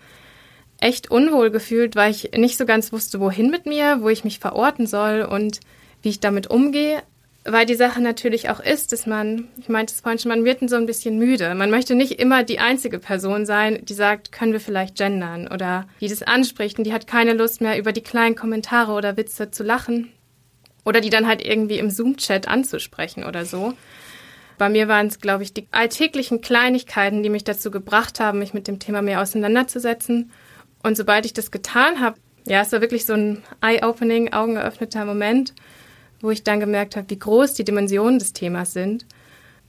echt 0.79 1.11
unwohl 1.11 1.51
gefühlt, 1.51 1.95
weil 1.95 2.11
ich 2.11 2.31
nicht 2.35 2.57
so 2.57 2.65
ganz 2.65 2.91
wusste, 2.91 3.19
wohin 3.19 3.49
mit 3.49 3.65
mir, 3.65 4.01
wo 4.01 4.09
ich 4.09 4.23
mich 4.23 4.39
verorten 4.39 4.87
soll 4.87 5.21
und 5.21 5.59
wie 6.01 6.09
ich 6.09 6.19
damit 6.19 6.47
umgehe. 6.47 7.01
Weil 7.47 7.67
die 7.67 7.75
Sache 7.75 8.01
natürlich 8.01 8.49
auch 8.49 8.59
ist, 8.59 8.91
dass 8.91 9.05
man, 9.05 9.49
ich 9.59 9.69
meinte 9.69 9.93
es 9.93 10.01
vorhin 10.01 10.17
schon, 10.17 10.29
man 10.29 10.45
wird 10.45 10.67
so 10.67 10.77
ein 10.77 10.87
bisschen 10.87 11.19
müde. 11.19 11.53
Man 11.53 11.69
möchte 11.69 11.93
nicht 11.93 12.19
immer 12.19 12.43
die 12.43 12.57
einzige 12.57 12.97
Person 12.97 13.45
sein, 13.45 13.85
die 13.85 13.93
sagt, 13.93 14.31
können 14.31 14.51
wir 14.51 14.59
vielleicht 14.59 14.97
gendern 14.97 15.47
oder 15.47 15.85
die 16.01 16.07
das 16.07 16.23
anspricht 16.23 16.79
und 16.79 16.85
die 16.85 16.93
hat 16.93 17.05
keine 17.05 17.33
Lust 17.33 17.61
mehr, 17.61 17.77
über 17.77 17.91
die 17.91 18.01
kleinen 18.01 18.35
Kommentare 18.35 18.93
oder 18.93 19.15
Witze 19.15 19.51
zu 19.51 19.63
lachen 19.63 20.11
oder 20.85 21.01
die 21.01 21.11
dann 21.11 21.27
halt 21.27 21.45
irgendwie 21.45 21.77
im 21.77 21.91
Zoom-Chat 21.91 22.47
anzusprechen 22.47 23.23
oder 23.23 23.45
so. 23.45 23.73
Bei 24.57 24.67
mir 24.67 24.87
waren 24.87 25.05
es, 25.05 25.19
glaube 25.19 25.43
ich, 25.43 25.53
die 25.53 25.67
alltäglichen 25.69 26.41
Kleinigkeiten, 26.41 27.21
die 27.21 27.29
mich 27.29 27.43
dazu 27.43 27.69
gebracht 27.69 28.19
haben, 28.19 28.39
mich 28.39 28.55
mit 28.55 28.67
dem 28.67 28.79
Thema 28.79 29.03
mehr 29.03 29.21
auseinanderzusetzen. 29.21 30.31
Und 30.81 30.97
sobald 30.97 31.27
ich 31.27 31.33
das 31.33 31.51
getan 31.51 31.99
habe, 31.99 32.17
ja, 32.47 32.61
es 32.61 32.71
war 32.71 32.81
wirklich 32.81 33.05
so 33.05 33.13
ein 33.13 33.43
eye-opening, 33.61 34.33
augengeöffneter 34.33 35.05
Moment 35.05 35.53
wo 36.25 36.31
ich 36.31 36.43
dann 36.43 36.59
gemerkt 36.59 36.95
habe, 36.95 37.09
wie 37.09 37.19
groß 37.19 37.53
die 37.53 37.63
Dimensionen 37.63 38.19
des 38.19 38.33
Themas 38.33 38.73
sind. 38.73 39.05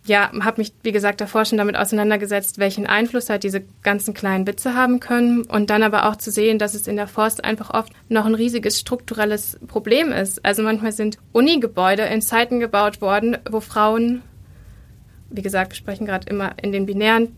Ja, 0.07 0.31
habe 0.41 0.61
mich, 0.61 0.73
wie 0.85 0.93
gesagt, 0.93 1.21
davor 1.21 1.45
schon 1.45 1.59
damit 1.59 1.77
auseinandergesetzt, 1.77 2.59
welchen 2.59 2.87
Einfluss 2.87 3.29
halt 3.29 3.43
diese 3.43 3.65
ganzen 3.83 4.15
kleinen 4.15 4.47
Witze 4.47 4.75
haben 4.75 5.01
können 5.01 5.43
und 5.43 5.69
dann 5.69 5.83
aber 5.83 6.09
auch 6.09 6.15
zu 6.15 6.31
sehen, 6.31 6.61
dass 6.61 6.75
es 6.75 6.87
in 6.87 6.95
der 6.95 7.09
Forst 7.09 7.45
einfach 7.45 7.71
oft 7.71 7.93
noch 8.09 8.25
ein 8.25 8.37
riesiges 8.37 8.79
strukturelles 8.79 9.59
Problem 9.67 10.13
ist. 10.13 10.45
Also 10.45 10.63
manchmal 10.63 10.93
sind 10.93 11.19
Unigebäude 11.33 12.03
in 12.03 12.23
Zeiten 12.23 12.61
gebaut 12.61 13.01
worden, 13.01 13.37
wo 13.51 13.59
Frauen, 13.59 14.23
wie 15.29 15.43
gesagt, 15.43 15.73
wir 15.73 15.77
sprechen 15.77 16.07
gerade 16.07 16.29
immer 16.31 16.55
in 16.63 16.71
den 16.71 16.87
binären 16.87 17.35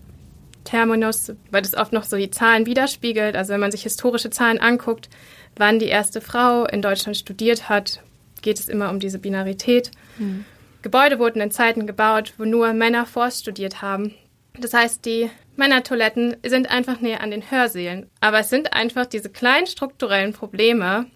Terminus, 0.64 1.33
weil 1.51 1.62
das 1.62 1.75
oft 1.75 1.95
noch 1.95 2.05
so 2.05 2.19
die 2.19 2.31
Zahlen 2.31 2.66
widerspiegelt. 2.66 3.35
Also 3.35 3.55
wenn 3.55 3.61
man 3.61 3.73
sich 3.73 3.85
historische 3.85 4.29
Zahlen 4.29 4.61
anguckt, 4.61 5.09
wann 5.57 5.79
die 5.79 5.87
erste 5.87 6.21
Frau 6.21 6.66
in 6.66 6.83
Deutschland 6.83 7.16
studiert 7.16 7.71
hat, 7.71 8.03
geht 8.43 8.59
es 8.59 8.68
immer 8.68 8.91
um 8.91 9.01
diese 9.01 9.18
Binarität. 9.18 9.91
Mhm. 10.18 10.45
Gebäude 10.82 11.18
wurden 11.18 11.41
in 11.41 11.51
Zeiten 11.51 11.86
gebaut, 11.86 12.34
wo 12.39 12.45
nur 12.45 12.72
Männer 12.72 13.07
Forst 13.07 13.41
studiert 13.41 13.82
haben. 13.82 14.14
Das 14.59 14.74
heißt, 14.74 15.05
die 15.05 15.30
Männertoiletten 15.57 16.36
sind 16.47 16.70
einfach 16.70 17.01
näher 17.01 17.20
an 17.20 17.30
den 17.30 17.51
Hörsälen. 17.51 18.09
Aber 18.20 18.41
es 18.41 18.51
sind 18.51 18.72
einfach 18.72 19.07
diese 19.07 19.28
kleinen 19.28 19.66
strukturellen 19.66 20.32
Probleme, 20.32 21.07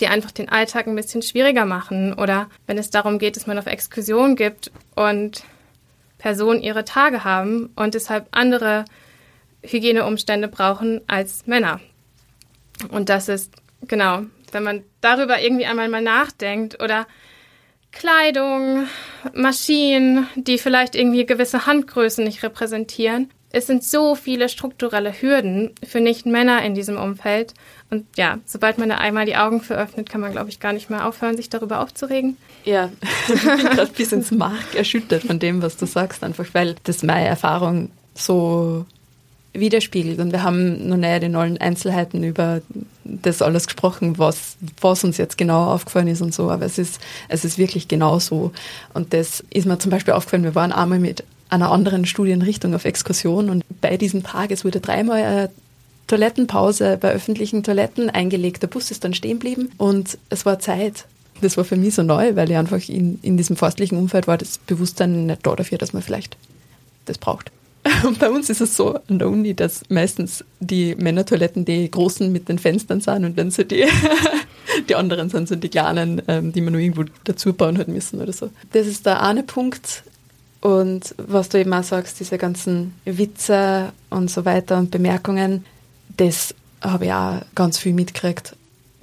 die 0.00 0.08
einfach 0.08 0.32
den 0.32 0.48
Alltag 0.48 0.86
ein 0.86 0.96
bisschen 0.96 1.22
schwieriger 1.22 1.64
machen. 1.64 2.14
Oder 2.14 2.48
wenn 2.66 2.78
es 2.78 2.90
darum 2.90 3.18
geht, 3.18 3.36
dass 3.36 3.46
man 3.46 3.58
auf 3.58 3.66
Exkursion 3.66 4.36
gibt 4.36 4.70
und 4.94 5.44
Personen 6.18 6.62
ihre 6.62 6.84
Tage 6.84 7.24
haben 7.24 7.70
und 7.76 7.94
deshalb 7.94 8.26
andere 8.32 8.84
Hygieneumstände 9.62 10.48
brauchen 10.48 11.00
als 11.06 11.46
Männer. 11.46 11.80
Und 12.90 13.08
das 13.08 13.28
ist, 13.28 13.54
genau, 13.86 14.22
wenn 14.54 14.62
man 14.62 14.82
darüber 15.00 15.40
irgendwie 15.40 15.66
einmal 15.66 15.88
mal 15.88 16.02
nachdenkt 16.02 16.82
oder 16.82 17.06
Kleidung, 17.92 18.86
Maschinen, 19.34 20.28
die 20.36 20.58
vielleicht 20.58 20.94
irgendwie 20.94 21.26
gewisse 21.26 21.66
Handgrößen 21.66 22.24
nicht 22.24 22.42
repräsentieren. 22.42 23.30
Es 23.50 23.66
sind 23.66 23.82
so 23.82 24.14
viele 24.14 24.50
strukturelle 24.50 25.10
Hürden 25.10 25.74
für 25.82 26.00
Nicht-Männer 26.00 26.62
in 26.62 26.74
diesem 26.74 26.98
Umfeld. 26.98 27.54
Und 27.90 28.04
ja, 28.16 28.38
sobald 28.44 28.76
man 28.76 28.90
da 28.90 28.96
einmal 28.96 29.24
die 29.24 29.36
Augen 29.36 29.62
für 29.62 29.74
öffnet, 29.74 30.10
kann 30.10 30.20
man, 30.20 30.32
glaube 30.32 30.50
ich, 30.50 30.60
gar 30.60 30.74
nicht 30.74 30.90
mehr 30.90 31.06
aufhören, 31.06 31.36
sich 31.36 31.48
darüber 31.48 31.80
aufzuregen. 31.80 32.36
Ja, 32.64 32.90
ich 33.34 33.42
bin 33.42 33.58
gerade 33.58 33.92
bis 33.96 34.12
ins 34.12 34.30
Mark 34.30 34.74
erschüttert 34.74 35.22
von 35.24 35.38
dem, 35.38 35.62
was 35.62 35.78
du 35.78 35.86
sagst, 35.86 36.22
einfach 36.22 36.46
weil 36.52 36.76
das 36.84 37.02
meine 37.02 37.26
Erfahrung 37.26 37.90
so 38.14 38.84
widerspiegelt. 39.60 40.18
Und 40.18 40.32
wir 40.32 40.42
haben 40.42 40.88
noch 40.88 40.96
nicht 40.96 41.22
in 41.22 41.34
allen 41.34 41.58
Einzelheiten 41.58 42.22
über 42.24 42.60
das 43.04 43.42
alles 43.42 43.66
gesprochen, 43.66 44.18
was, 44.18 44.56
was 44.80 45.04
uns 45.04 45.16
jetzt 45.16 45.38
genau 45.38 45.72
aufgefallen 45.72 46.08
ist 46.08 46.20
und 46.20 46.34
so. 46.34 46.50
Aber 46.50 46.66
es 46.66 46.78
ist, 46.78 47.00
es 47.28 47.44
ist 47.44 47.58
wirklich 47.58 47.88
genau 47.88 48.18
so. 48.18 48.52
Und 48.94 49.12
das 49.12 49.44
ist 49.50 49.66
mir 49.66 49.78
zum 49.78 49.90
Beispiel 49.90 50.14
aufgefallen, 50.14 50.44
wir 50.44 50.54
waren 50.54 50.72
einmal 50.72 50.98
mit 50.98 51.24
einer 51.48 51.70
anderen 51.70 52.04
Studienrichtung 52.04 52.74
auf 52.74 52.84
Exkursion 52.84 53.48
und 53.48 53.64
bei 53.80 53.96
diesem 53.96 54.22
Tag, 54.22 54.50
es 54.50 54.64
wurde 54.64 54.80
dreimal 54.80 55.22
eine 55.22 55.50
Toilettenpause 56.06 56.98
bei 57.00 57.12
öffentlichen 57.12 57.62
Toiletten 57.62 58.10
eingelegt. 58.10 58.62
Der 58.62 58.66
Bus 58.66 58.90
ist 58.90 59.04
dann 59.04 59.14
stehen 59.14 59.38
geblieben 59.38 59.70
und 59.78 60.18
es 60.28 60.44
war 60.44 60.58
Zeit. 60.58 61.06
Das 61.40 61.56
war 61.56 61.64
für 61.64 61.76
mich 61.76 61.94
so 61.94 62.02
neu, 62.02 62.34
weil 62.34 62.50
ich 62.50 62.56
einfach 62.56 62.86
in, 62.88 63.18
in 63.22 63.36
diesem 63.36 63.56
forstlichen 63.56 63.96
Umfeld 63.96 64.26
war 64.26 64.36
das 64.36 64.58
Bewusstsein 64.58 65.26
nicht 65.26 65.46
da 65.46 65.54
dafür, 65.54 65.78
dass 65.78 65.92
man 65.92 66.02
vielleicht 66.02 66.36
das 67.04 67.18
braucht. 67.18 67.52
Und 68.04 68.18
bei 68.18 68.30
uns 68.30 68.50
ist 68.50 68.60
es 68.60 68.76
so 68.76 68.94
an 69.08 69.18
der 69.18 69.28
Uni, 69.28 69.54
dass 69.54 69.82
meistens 69.88 70.44
die 70.60 70.94
Männertoiletten 70.94 71.64
die 71.64 71.90
großen 71.90 72.30
mit 72.30 72.48
den 72.48 72.58
Fenstern 72.58 73.00
sind 73.00 73.24
und 73.24 73.38
dann 73.38 73.50
so 73.50 73.62
die, 73.62 73.86
die 74.88 74.94
anderen 74.94 75.30
sind 75.30 75.48
so 75.48 75.56
die 75.56 75.68
kleinen, 75.68 76.22
ähm, 76.28 76.52
die 76.52 76.60
man 76.60 76.72
nur 76.72 76.82
irgendwo 76.82 77.04
dazu 77.24 77.52
bauen 77.52 77.78
hat 77.78 77.88
müssen 77.88 78.20
oder 78.20 78.32
so. 78.32 78.50
Das 78.72 78.86
ist 78.86 79.06
der 79.06 79.22
eine 79.22 79.42
Punkt. 79.42 80.02
Und 80.60 81.14
was 81.18 81.48
du 81.48 81.60
eben 81.60 81.72
auch 81.72 81.84
sagst, 81.84 82.18
diese 82.18 82.36
ganzen 82.36 82.94
Witze 83.04 83.92
und 84.10 84.30
so 84.30 84.44
weiter 84.44 84.76
und 84.78 84.90
Bemerkungen, 84.90 85.64
das 86.16 86.54
habe 86.80 87.06
ich 87.06 87.12
auch 87.12 87.42
ganz 87.54 87.78
viel 87.78 87.92
mitgekriegt. 87.92 88.56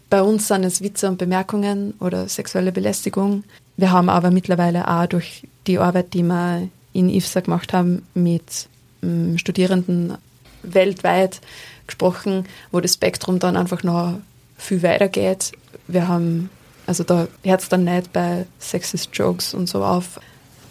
Bei 0.09 0.21
uns 0.21 0.47
sind 0.47 0.63
es 0.65 0.82
Witze 0.82 1.07
und 1.07 1.17
Bemerkungen 1.17 1.93
oder 1.99 2.28
sexuelle 2.28 2.71
Belästigung. 2.71 3.43
Wir 3.78 3.91
haben 3.91 4.09
aber 4.09 4.32
mittlerweile 4.32 4.88
auch 4.88 5.07
durch 5.07 5.43
die 5.67 5.80
Arbeit, 5.80 6.13
die 6.13 6.23
wir 6.23 6.69
in 6.96 7.10
IFSA 7.10 7.41
gemacht 7.41 7.74
haben, 7.74 8.08
mit 8.14 8.68
ähm, 9.04 9.38
Studierenden 9.38 10.18
weltweit 10.64 11.41
gesprochen, 11.86 12.46
wo 12.72 12.80
das 12.80 12.96
Spektrum 12.96 13.39
dann 13.39 13.58
einfach 13.58 13.84
noch 13.84 14.20
viel 14.58 14.82
weiter 14.82 15.10
geht. 15.10 15.52
Wir 15.88 16.08
haben, 16.08 16.50
also 16.88 17.04
da 17.04 17.28
hört 17.43 17.62
es 17.62 17.70
dann 17.70 17.84
nicht 17.84 18.12
bei 18.14 18.46
Sexist 18.60 19.10
Jokes 19.14 19.54
und 19.54 19.68
so 19.68 19.84
auf. 19.84 20.20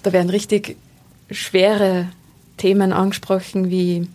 Da 0.03 0.13
werden 0.13 0.31
richtig 0.31 0.77
schwere 1.31 2.09
Themen 2.57 2.93
angesprochen, 2.93 3.71
wie 3.71 4.09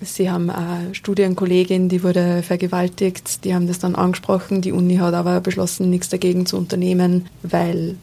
sie 0.00 0.30
haben 0.30 0.50
eine 0.50 0.94
Studienkollegin, 0.94 1.88
die 1.88 2.02
wurde 2.02 2.42
vergewaltigt, 2.42 3.44
die 3.44 3.54
haben 3.54 3.66
das 3.66 3.78
dann 3.78 3.94
angesprochen. 3.94 4.60
Die 4.60 4.72
Uni 4.72 4.96
hat 4.96 5.14
aber 5.14 5.40
beschlossen, 5.40 5.90
nichts 5.90 6.08
dagegen 6.10 6.46
zu 6.46 6.58
unternehmen, 6.58 7.26
weil 7.42 7.96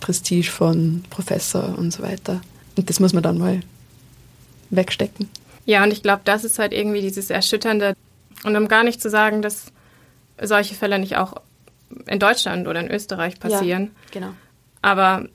Prestige 0.00 0.50
von 0.50 1.04
Professor 1.10 1.76
und 1.78 1.92
so 1.92 2.02
weiter. 2.02 2.40
Und 2.76 2.88
das 2.88 3.00
muss 3.00 3.12
man 3.12 3.22
dann 3.22 3.38
mal 3.38 3.60
wegstecken. 4.70 5.28
Ja, 5.64 5.82
und 5.82 5.92
ich 5.92 6.02
glaube, 6.02 6.22
das 6.24 6.44
ist 6.44 6.58
halt 6.58 6.72
irgendwie 6.72 7.02
dieses 7.02 7.30
Erschütternde. 7.30 7.94
Und 8.44 8.56
um 8.56 8.68
gar 8.68 8.84
nicht 8.84 9.00
zu 9.00 9.10
sagen, 9.10 9.42
dass 9.42 9.66
solche 10.40 10.74
Fälle 10.74 10.98
nicht 10.98 11.16
auch 11.16 11.34
in 12.06 12.18
Deutschland 12.18 12.66
oder 12.66 12.80
in 12.80 12.90
Österreich 12.90 13.38
passieren. 13.38 13.92
Ja, 14.06 14.10
genau. 14.12 14.34
Aber 14.80 15.28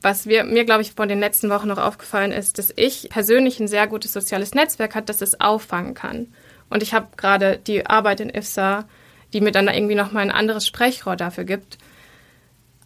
was 0.00 0.26
wir, 0.26 0.42
mir, 0.44 0.64
glaube 0.64 0.82
ich, 0.82 0.92
vor 0.92 1.06
den 1.06 1.20
letzten 1.20 1.48
Wochen 1.48 1.68
noch 1.68 1.78
aufgefallen 1.78 2.32
ist, 2.32 2.58
dass 2.58 2.72
ich 2.74 3.08
persönlich 3.08 3.60
ein 3.60 3.68
sehr 3.68 3.86
gutes 3.86 4.12
soziales 4.12 4.54
Netzwerk 4.54 4.96
habe, 4.96 5.06
das 5.06 5.22
es 5.22 5.40
auffangen 5.40 5.94
kann. 5.94 6.28
Und 6.68 6.82
ich 6.82 6.92
habe 6.92 7.08
gerade 7.16 7.58
die 7.58 7.86
Arbeit 7.86 8.20
in 8.20 8.30
IFSA, 8.30 8.86
die 9.32 9.40
mir 9.40 9.52
dann 9.52 9.68
irgendwie 9.68 9.94
nochmal 9.94 10.24
ein 10.24 10.32
anderes 10.32 10.66
Sprechrohr 10.66 11.16
dafür 11.16 11.44
gibt. 11.44 11.78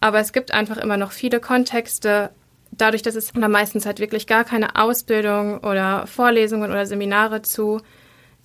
Aber 0.01 0.21
es 0.21 0.33
gibt 0.33 0.53
einfach 0.53 0.77
immer 0.77 0.99
noch 0.99 1.13
viele 1.13 1.41
Kontexte, 1.41 2.31
dadurch, 2.77 3.03
dass 3.03 3.15
es 3.15 3.33
da 3.33 3.49
meistens 3.49 3.87
halt 3.87 4.01
wirklich 4.01 4.27
gar 4.27 4.45
keine 4.45 4.77
Ausbildung 4.77 5.59
oder 5.59 6.07
Vorlesungen 6.07 6.71
oder 6.71 6.87
Seminare 6.87 7.43
zu 7.43 7.81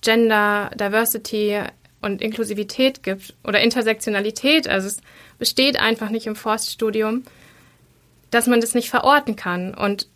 Gender, 0.00 0.70
Diversity 0.74 1.60
und 2.00 2.20
Inklusivität 2.20 3.02
gibt 3.02 3.34
oder 3.44 3.60
Intersektionalität, 3.60 4.68
also 4.68 4.88
es 4.88 5.00
besteht 5.38 5.80
einfach 5.80 6.10
nicht 6.10 6.26
im 6.26 6.36
Forststudium, 6.36 7.22
dass 8.30 8.46
man 8.46 8.60
das 8.60 8.74
nicht 8.74 8.90
verorten 8.90 9.36
kann 9.36 9.74
und 9.74 10.08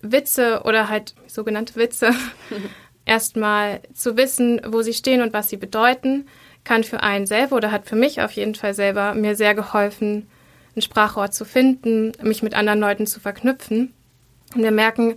Witze 0.00 0.62
oder 0.64 0.88
halt 0.88 1.14
sogenannte 1.26 1.76
Witze 1.76 2.10
erstmal 3.04 3.80
zu 3.94 4.16
wissen, 4.16 4.60
wo 4.66 4.82
sie 4.82 4.94
stehen 4.94 5.22
und 5.22 5.32
was 5.32 5.48
sie 5.48 5.56
bedeuten, 5.56 6.26
kann 6.64 6.82
für 6.82 7.02
einen 7.02 7.26
selber 7.26 7.56
oder 7.56 7.70
hat 7.70 7.86
für 7.86 7.96
mich 7.96 8.20
auf 8.20 8.32
jeden 8.32 8.56
Fall 8.56 8.74
selber 8.74 9.14
mir 9.14 9.36
sehr 9.36 9.54
geholfen, 9.54 10.28
ein 10.76 10.82
Sprachrohr 10.82 11.30
zu 11.30 11.44
finden, 11.44 12.12
mich 12.22 12.42
mit 12.42 12.54
anderen 12.54 12.80
Leuten 12.80 13.06
zu 13.06 13.18
verknüpfen. 13.18 13.92
Und 14.54 14.62
wir 14.62 14.70
merken, 14.70 15.16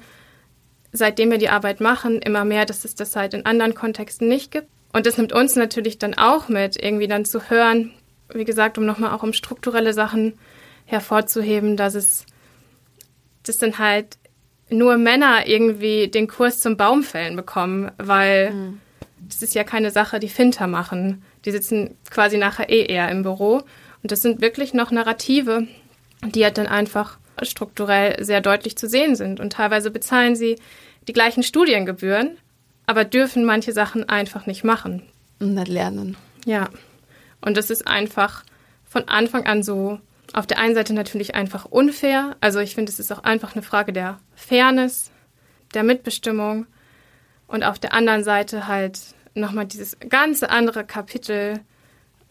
seitdem 0.92 1.32
wir 1.32 1.38
die 1.38 1.50
Arbeit 1.50 1.82
machen, 1.82 2.22
immer 2.22 2.46
mehr, 2.46 2.66
dass 2.66 2.86
es 2.86 2.96
das 2.96 3.16
halt 3.16 3.34
in 3.34 3.46
anderen 3.46 3.76
Kontexten 3.76 4.28
nicht 4.28 4.52
gibt. 4.52 4.68
Und 4.92 5.06
das 5.06 5.18
nimmt 5.18 5.34
uns 5.34 5.56
natürlich 5.56 6.00
dann 6.00 6.16
auch 6.16 6.50
mit, 6.50 6.82
irgendwie 6.82 7.08
dann 7.08 7.26
zu 7.26 7.50
hören, 7.50 7.92
wie 8.34 8.46
gesagt, 8.46 8.78
um 8.78 8.86
nochmal 8.86 9.14
auch 9.14 9.24
um 9.24 9.34
strukturelle 9.34 9.94
Sachen 9.94 10.34
hervorzuheben, 10.86 11.78
dass 11.78 11.94
es, 11.94 12.26
das 13.44 13.60
sind 13.60 13.78
halt 13.78 14.18
nur 14.70 14.98
Männer 14.98 15.48
irgendwie 15.48 16.08
den 16.08 16.28
Kurs 16.28 16.60
zum 16.60 16.78
Baumfällen 16.78 17.36
bekommen, 17.36 17.92
weil 17.98 18.52
mhm. 18.52 18.82
das 19.28 19.42
ist 19.42 19.56
ja 19.56 19.64
keine 19.64 19.92
Sache, 19.92 20.20
die 20.20 20.30
Finter 20.30 20.68
machen. 20.68 21.24
Die 21.46 21.52
sitzen 21.52 21.96
quasi 22.10 22.38
nachher 22.38 22.70
eh 22.70 22.86
eher 22.86 23.10
im 23.10 23.24
Büro. 23.24 23.64
Und 24.02 24.12
das 24.12 24.22
sind 24.22 24.42
wirklich 24.42 24.74
noch 24.74 24.92
Narrative, 24.92 25.68
die 26.24 26.44
halt 26.44 26.58
dann 26.58 26.68
einfach 26.68 27.18
strukturell 27.42 28.24
sehr 28.24 28.42
deutlich 28.42 28.78
zu 28.78 28.88
sehen 28.88 29.16
sind. 29.16 29.40
Und 29.40 29.54
teilweise 29.54 29.92
bezahlen 29.92 30.36
sie 30.36 30.58
die 31.08 31.14
gleichen 31.14 31.44
Studiengebühren, 31.44 32.38
aber 32.86 33.06
dürfen 33.06 33.46
manche 33.46 33.72
Sachen 33.72 34.08
einfach 34.08 34.46
nicht 34.46 34.64
machen. 34.64 35.04
Und 35.40 35.54
nicht 35.54 35.68
lernen. 35.68 36.18
Ja. 36.46 36.70
Und 37.42 37.56
das 37.56 37.70
ist 37.70 37.88
einfach 37.88 38.44
von 38.88 39.08
Anfang 39.08 39.46
an 39.46 39.64
so 39.64 40.00
auf 40.34 40.46
der 40.46 40.60
einen 40.60 40.76
Seite 40.76 40.94
natürlich 40.94 41.36
einfach 41.36 41.66
unfair. 41.66 42.36
Also 42.42 42.60
ich 42.60 42.76
finde, 42.76 42.92
es 42.92 43.00
ist 43.00 43.12
auch 43.12 43.24
einfach 43.24 43.54
eine 43.54 43.64
Frage 43.64 43.94
der 43.94 44.20
Fairness, 44.36 45.12
der 45.74 45.84
Mitbestimmung 45.84 46.68
und 47.48 47.64
auf 47.64 47.80
der 47.80 47.94
anderen 47.94 48.24
Seite 48.24 48.68
halt 48.68 49.00
nochmal 49.34 49.66
dieses 49.66 49.98
ganze 50.10 50.50
andere 50.50 50.84
Kapitel 50.84 51.60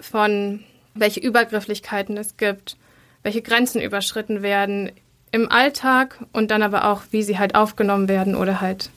von 0.00 0.62
welche 1.00 1.20
Übergrifflichkeiten 1.20 2.16
es 2.16 2.36
gibt, 2.36 2.76
welche 3.22 3.42
Grenzen 3.42 3.80
überschritten 3.80 4.42
werden 4.42 4.92
im 5.30 5.50
Alltag 5.50 6.18
und 6.32 6.50
dann 6.50 6.62
aber 6.62 6.86
auch, 6.90 7.02
wie 7.10 7.22
sie 7.22 7.38
halt 7.38 7.54
aufgenommen 7.54 8.08
werden 8.08 8.34
oder 8.34 8.60
halt 8.60 8.90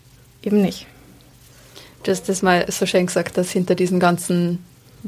eben 0.44 0.62
nicht. 0.62 0.88
Du 2.04 2.12
hast 2.12 2.30
das 2.30 2.42
mal 2.42 2.66
so 2.72 2.86
schön 2.86 3.06
gesagt, 3.06 3.38
dass 3.38 3.52
hinter 3.52 3.76
diesen 3.76 4.00
ganzen 4.00 4.64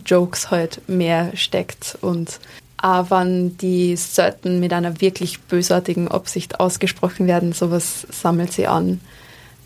Jokes 0.05 0.51
halt 0.51 0.87
mehr 0.87 1.35
steckt 1.35 1.97
und 2.01 2.39
auch 2.77 3.09
wenn 3.09 3.57
die 3.57 3.95
selten 3.95 4.59
mit 4.59 4.73
einer 4.73 4.99
wirklich 4.99 5.39
bösartigen 5.39 6.09
Absicht 6.09 6.59
ausgesprochen 6.59 7.27
werden, 7.27 7.53
sowas 7.53 8.05
sammelt 8.11 8.51
sie 8.51 8.67
an. 8.67 8.99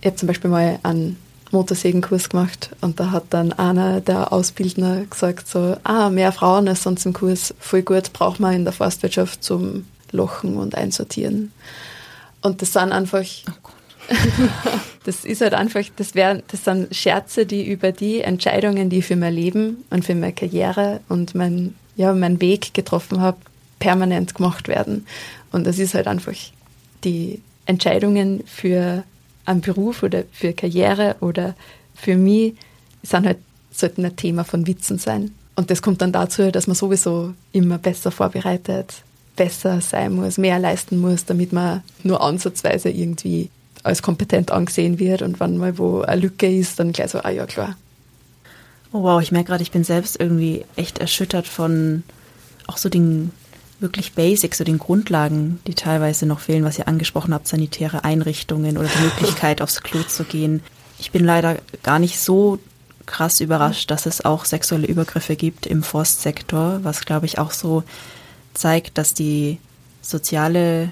Ich 0.02 0.06
habe 0.06 0.16
zum 0.16 0.28
Beispiel 0.28 0.52
mal 0.52 0.80
einen 0.84 1.18
Motorsägenkurs 1.52 2.30
gemacht 2.30 2.70
und 2.82 3.00
da 3.00 3.12
hat 3.12 3.26
dann 3.30 3.54
einer 3.54 4.02
der 4.02 4.34
Ausbildner 4.34 5.06
gesagt 5.10 5.48
so, 5.48 5.78
ah, 5.84 6.10
mehr 6.10 6.32
Frauen 6.32 6.68
als 6.68 6.84
sonst 6.84 7.06
im 7.06 7.14
Kurs, 7.14 7.54
voll 7.60 7.82
gut, 7.82 8.14
braucht 8.14 8.40
man 8.40 8.54
in 8.54 8.64
der 8.64 8.74
Forstwirtschaft 8.74 9.44
zum 9.44 9.86
Lochen 10.12 10.58
und 10.58 10.76
Einsortieren. 10.76 11.52
Und 12.42 12.62
das 12.62 12.74
sind 12.74 12.92
einfach, 12.92 13.26
oh 13.50 13.70
das 15.04 15.26
ist 15.26 15.42
halt 15.42 15.54
einfach, 15.54 15.84
das, 15.96 16.16
wär, 16.16 16.42
das 16.48 16.64
sind 16.64 16.96
Scherze, 16.96 17.46
die 17.46 17.68
über 17.68 17.92
die 17.92 18.22
Entscheidungen, 18.22 18.90
die 18.90 19.00
ich 19.00 19.06
für 19.06 19.16
mein 19.16 19.34
Leben 19.34 19.84
und 19.90 20.06
für 20.06 20.16
meine 20.16 20.34
Karriere 20.34 21.02
und 21.10 21.36
mein, 21.36 21.76
ja, 21.96 22.14
meinen 22.14 22.42
Weg 22.42 22.74
getroffen 22.74 23.22
habe, 23.22 23.38
permanent 23.80 24.36
gemacht 24.36 24.68
werden. 24.68 25.06
Und 25.52 25.66
das 25.66 25.80
ist 25.80 25.94
halt 25.94 26.08
einfach 26.08 26.36
die 27.04 27.42
Entscheidungen 27.66 28.44
für 28.46 29.04
einen 29.48 29.62
Beruf 29.62 30.04
oder 30.04 30.24
für 30.32 30.54
Karriere 30.54 31.16
oder 31.22 31.56
für 31.96 32.16
mich 32.16 32.54
sind 33.02 33.26
halt, 33.26 33.38
sollten 33.72 34.06
ein 34.06 34.16
Thema 34.16 34.44
von 34.44 34.68
Witzen 34.68 34.98
sein. 34.98 35.32
Und 35.56 35.72
das 35.72 35.82
kommt 35.82 36.02
dann 36.02 36.12
dazu, 36.12 36.52
dass 36.52 36.68
man 36.68 36.76
sowieso 36.76 37.34
immer 37.52 37.78
besser 37.78 38.12
vorbereitet, 38.12 38.94
besser 39.36 39.82
sein 39.82 40.14
muss, 40.14 40.38
mehr 40.38 40.60
leisten 40.60 41.00
muss, 41.00 41.26
damit 41.26 41.54
man 41.54 41.82
nur 42.04 42.22
ansatzweise 42.22 42.90
irgendwie 42.90 43.50
als 43.84 44.02
kompetent 44.02 44.52
angesehen 44.52 45.00
wird 45.00 45.22
und 45.22 45.40
wenn 45.40 45.58
mal 45.58 45.78
wo 45.78 46.02
eine 46.02 46.22
Lücke 46.22 46.48
ist, 46.48 46.80
dann 46.80 46.92
gleich 46.92 47.12
so, 47.12 47.20
ah 47.20 47.30
ja, 47.30 47.46
klar. 47.46 47.78
Oh 48.92 49.04
wow, 49.04 49.22
ich 49.22 49.32
merke 49.32 49.48
gerade, 49.48 49.64
ich 49.64 49.72
bin 49.72 49.84
selbst 49.84 50.20
irgendwie 50.20 50.66
echt 50.76 51.00
erschüttert 51.00 51.48
von 51.48 52.04
auch 52.68 52.78
so 52.78 52.90
den 52.90 53.32
wirklich 53.80 54.14
Basics, 54.14 54.58
so 54.58 54.64
den 54.64 54.80
Grundlagen, 54.80 55.60
die 55.68 55.76
teilweise 55.76 56.26
noch 56.26 56.40
fehlen, 56.40 56.64
was 56.64 56.80
ihr 56.80 56.88
angesprochen 56.88 57.34
habt, 57.34 57.48
sanitäre 57.48 58.04
Einrichtungen 58.04 58.78
oder 58.78 58.88
die 58.88 59.04
Möglichkeit, 59.04 59.62
aufs 59.62 59.82
Klo 59.82 60.02
zu 60.04 60.24
gehen. 60.24 60.62
Ich 61.00 61.12
bin 61.12 61.24
leider 61.24 61.58
gar 61.84 62.00
nicht 62.00 62.20
so 62.20 62.60
krass 63.06 63.40
überrascht, 63.40 63.92
dass 63.92 64.06
es 64.06 64.26
auch 64.26 64.46
sexuelle 64.46 64.88
Übergriffe 64.88 65.36
gibt 65.36 65.66
im 65.66 65.84
Forstsektor, 65.84 66.80
was 66.84 67.06
glaube 67.06 67.26
ich 67.26 67.40
auch 67.40 67.52
so 67.52 67.84
zeigt, 68.54 68.98
dass 68.98 69.14
die 69.14 69.60
soziale 70.02 70.90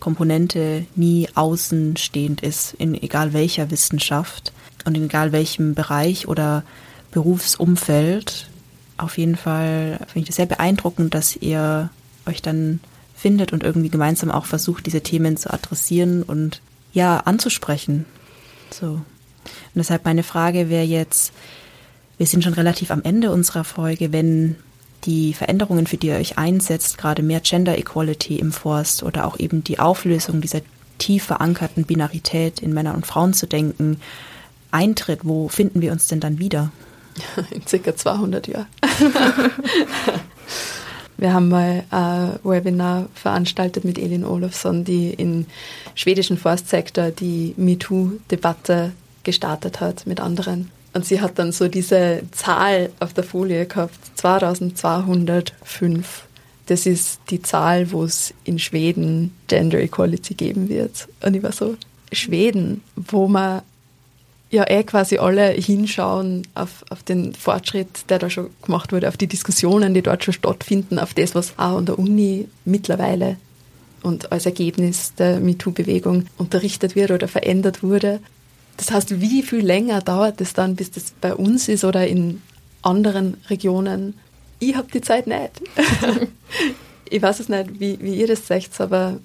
Komponente 0.00 0.84
nie 0.96 1.28
außenstehend 1.34 2.42
ist, 2.42 2.74
in 2.74 2.94
egal 2.94 3.32
welcher 3.32 3.70
Wissenschaft 3.70 4.52
und 4.84 4.96
in 4.96 5.04
egal 5.04 5.32
welchem 5.32 5.74
Bereich 5.74 6.28
oder 6.28 6.62
Berufsumfeld. 7.10 8.48
Auf 8.98 9.16
jeden 9.18 9.36
Fall 9.36 9.98
finde 10.06 10.20
ich 10.20 10.26
das 10.26 10.36
sehr 10.36 10.46
beeindruckend, 10.46 11.14
dass 11.14 11.36
ihr 11.36 11.90
euch 12.26 12.42
dann 12.42 12.80
findet 13.14 13.52
und 13.52 13.62
irgendwie 13.62 13.90
gemeinsam 13.90 14.30
auch 14.30 14.46
versucht, 14.46 14.86
diese 14.86 15.02
Themen 15.02 15.36
zu 15.36 15.52
adressieren 15.52 16.22
und 16.22 16.60
ja, 16.92 17.18
anzusprechen. 17.18 18.04
So. 18.70 18.86
Und 18.86 19.04
deshalb 19.74 20.04
meine 20.04 20.22
Frage 20.22 20.68
wäre 20.68 20.84
jetzt, 20.84 21.32
wir 22.18 22.26
sind 22.26 22.44
schon 22.44 22.54
relativ 22.54 22.90
am 22.90 23.02
Ende 23.02 23.30
unserer 23.32 23.64
Folge, 23.64 24.12
wenn 24.12 24.56
die 25.04 25.34
Veränderungen, 25.34 25.86
für 25.86 25.96
die 25.96 26.08
ihr 26.08 26.16
euch 26.16 26.38
einsetzt, 26.38 26.98
gerade 26.98 27.22
mehr 27.22 27.40
Gender 27.40 27.76
Equality 27.78 28.36
im 28.36 28.52
Forst 28.52 29.02
oder 29.02 29.26
auch 29.26 29.38
eben 29.38 29.62
die 29.64 29.78
Auflösung 29.78 30.40
dieser 30.40 30.60
tief 30.98 31.24
verankerten 31.24 31.84
Binarität 31.84 32.60
in 32.60 32.72
Männer 32.72 32.94
und 32.94 33.06
Frauen 33.06 33.34
zu 33.34 33.46
denken, 33.46 34.00
eintritt, 34.70 35.20
wo 35.22 35.48
finden 35.48 35.80
wir 35.80 35.92
uns 35.92 36.08
denn 36.08 36.20
dann 36.20 36.38
wieder? 36.38 36.70
In 37.50 37.66
circa 37.66 37.94
200 37.94 38.48
Jahren. 38.48 38.66
Wir 41.16 41.32
haben 41.32 41.48
mal 41.48 41.84
ein 41.90 42.38
Webinar 42.42 43.08
veranstaltet 43.14 43.84
mit 43.84 43.98
Elin 43.98 44.24
Olofsson, 44.24 44.84
die 44.84 45.10
im 45.10 45.46
schwedischen 45.94 46.36
Forstsektor 46.36 47.10
die 47.10 47.54
MeToo-Debatte 47.56 48.92
gestartet 49.22 49.80
hat 49.80 50.06
mit 50.06 50.20
anderen. 50.20 50.70
Und 50.92 51.06
sie 51.06 51.20
hat 51.20 51.38
dann 51.38 51.52
so 51.52 51.68
diese 51.68 52.22
Zahl 52.30 52.90
auf 53.00 53.12
der 53.12 53.24
Folie 53.24 53.66
gehabt, 53.66 53.98
2205. 54.16 56.26
Das 56.66 56.86
ist 56.86 57.20
die 57.30 57.42
Zahl, 57.42 57.92
wo 57.92 58.04
es 58.04 58.32
in 58.44 58.58
Schweden 58.58 59.34
Gender 59.48 59.80
Equality 59.80 60.34
geben 60.34 60.68
wird. 60.68 61.08
Und 61.22 61.34
ich 61.34 61.42
war 61.42 61.52
so, 61.52 61.76
Schweden, 62.12 62.82
wo 62.94 63.28
man 63.28 63.62
ja 64.54 64.64
eh 64.68 64.84
quasi 64.84 65.18
alle 65.18 65.50
hinschauen 65.50 66.46
auf, 66.54 66.84
auf 66.90 67.02
den 67.02 67.34
Fortschritt, 67.34 68.08
der 68.08 68.18
da 68.18 68.30
schon 68.30 68.50
gemacht 68.62 68.92
wurde, 68.92 69.08
auf 69.08 69.16
die 69.16 69.26
Diskussionen, 69.26 69.94
die 69.94 70.02
dort 70.02 70.24
schon 70.24 70.34
stattfinden, 70.34 70.98
auf 70.98 71.14
das, 71.14 71.34
was 71.34 71.52
auch 71.58 71.78
an 71.78 71.86
der 71.86 71.98
Uni 71.98 72.48
mittlerweile 72.64 73.36
und 74.02 74.32
als 74.32 74.46
Ergebnis 74.46 75.14
der 75.14 75.40
MeToo-Bewegung 75.40 76.26
unterrichtet 76.38 76.94
wird 76.94 77.10
oder 77.10 77.26
verändert 77.26 77.82
wurde. 77.82 78.20
Das 78.76 78.90
heißt, 78.90 79.20
wie 79.20 79.42
viel 79.42 79.64
länger 79.64 80.00
dauert 80.00 80.40
es 80.40 80.52
dann, 80.52 80.76
bis 80.76 80.90
das 80.90 81.12
bei 81.20 81.34
uns 81.34 81.68
ist 81.68 81.84
oder 81.84 82.06
in 82.06 82.42
anderen 82.82 83.38
Regionen? 83.48 84.14
Ich 84.58 84.76
habe 84.76 84.88
die 84.92 85.00
Zeit 85.00 85.26
nicht. 85.26 85.62
ich 87.10 87.22
weiß 87.22 87.40
es 87.40 87.48
nicht, 87.48 87.80
wie, 87.80 87.98
wie 88.00 88.14
ihr 88.14 88.26
das 88.26 88.46
sagt, 88.46 88.80
aber 88.80 89.18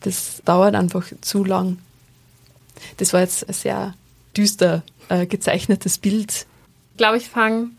das 0.00 0.42
dauert 0.44 0.74
einfach 0.74 1.04
zu 1.20 1.44
lang. 1.44 1.78
Das 2.98 3.12
war 3.12 3.20
jetzt 3.20 3.48
ein 3.48 3.54
sehr 3.54 3.94
düster 4.36 4.82
äh, 5.08 5.26
gezeichnetes 5.26 5.98
Bild. 5.98 6.46
Ich 6.92 6.96
glaube, 6.98 7.16
ich 7.16 7.28
fange 7.28 7.70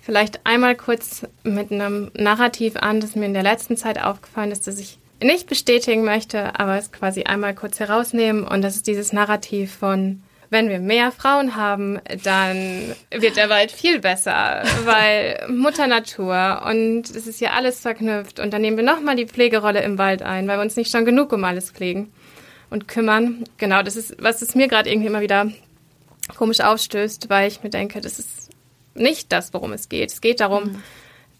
vielleicht 0.00 0.44
einmal 0.44 0.74
kurz 0.74 1.26
mit 1.44 1.70
einem 1.70 2.10
Narrativ 2.14 2.76
an, 2.76 3.00
das 3.00 3.14
mir 3.14 3.26
in 3.26 3.34
der 3.34 3.42
letzten 3.42 3.76
Zeit 3.76 4.02
aufgefallen 4.02 4.50
ist, 4.50 4.66
das 4.66 4.78
ich 4.78 4.98
nicht 5.22 5.48
bestätigen 5.48 6.04
möchte, 6.04 6.58
aber 6.58 6.76
es 6.76 6.90
quasi 6.90 7.22
einmal 7.22 7.54
kurz 7.54 7.78
herausnehmen. 7.78 8.44
Und 8.44 8.62
das 8.62 8.76
ist 8.76 8.86
dieses 8.86 9.12
Narrativ 9.12 9.74
von 9.74 10.22
wenn 10.52 10.68
wir 10.68 10.80
mehr 10.80 11.12
Frauen 11.12 11.56
haben, 11.56 11.98
dann 12.24 12.94
wird 13.10 13.38
der 13.38 13.48
Wald 13.48 13.72
viel 13.72 14.00
besser, 14.00 14.62
weil 14.84 15.46
Mutter 15.48 15.86
Natur 15.86 16.62
und 16.66 17.04
es 17.08 17.26
ist 17.26 17.40
ja 17.40 17.52
alles 17.52 17.80
verknüpft 17.80 18.38
und 18.38 18.52
dann 18.52 18.60
nehmen 18.60 18.76
wir 18.76 18.84
nochmal 18.84 19.16
die 19.16 19.26
Pflegerolle 19.26 19.82
im 19.82 19.96
Wald 19.96 20.20
ein, 20.20 20.46
weil 20.46 20.58
wir 20.58 20.62
uns 20.62 20.76
nicht 20.76 20.92
schon 20.92 21.06
genug 21.06 21.32
um 21.32 21.42
alles 21.44 21.70
pflegen 21.70 22.12
und 22.68 22.86
kümmern. 22.86 23.44
Genau, 23.56 23.82
das 23.82 23.96
ist, 23.96 24.22
was 24.22 24.42
es 24.42 24.54
mir 24.54 24.68
gerade 24.68 24.90
irgendwie 24.90 25.08
immer 25.08 25.22
wieder 25.22 25.50
komisch 26.36 26.60
aufstößt, 26.60 27.28
weil 27.28 27.48
ich 27.48 27.62
mir 27.62 27.70
denke, 27.70 28.00
das 28.00 28.18
ist 28.18 28.50
nicht 28.94 29.32
das, 29.32 29.52
worum 29.52 29.72
es 29.72 29.88
geht. 29.88 30.10
Es 30.10 30.20
geht 30.20 30.40
darum, 30.40 30.64
mhm. 30.64 30.82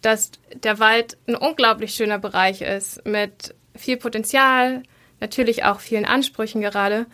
dass 0.00 0.32
der 0.54 0.78
Wald 0.78 1.16
ein 1.26 1.34
unglaublich 1.34 1.94
schöner 1.94 2.18
Bereich 2.18 2.62
ist 2.62 3.04
mit 3.06 3.54
viel 3.76 3.96
Potenzial, 3.96 4.82
natürlich 5.20 5.64
auch 5.64 5.80
vielen 5.80 6.04
Ansprüchen 6.04 6.60
gerade, 6.60 7.06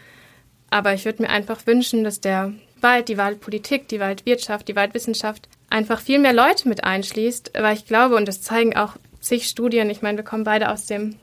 aber 0.70 0.94
ich 0.94 1.04
würde 1.04 1.22
mir 1.22 1.30
einfach 1.30 1.66
wünschen, 1.66 2.04
dass 2.04 2.20
der 2.20 2.52
Wald, 2.80 3.08
die 3.08 3.18
Waldpolitik, 3.18 3.88
die 3.88 4.00
Waldwirtschaft, 4.00 4.68
die 4.68 4.76
Waldwissenschaft 4.76 5.48
einfach 5.70 6.00
viel 6.00 6.18
mehr 6.18 6.32
Leute 6.32 6.68
mit 6.68 6.84
einschließt, 6.84 7.52
weil 7.54 7.74
ich 7.74 7.86
glaube, 7.86 8.16
und 8.16 8.28
das 8.28 8.42
zeigen 8.42 8.76
auch 8.76 8.96
zig 9.20 9.48
Studien, 9.48 9.90
ich 9.90 10.02
meine, 10.02 10.18
wir 10.18 10.24
kommen 10.24 10.44
beide 10.44 10.70
aus 10.70 10.86
dem 10.86 11.16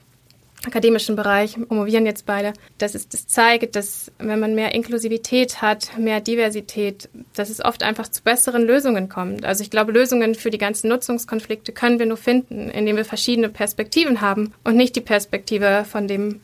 akademischen 0.65 1.15
Bereich, 1.15 1.55
promovieren 1.67 2.05
jetzt 2.05 2.25
beide, 2.25 2.53
dass 2.77 2.95
es 2.95 3.07
das 3.09 3.27
zeigt, 3.27 3.75
dass 3.75 4.11
wenn 4.17 4.39
man 4.39 4.55
mehr 4.55 4.73
Inklusivität 4.73 5.61
hat, 5.61 5.97
mehr 5.97 6.21
Diversität, 6.21 7.09
dass 7.35 7.49
es 7.49 7.63
oft 7.63 7.83
einfach 7.83 8.07
zu 8.07 8.23
besseren 8.23 8.63
Lösungen 8.65 9.09
kommt. 9.09 9.45
Also 9.45 9.63
ich 9.63 9.69
glaube, 9.69 9.91
Lösungen 9.91 10.35
für 10.35 10.49
die 10.49 10.57
ganzen 10.57 10.89
Nutzungskonflikte 10.89 11.71
können 11.71 11.99
wir 11.99 12.05
nur 12.05 12.17
finden, 12.17 12.69
indem 12.69 12.97
wir 12.97 13.05
verschiedene 13.05 13.49
Perspektiven 13.49 14.21
haben 14.21 14.53
und 14.63 14.75
nicht 14.75 14.95
die 14.95 15.01
Perspektive 15.01 15.85
von 15.89 16.07
dem 16.07 16.41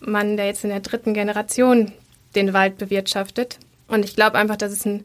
Mann, 0.00 0.36
der 0.36 0.46
jetzt 0.46 0.64
in 0.64 0.70
der 0.70 0.80
dritten 0.80 1.14
Generation 1.14 1.92
den 2.34 2.52
Wald 2.52 2.78
bewirtschaftet. 2.78 3.58
Und 3.88 4.04
ich 4.04 4.14
glaube 4.14 4.38
einfach, 4.38 4.56
dass 4.56 4.72
es 4.72 4.84
ein 4.84 5.04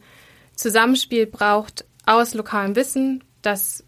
Zusammenspiel 0.55 1.25
braucht 1.25 1.85
aus 2.05 2.33
lokalem 2.33 2.75
Wissen, 2.75 3.23
das 3.41 3.83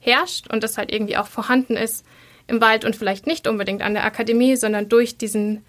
herrscht 0.00 0.50
und 0.52 0.64
das 0.64 0.78
halt 0.78 0.92
irgendwie 0.92 1.16
auch 1.16 1.26
vorhanden 1.28 1.76
ist 1.76 2.04
im 2.46 2.60
Wald 2.60 2.84
und 2.84 2.96
vielleicht 2.96 3.26
nicht 3.26 3.46
unbedingt 3.46 3.82
an 3.82 3.94
der 3.94 4.04
Akademie, 4.04 4.56
sondern 4.56 4.88
durch 4.88 5.16
diesen 5.16 5.64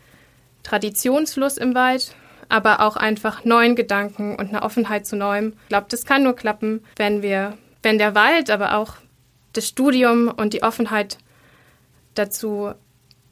Traditionsfluss 0.63 1.57
im 1.57 1.75
Wald, 1.75 2.15
aber 2.49 2.81
auch 2.81 2.95
einfach 2.95 3.45
neuen 3.45 3.75
Gedanken 3.75 4.35
und 4.35 4.49
eine 4.49 4.63
Offenheit 4.63 5.05
zu 5.05 5.15
neuem. 5.15 5.53
Ich 5.63 5.69
glaube, 5.69 5.87
das 5.89 6.05
kann 6.05 6.23
nur 6.23 6.35
klappen, 6.35 6.83
wenn 6.95 7.21
wir, 7.21 7.57
wenn 7.81 7.97
der 7.97 8.15
Wald, 8.15 8.49
aber 8.49 8.77
auch 8.77 8.95
das 9.53 9.67
Studium 9.67 10.29
und 10.29 10.53
die 10.53 10.63
Offenheit 10.63 11.17
dazu, 12.15 12.73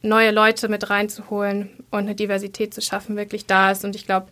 neue 0.02 0.32
Leute 0.32 0.68
mit 0.68 0.90
reinzuholen 0.90 1.70
und 1.90 2.00
eine 2.00 2.14
Diversität 2.14 2.74
zu 2.74 2.82
schaffen, 2.82 3.16
wirklich 3.16 3.46
da 3.46 3.70
ist. 3.70 3.84
Und 3.84 3.94
ich 3.94 4.04
glaube, 4.04 4.26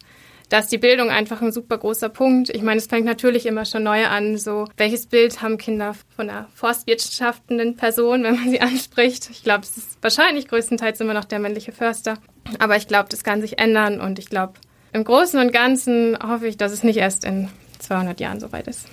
da 0.50 0.58
ist 0.58 0.72
die 0.72 0.78
Bildung 0.78 1.10
einfach 1.10 1.40
ein 1.40 1.52
super 1.52 1.78
großer 1.78 2.08
Punkt. 2.08 2.50
Ich 2.50 2.62
meine, 2.62 2.78
es 2.78 2.88
fängt 2.88 3.06
natürlich 3.06 3.46
immer 3.46 3.64
schon 3.64 3.84
neu 3.84 4.04
an, 4.06 4.36
so 4.36 4.66
welches 4.76 5.06
Bild 5.06 5.42
haben 5.42 5.58
Kinder 5.58 5.94
von 6.16 6.28
einer 6.28 6.48
forstwirtschaftenden 6.54 7.76
Person, 7.76 8.24
wenn 8.24 8.34
man 8.34 8.50
sie 8.50 8.60
anspricht. 8.60 9.30
Ich 9.30 9.44
glaube, 9.44 9.62
es 9.62 9.76
ist 9.76 9.98
wahrscheinlich 10.02 10.48
größtenteils 10.48 11.00
immer 11.00 11.14
noch 11.14 11.24
der 11.24 11.38
männliche 11.38 11.70
Förster. 11.70 12.18
Aber 12.58 12.76
ich 12.76 12.88
glaube, 12.88 13.08
das 13.08 13.22
kann 13.22 13.40
sich 13.40 13.60
ändern 13.60 14.00
und 14.00 14.18
ich 14.18 14.26
glaube, 14.26 14.54
im 14.92 15.04
Großen 15.04 15.38
und 15.38 15.52
Ganzen 15.52 16.18
hoffe 16.20 16.48
ich, 16.48 16.56
dass 16.56 16.72
es 16.72 16.82
nicht 16.82 16.96
erst 16.96 17.24
in 17.24 17.48
200 17.78 18.18
Jahren 18.18 18.40
soweit 18.40 18.66
ist. 18.66 18.88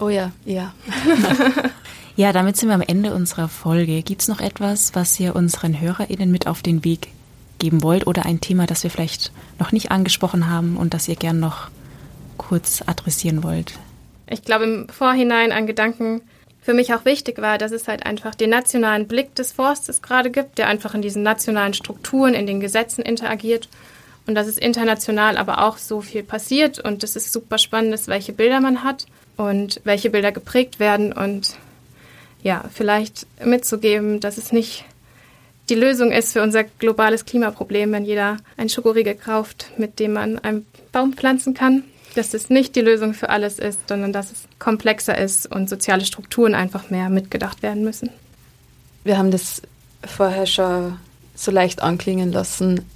Oh 0.00 0.10
ja, 0.10 0.30
ja. 0.44 0.72
ja, 2.16 2.32
damit 2.32 2.56
sind 2.56 2.68
wir 2.68 2.76
am 2.76 2.82
Ende 2.82 3.14
unserer 3.14 3.48
Folge. 3.48 4.00
Gibt 4.02 4.22
es 4.22 4.28
noch 4.28 4.40
etwas, 4.40 4.94
was 4.94 5.18
ihr 5.18 5.34
unseren 5.34 5.80
HörerInnen 5.80 6.30
mit 6.30 6.46
auf 6.46 6.62
den 6.62 6.84
Weg 6.84 7.08
geben 7.58 7.82
wollt 7.82 8.06
oder 8.06 8.26
ein 8.26 8.40
Thema, 8.40 8.66
das 8.66 8.82
wir 8.82 8.90
vielleicht 8.90 9.32
noch 9.58 9.72
nicht 9.72 9.90
angesprochen 9.90 10.50
haben 10.50 10.76
und 10.76 10.94
das 10.94 11.08
ihr 11.08 11.16
gern 11.16 11.40
noch 11.40 11.68
kurz 12.36 12.82
adressieren 12.86 13.42
wollt? 13.42 13.72
Ich 14.28 14.42
glaube, 14.42 14.64
im 14.64 14.88
Vorhinein 14.88 15.52
an 15.52 15.66
Gedanken 15.66 16.22
für 16.60 16.74
mich 16.74 16.92
auch 16.92 17.04
wichtig 17.04 17.40
war, 17.40 17.58
dass 17.58 17.70
es 17.70 17.86
halt 17.86 18.04
einfach 18.04 18.34
den 18.34 18.50
nationalen 18.50 19.06
Blick 19.06 19.34
des 19.36 19.52
Forstes 19.52 20.02
gerade 20.02 20.30
gibt, 20.30 20.58
der 20.58 20.66
einfach 20.66 20.94
in 20.94 21.02
diesen 21.02 21.22
nationalen 21.22 21.74
Strukturen, 21.74 22.34
in 22.34 22.46
den 22.46 22.58
Gesetzen 22.58 23.02
interagiert 23.02 23.68
und 24.26 24.34
dass 24.34 24.48
es 24.48 24.58
international 24.58 25.36
aber 25.36 25.62
auch 25.62 25.78
so 25.78 26.00
viel 26.00 26.24
passiert 26.24 26.80
und 26.80 27.04
es 27.04 27.14
ist 27.14 27.32
super 27.32 27.58
spannend 27.58 27.94
ist, 27.94 28.08
welche 28.08 28.32
Bilder 28.32 28.60
man 28.60 28.82
hat 28.82 29.06
und 29.36 29.80
welche 29.84 30.10
Bilder 30.10 30.32
geprägt 30.32 30.80
werden 30.80 31.12
und 31.12 31.56
ja, 32.42 32.64
vielleicht 32.72 33.26
mitzugeben, 33.44 34.20
dass 34.20 34.36
es 34.36 34.52
nicht 34.52 34.84
die 35.68 35.74
Lösung 35.74 36.12
ist 36.12 36.32
für 36.32 36.42
unser 36.42 36.64
globales 36.64 37.24
Klimaproblem, 37.24 37.92
wenn 37.92 38.04
jeder 38.04 38.36
ein 38.56 38.68
Schokoriegel 38.68 39.14
kauft, 39.14 39.70
mit 39.78 39.98
dem 39.98 40.12
man 40.12 40.38
einen 40.38 40.66
Baum 40.92 41.12
pflanzen 41.12 41.54
kann. 41.54 41.82
Dass 42.14 42.32
es 42.34 42.48
nicht 42.48 42.76
die 42.76 42.80
Lösung 42.80 43.12
für 43.12 43.28
alles 43.28 43.58
ist, 43.58 43.80
sondern 43.88 44.12
dass 44.12 44.32
es 44.32 44.44
komplexer 44.58 45.18
ist 45.18 45.46
und 45.46 45.68
soziale 45.68 46.04
Strukturen 46.04 46.54
einfach 46.54 46.88
mehr 46.88 47.10
mitgedacht 47.10 47.62
werden 47.62 47.84
müssen. 47.84 48.10
Wir 49.04 49.18
haben 49.18 49.30
das 49.30 49.60
vorher 50.04 50.46
schon 50.46 50.98
so 51.34 51.50
leicht 51.50 51.82
anklingen 51.82 52.32
lassen. 52.32 52.86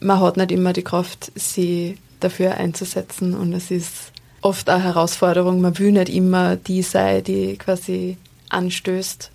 Man 0.00 0.20
hat 0.20 0.36
nicht 0.36 0.52
immer 0.52 0.72
die 0.72 0.84
Kraft, 0.84 1.32
sie 1.34 1.96
dafür 2.20 2.54
einzusetzen 2.54 3.34
und 3.34 3.52
es 3.52 3.70
ist 3.70 4.12
oft 4.42 4.68
eine 4.68 4.82
Herausforderung. 4.82 5.60
Man 5.60 5.78
will 5.78 5.92
nicht 5.92 6.10
immer 6.10 6.56
die 6.56 6.82
sein, 6.82 7.24
die 7.24 7.56
quasi 7.56 8.18
anstößt. 8.50 9.30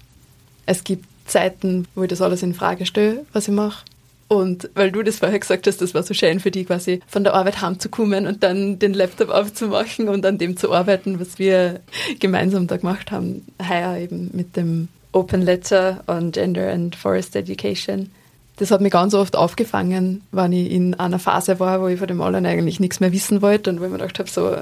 Es 0.66 0.84
gibt 0.84 1.05
Zeiten, 1.26 1.88
wo 1.95 2.03
ich 2.03 2.09
das 2.09 2.22
alles 2.22 2.43
in 2.43 2.53
Frage 2.53 2.86
stelle, 2.86 3.26
was 3.34 3.47
ich 3.47 3.53
mache. 3.53 3.84
Und 4.28 4.69
weil 4.76 4.93
du 4.93 5.03
das 5.03 5.19
vorher 5.19 5.39
gesagt 5.39 5.67
hast, 5.67 5.82
das 5.82 5.93
war 5.93 6.03
so 6.03 6.13
schön 6.13 6.39
für 6.39 6.51
dich, 6.51 6.67
quasi 6.67 7.01
von 7.05 7.26
der 7.26 7.34
Arbeit 7.34 7.61
heimzukommen 7.61 8.28
und 8.28 8.43
dann 8.43 8.80
den 8.80 8.93
Laptop 8.93 9.28
aufzumachen 9.28 10.07
und 10.07 10.26
an 10.26 10.38
dem 10.38 10.55
zu 10.55 10.72
arbeiten, 10.72 11.19
was 11.19 11.38
wir 11.38 11.82
gemeinsam 12.19 12.65
da 12.67 12.78
gemacht 12.78 13.11
haben. 13.11 13.45
Heuer 13.61 13.97
eben 13.97 14.32
mit 14.32 14.55
dem 14.55 14.88
Open 15.11 15.41
Letter 15.41 16.01
on 16.07 16.32
Gender 16.32 16.72
and 16.72 16.95
Forest 16.95 17.36
Education. 17.36 18.09
Das 18.55 18.72
hat 18.72 18.80
mich 18.80 18.93
ganz 18.93 19.13
oft 19.13 19.36
aufgefangen, 19.36 20.22
wenn 20.32 20.53
ich 20.53 20.72
in 20.72 20.93
einer 20.93 21.19
Phase 21.19 21.59
war, 21.59 21.82
wo 21.82 21.88
ich 21.88 21.99
von 21.99 22.07
dem 22.07 22.22
allen 22.22 22.45
eigentlich 22.45 22.80
nichts 22.80 23.01
mehr 23.01 23.11
wissen 23.11 23.41
wollte 23.41 23.69
und 23.69 23.82
wo 23.82 23.84
ich 23.84 23.91
mir 23.91 23.97
gedacht 23.97 24.19
habe, 24.19 24.30
so, 24.30 24.55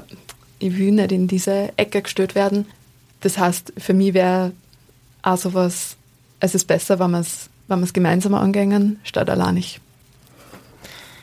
ich 0.58 0.76
will 0.78 0.90
nicht 0.90 1.12
in 1.12 1.28
diese 1.28 1.70
Ecke 1.76 2.02
gestellt 2.02 2.34
werden. 2.34 2.66
Das 3.20 3.38
heißt, 3.38 3.72
für 3.78 3.94
mich 3.94 4.14
wäre 4.14 4.50
auch 5.22 5.36
sowas 5.36 5.96
es 6.40 6.54
ist 6.54 6.66
besser, 6.66 6.98
wenn 6.98 7.12
wir 7.12 7.20
es 7.20 7.50
wenn 7.68 7.84
gemeinsam 7.92 8.34
angehen, 8.34 8.98
statt 9.04 9.30
alleinig. 9.30 9.80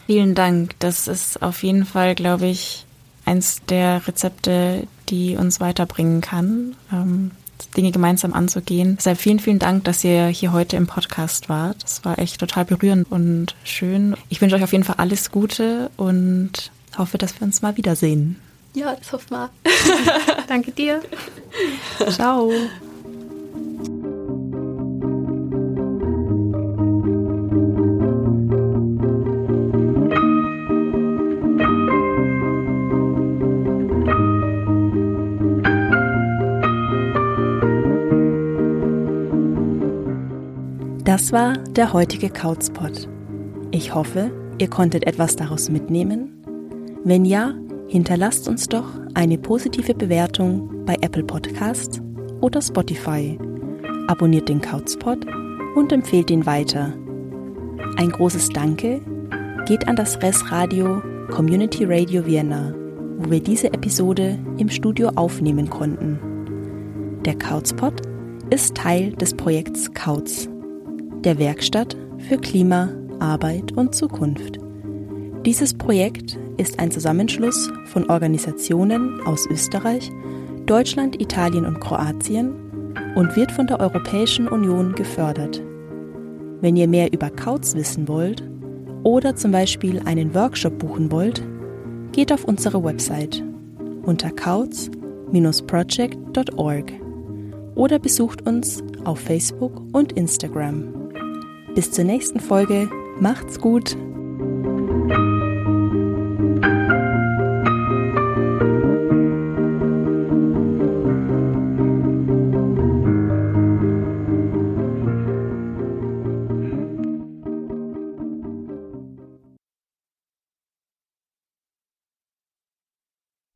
Vielen 0.05 0.33
Dank. 0.33 0.75
Das 0.79 1.07
ist 1.07 1.41
auf 1.41 1.61
jeden 1.63 1.85
Fall, 1.85 2.15
glaube 2.15 2.47
ich, 2.47 2.85
eins 3.25 3.61
der 3.67 4.07
Rezepte, 4.07 4.87
die 5.09 5.35
uns 5.35 5.59
weiterbringen 5.59 6.21
kann, 6.21 6.75
ähm, 6.93 7.31
Dinge 7.75 7.91
gemeinsam 7.91 8.33
anzugehen. 8.33 8.95
Deshalb 8.97 9.17
vielen, 9.17 9.39
vielen 9.39 9.59
Dank, 9.59 9.83
dass 9.83 10.03
ihr 10.03 10.27
hier 10.27 10.53
heute 10.53 10.77
im 10.77 10.87
Podcast 10.87 11.49
wart. 11.49 11.83
Das 11.83 12.05
war 12.05 12.17
echt 12.19 12.39
total 12.39 12.63
berührend 12.63 13.11
und 13.11 13.55
schön. 13.65 14.15
Ich 14.29 14.39
wünsche 14.39 14.55
euch 14.55 14.63
auf 14.63 14.71
jeden 14.71 14.85
Fall 14.85 14.95
alles 14.99 15.31
Gute 15.31 15.91
und 15.97 16.71
hoffe, 16.97 17.17
dass 17.17 17.39
wir 17.39 17.45
uns 17.45 17.61
mal 17.61 17.75
wiedersehen. 17.75 18.39
Ja, 18.73 18.95
das 18.95 19.11
hoffen 19.11 19.31
wir. 19.31 19.49
Danke 20.47 20.71
dir. 20.71 21.01
Ciao. 22.09 22.51
Das 41.17 41.31
war 41.31 41.53
der 41.53 41.93
heutige 41.93 42.29
Couchspot. 42.29 43.09
Ich 43.71 43.95
hoffe, 43.95 44.29
ihr 44.59 44.69
konntet 44.69 45.07
etwas 45.07 45.35
daraus 45.35 45.67
mitnehmen. 45.67 46.31
Wenn 47.03 47.25
ja, 47.25 47.55
hinterlasst 47.87 48.47
uns 48.47 48.67
doch 48.67 48.85
eine 49.15 49.39
positive 49.39 49.95
Bewertung 49.95 50.85
bei 50.85 50.93
Apple 51.01 51.23
Podcasts 51.23 51.99
oder 52.41 52.61
Spotify. 52.61 53.35
Abonniert 54.07 54.47
den 54.47 54.61
Couchspot 54.61 55.25
und 55.75 55.91
empfehlt 55.91 56.29
ihn 56.29 56.45
weiter. 56.45 56.93
Ein 57.97 58.11
großes 58.11 58.49
Danke 58.49 59.01
geht 59.65 59.87
an 59.87 59.95
das 59.95 60.21
Res 60.21 60.51
Radio 60.51 61.01
Community 61.31 61.83
Radio 61.85 62.27
Vienna, 62.27 62.75
wo 63.17 63.31
wir 63.31 63.41
diese 63.41 63.73
Episode 63.73 64.37
im 64.59 64.69
Studio 64.69 65.09
aufnehmen 65.15 65.67
konnten. 65.67 66.19
Der 67.25 67.35
Couchspot 67.39 68.03
ist 68.51 68.75
Teil 68.75 69.13
des 69.13 69.33
Projekts 69.33 69.91
Couch 69.95 70.47
der 71.23 71.39
Werkstatt 71.39 71.95
für 72.17 72.37
Klima, 72.37 72.89
Arbeit 73.19 73.71
und 73.73 73.95
Zukunft. 73.95 74.59
Dieses 75.45 75.73
Projekt 75.73 76.37
ist 76.57 76.79
ein 76.79 76.91
Zusammenschluss 76.91 77.71
von 77.85 78.09
Organisationen 78.09 79.21
aus 79.21 79.47
Österreich, 79.49 80.11
Deutschland, 80.65 81.21
Italien 81.21 81.65
und 81.65 81.79
Kroatien 81.79 82.53
und 83.15 83.35
wird 83.35 83.51
von 83.51 83.67
der 83.67 83.79
Europäischen 83.79 84.47
Union 84.47 84.93
gefördert. 84.93 85.61
Wenn 86.61 86.75
ihr 86.75 86.87
mehr 86.87 87.13
über 87.13 87.29
Kauz 87.29 87.75
wissen 87.75 88.07
wollt 88.07 88.41
oder 89.03 89.35
zum 89.35 89.51
Beispiel 89.51 90.01
einen 90.05 90.33
Workshop 90.33 90.79
buchen 90.79 91.11
wollt, 91.11 91.43
geht 92.11 92.33
auf 92.33 92.45
unsere 92.45 92.83
Website 92.83 93.43
unter 94.03 94.31
kauz-project.org 94.31 96.91
oder 97.75 97.99
besucht 97.99 98.47
uns 98.47 98.81
auf 99.03 99.19
Facebook 99.19 99.83
und 99.93 100.13
Instagram. 100.13 101.06
Bis 101.77 101.91
zur 101.91 102.05
nächsten 102.05 102.39
Folge. 102.39 102.89
Macht's 103.19 103.61
gut. 103.61 103.95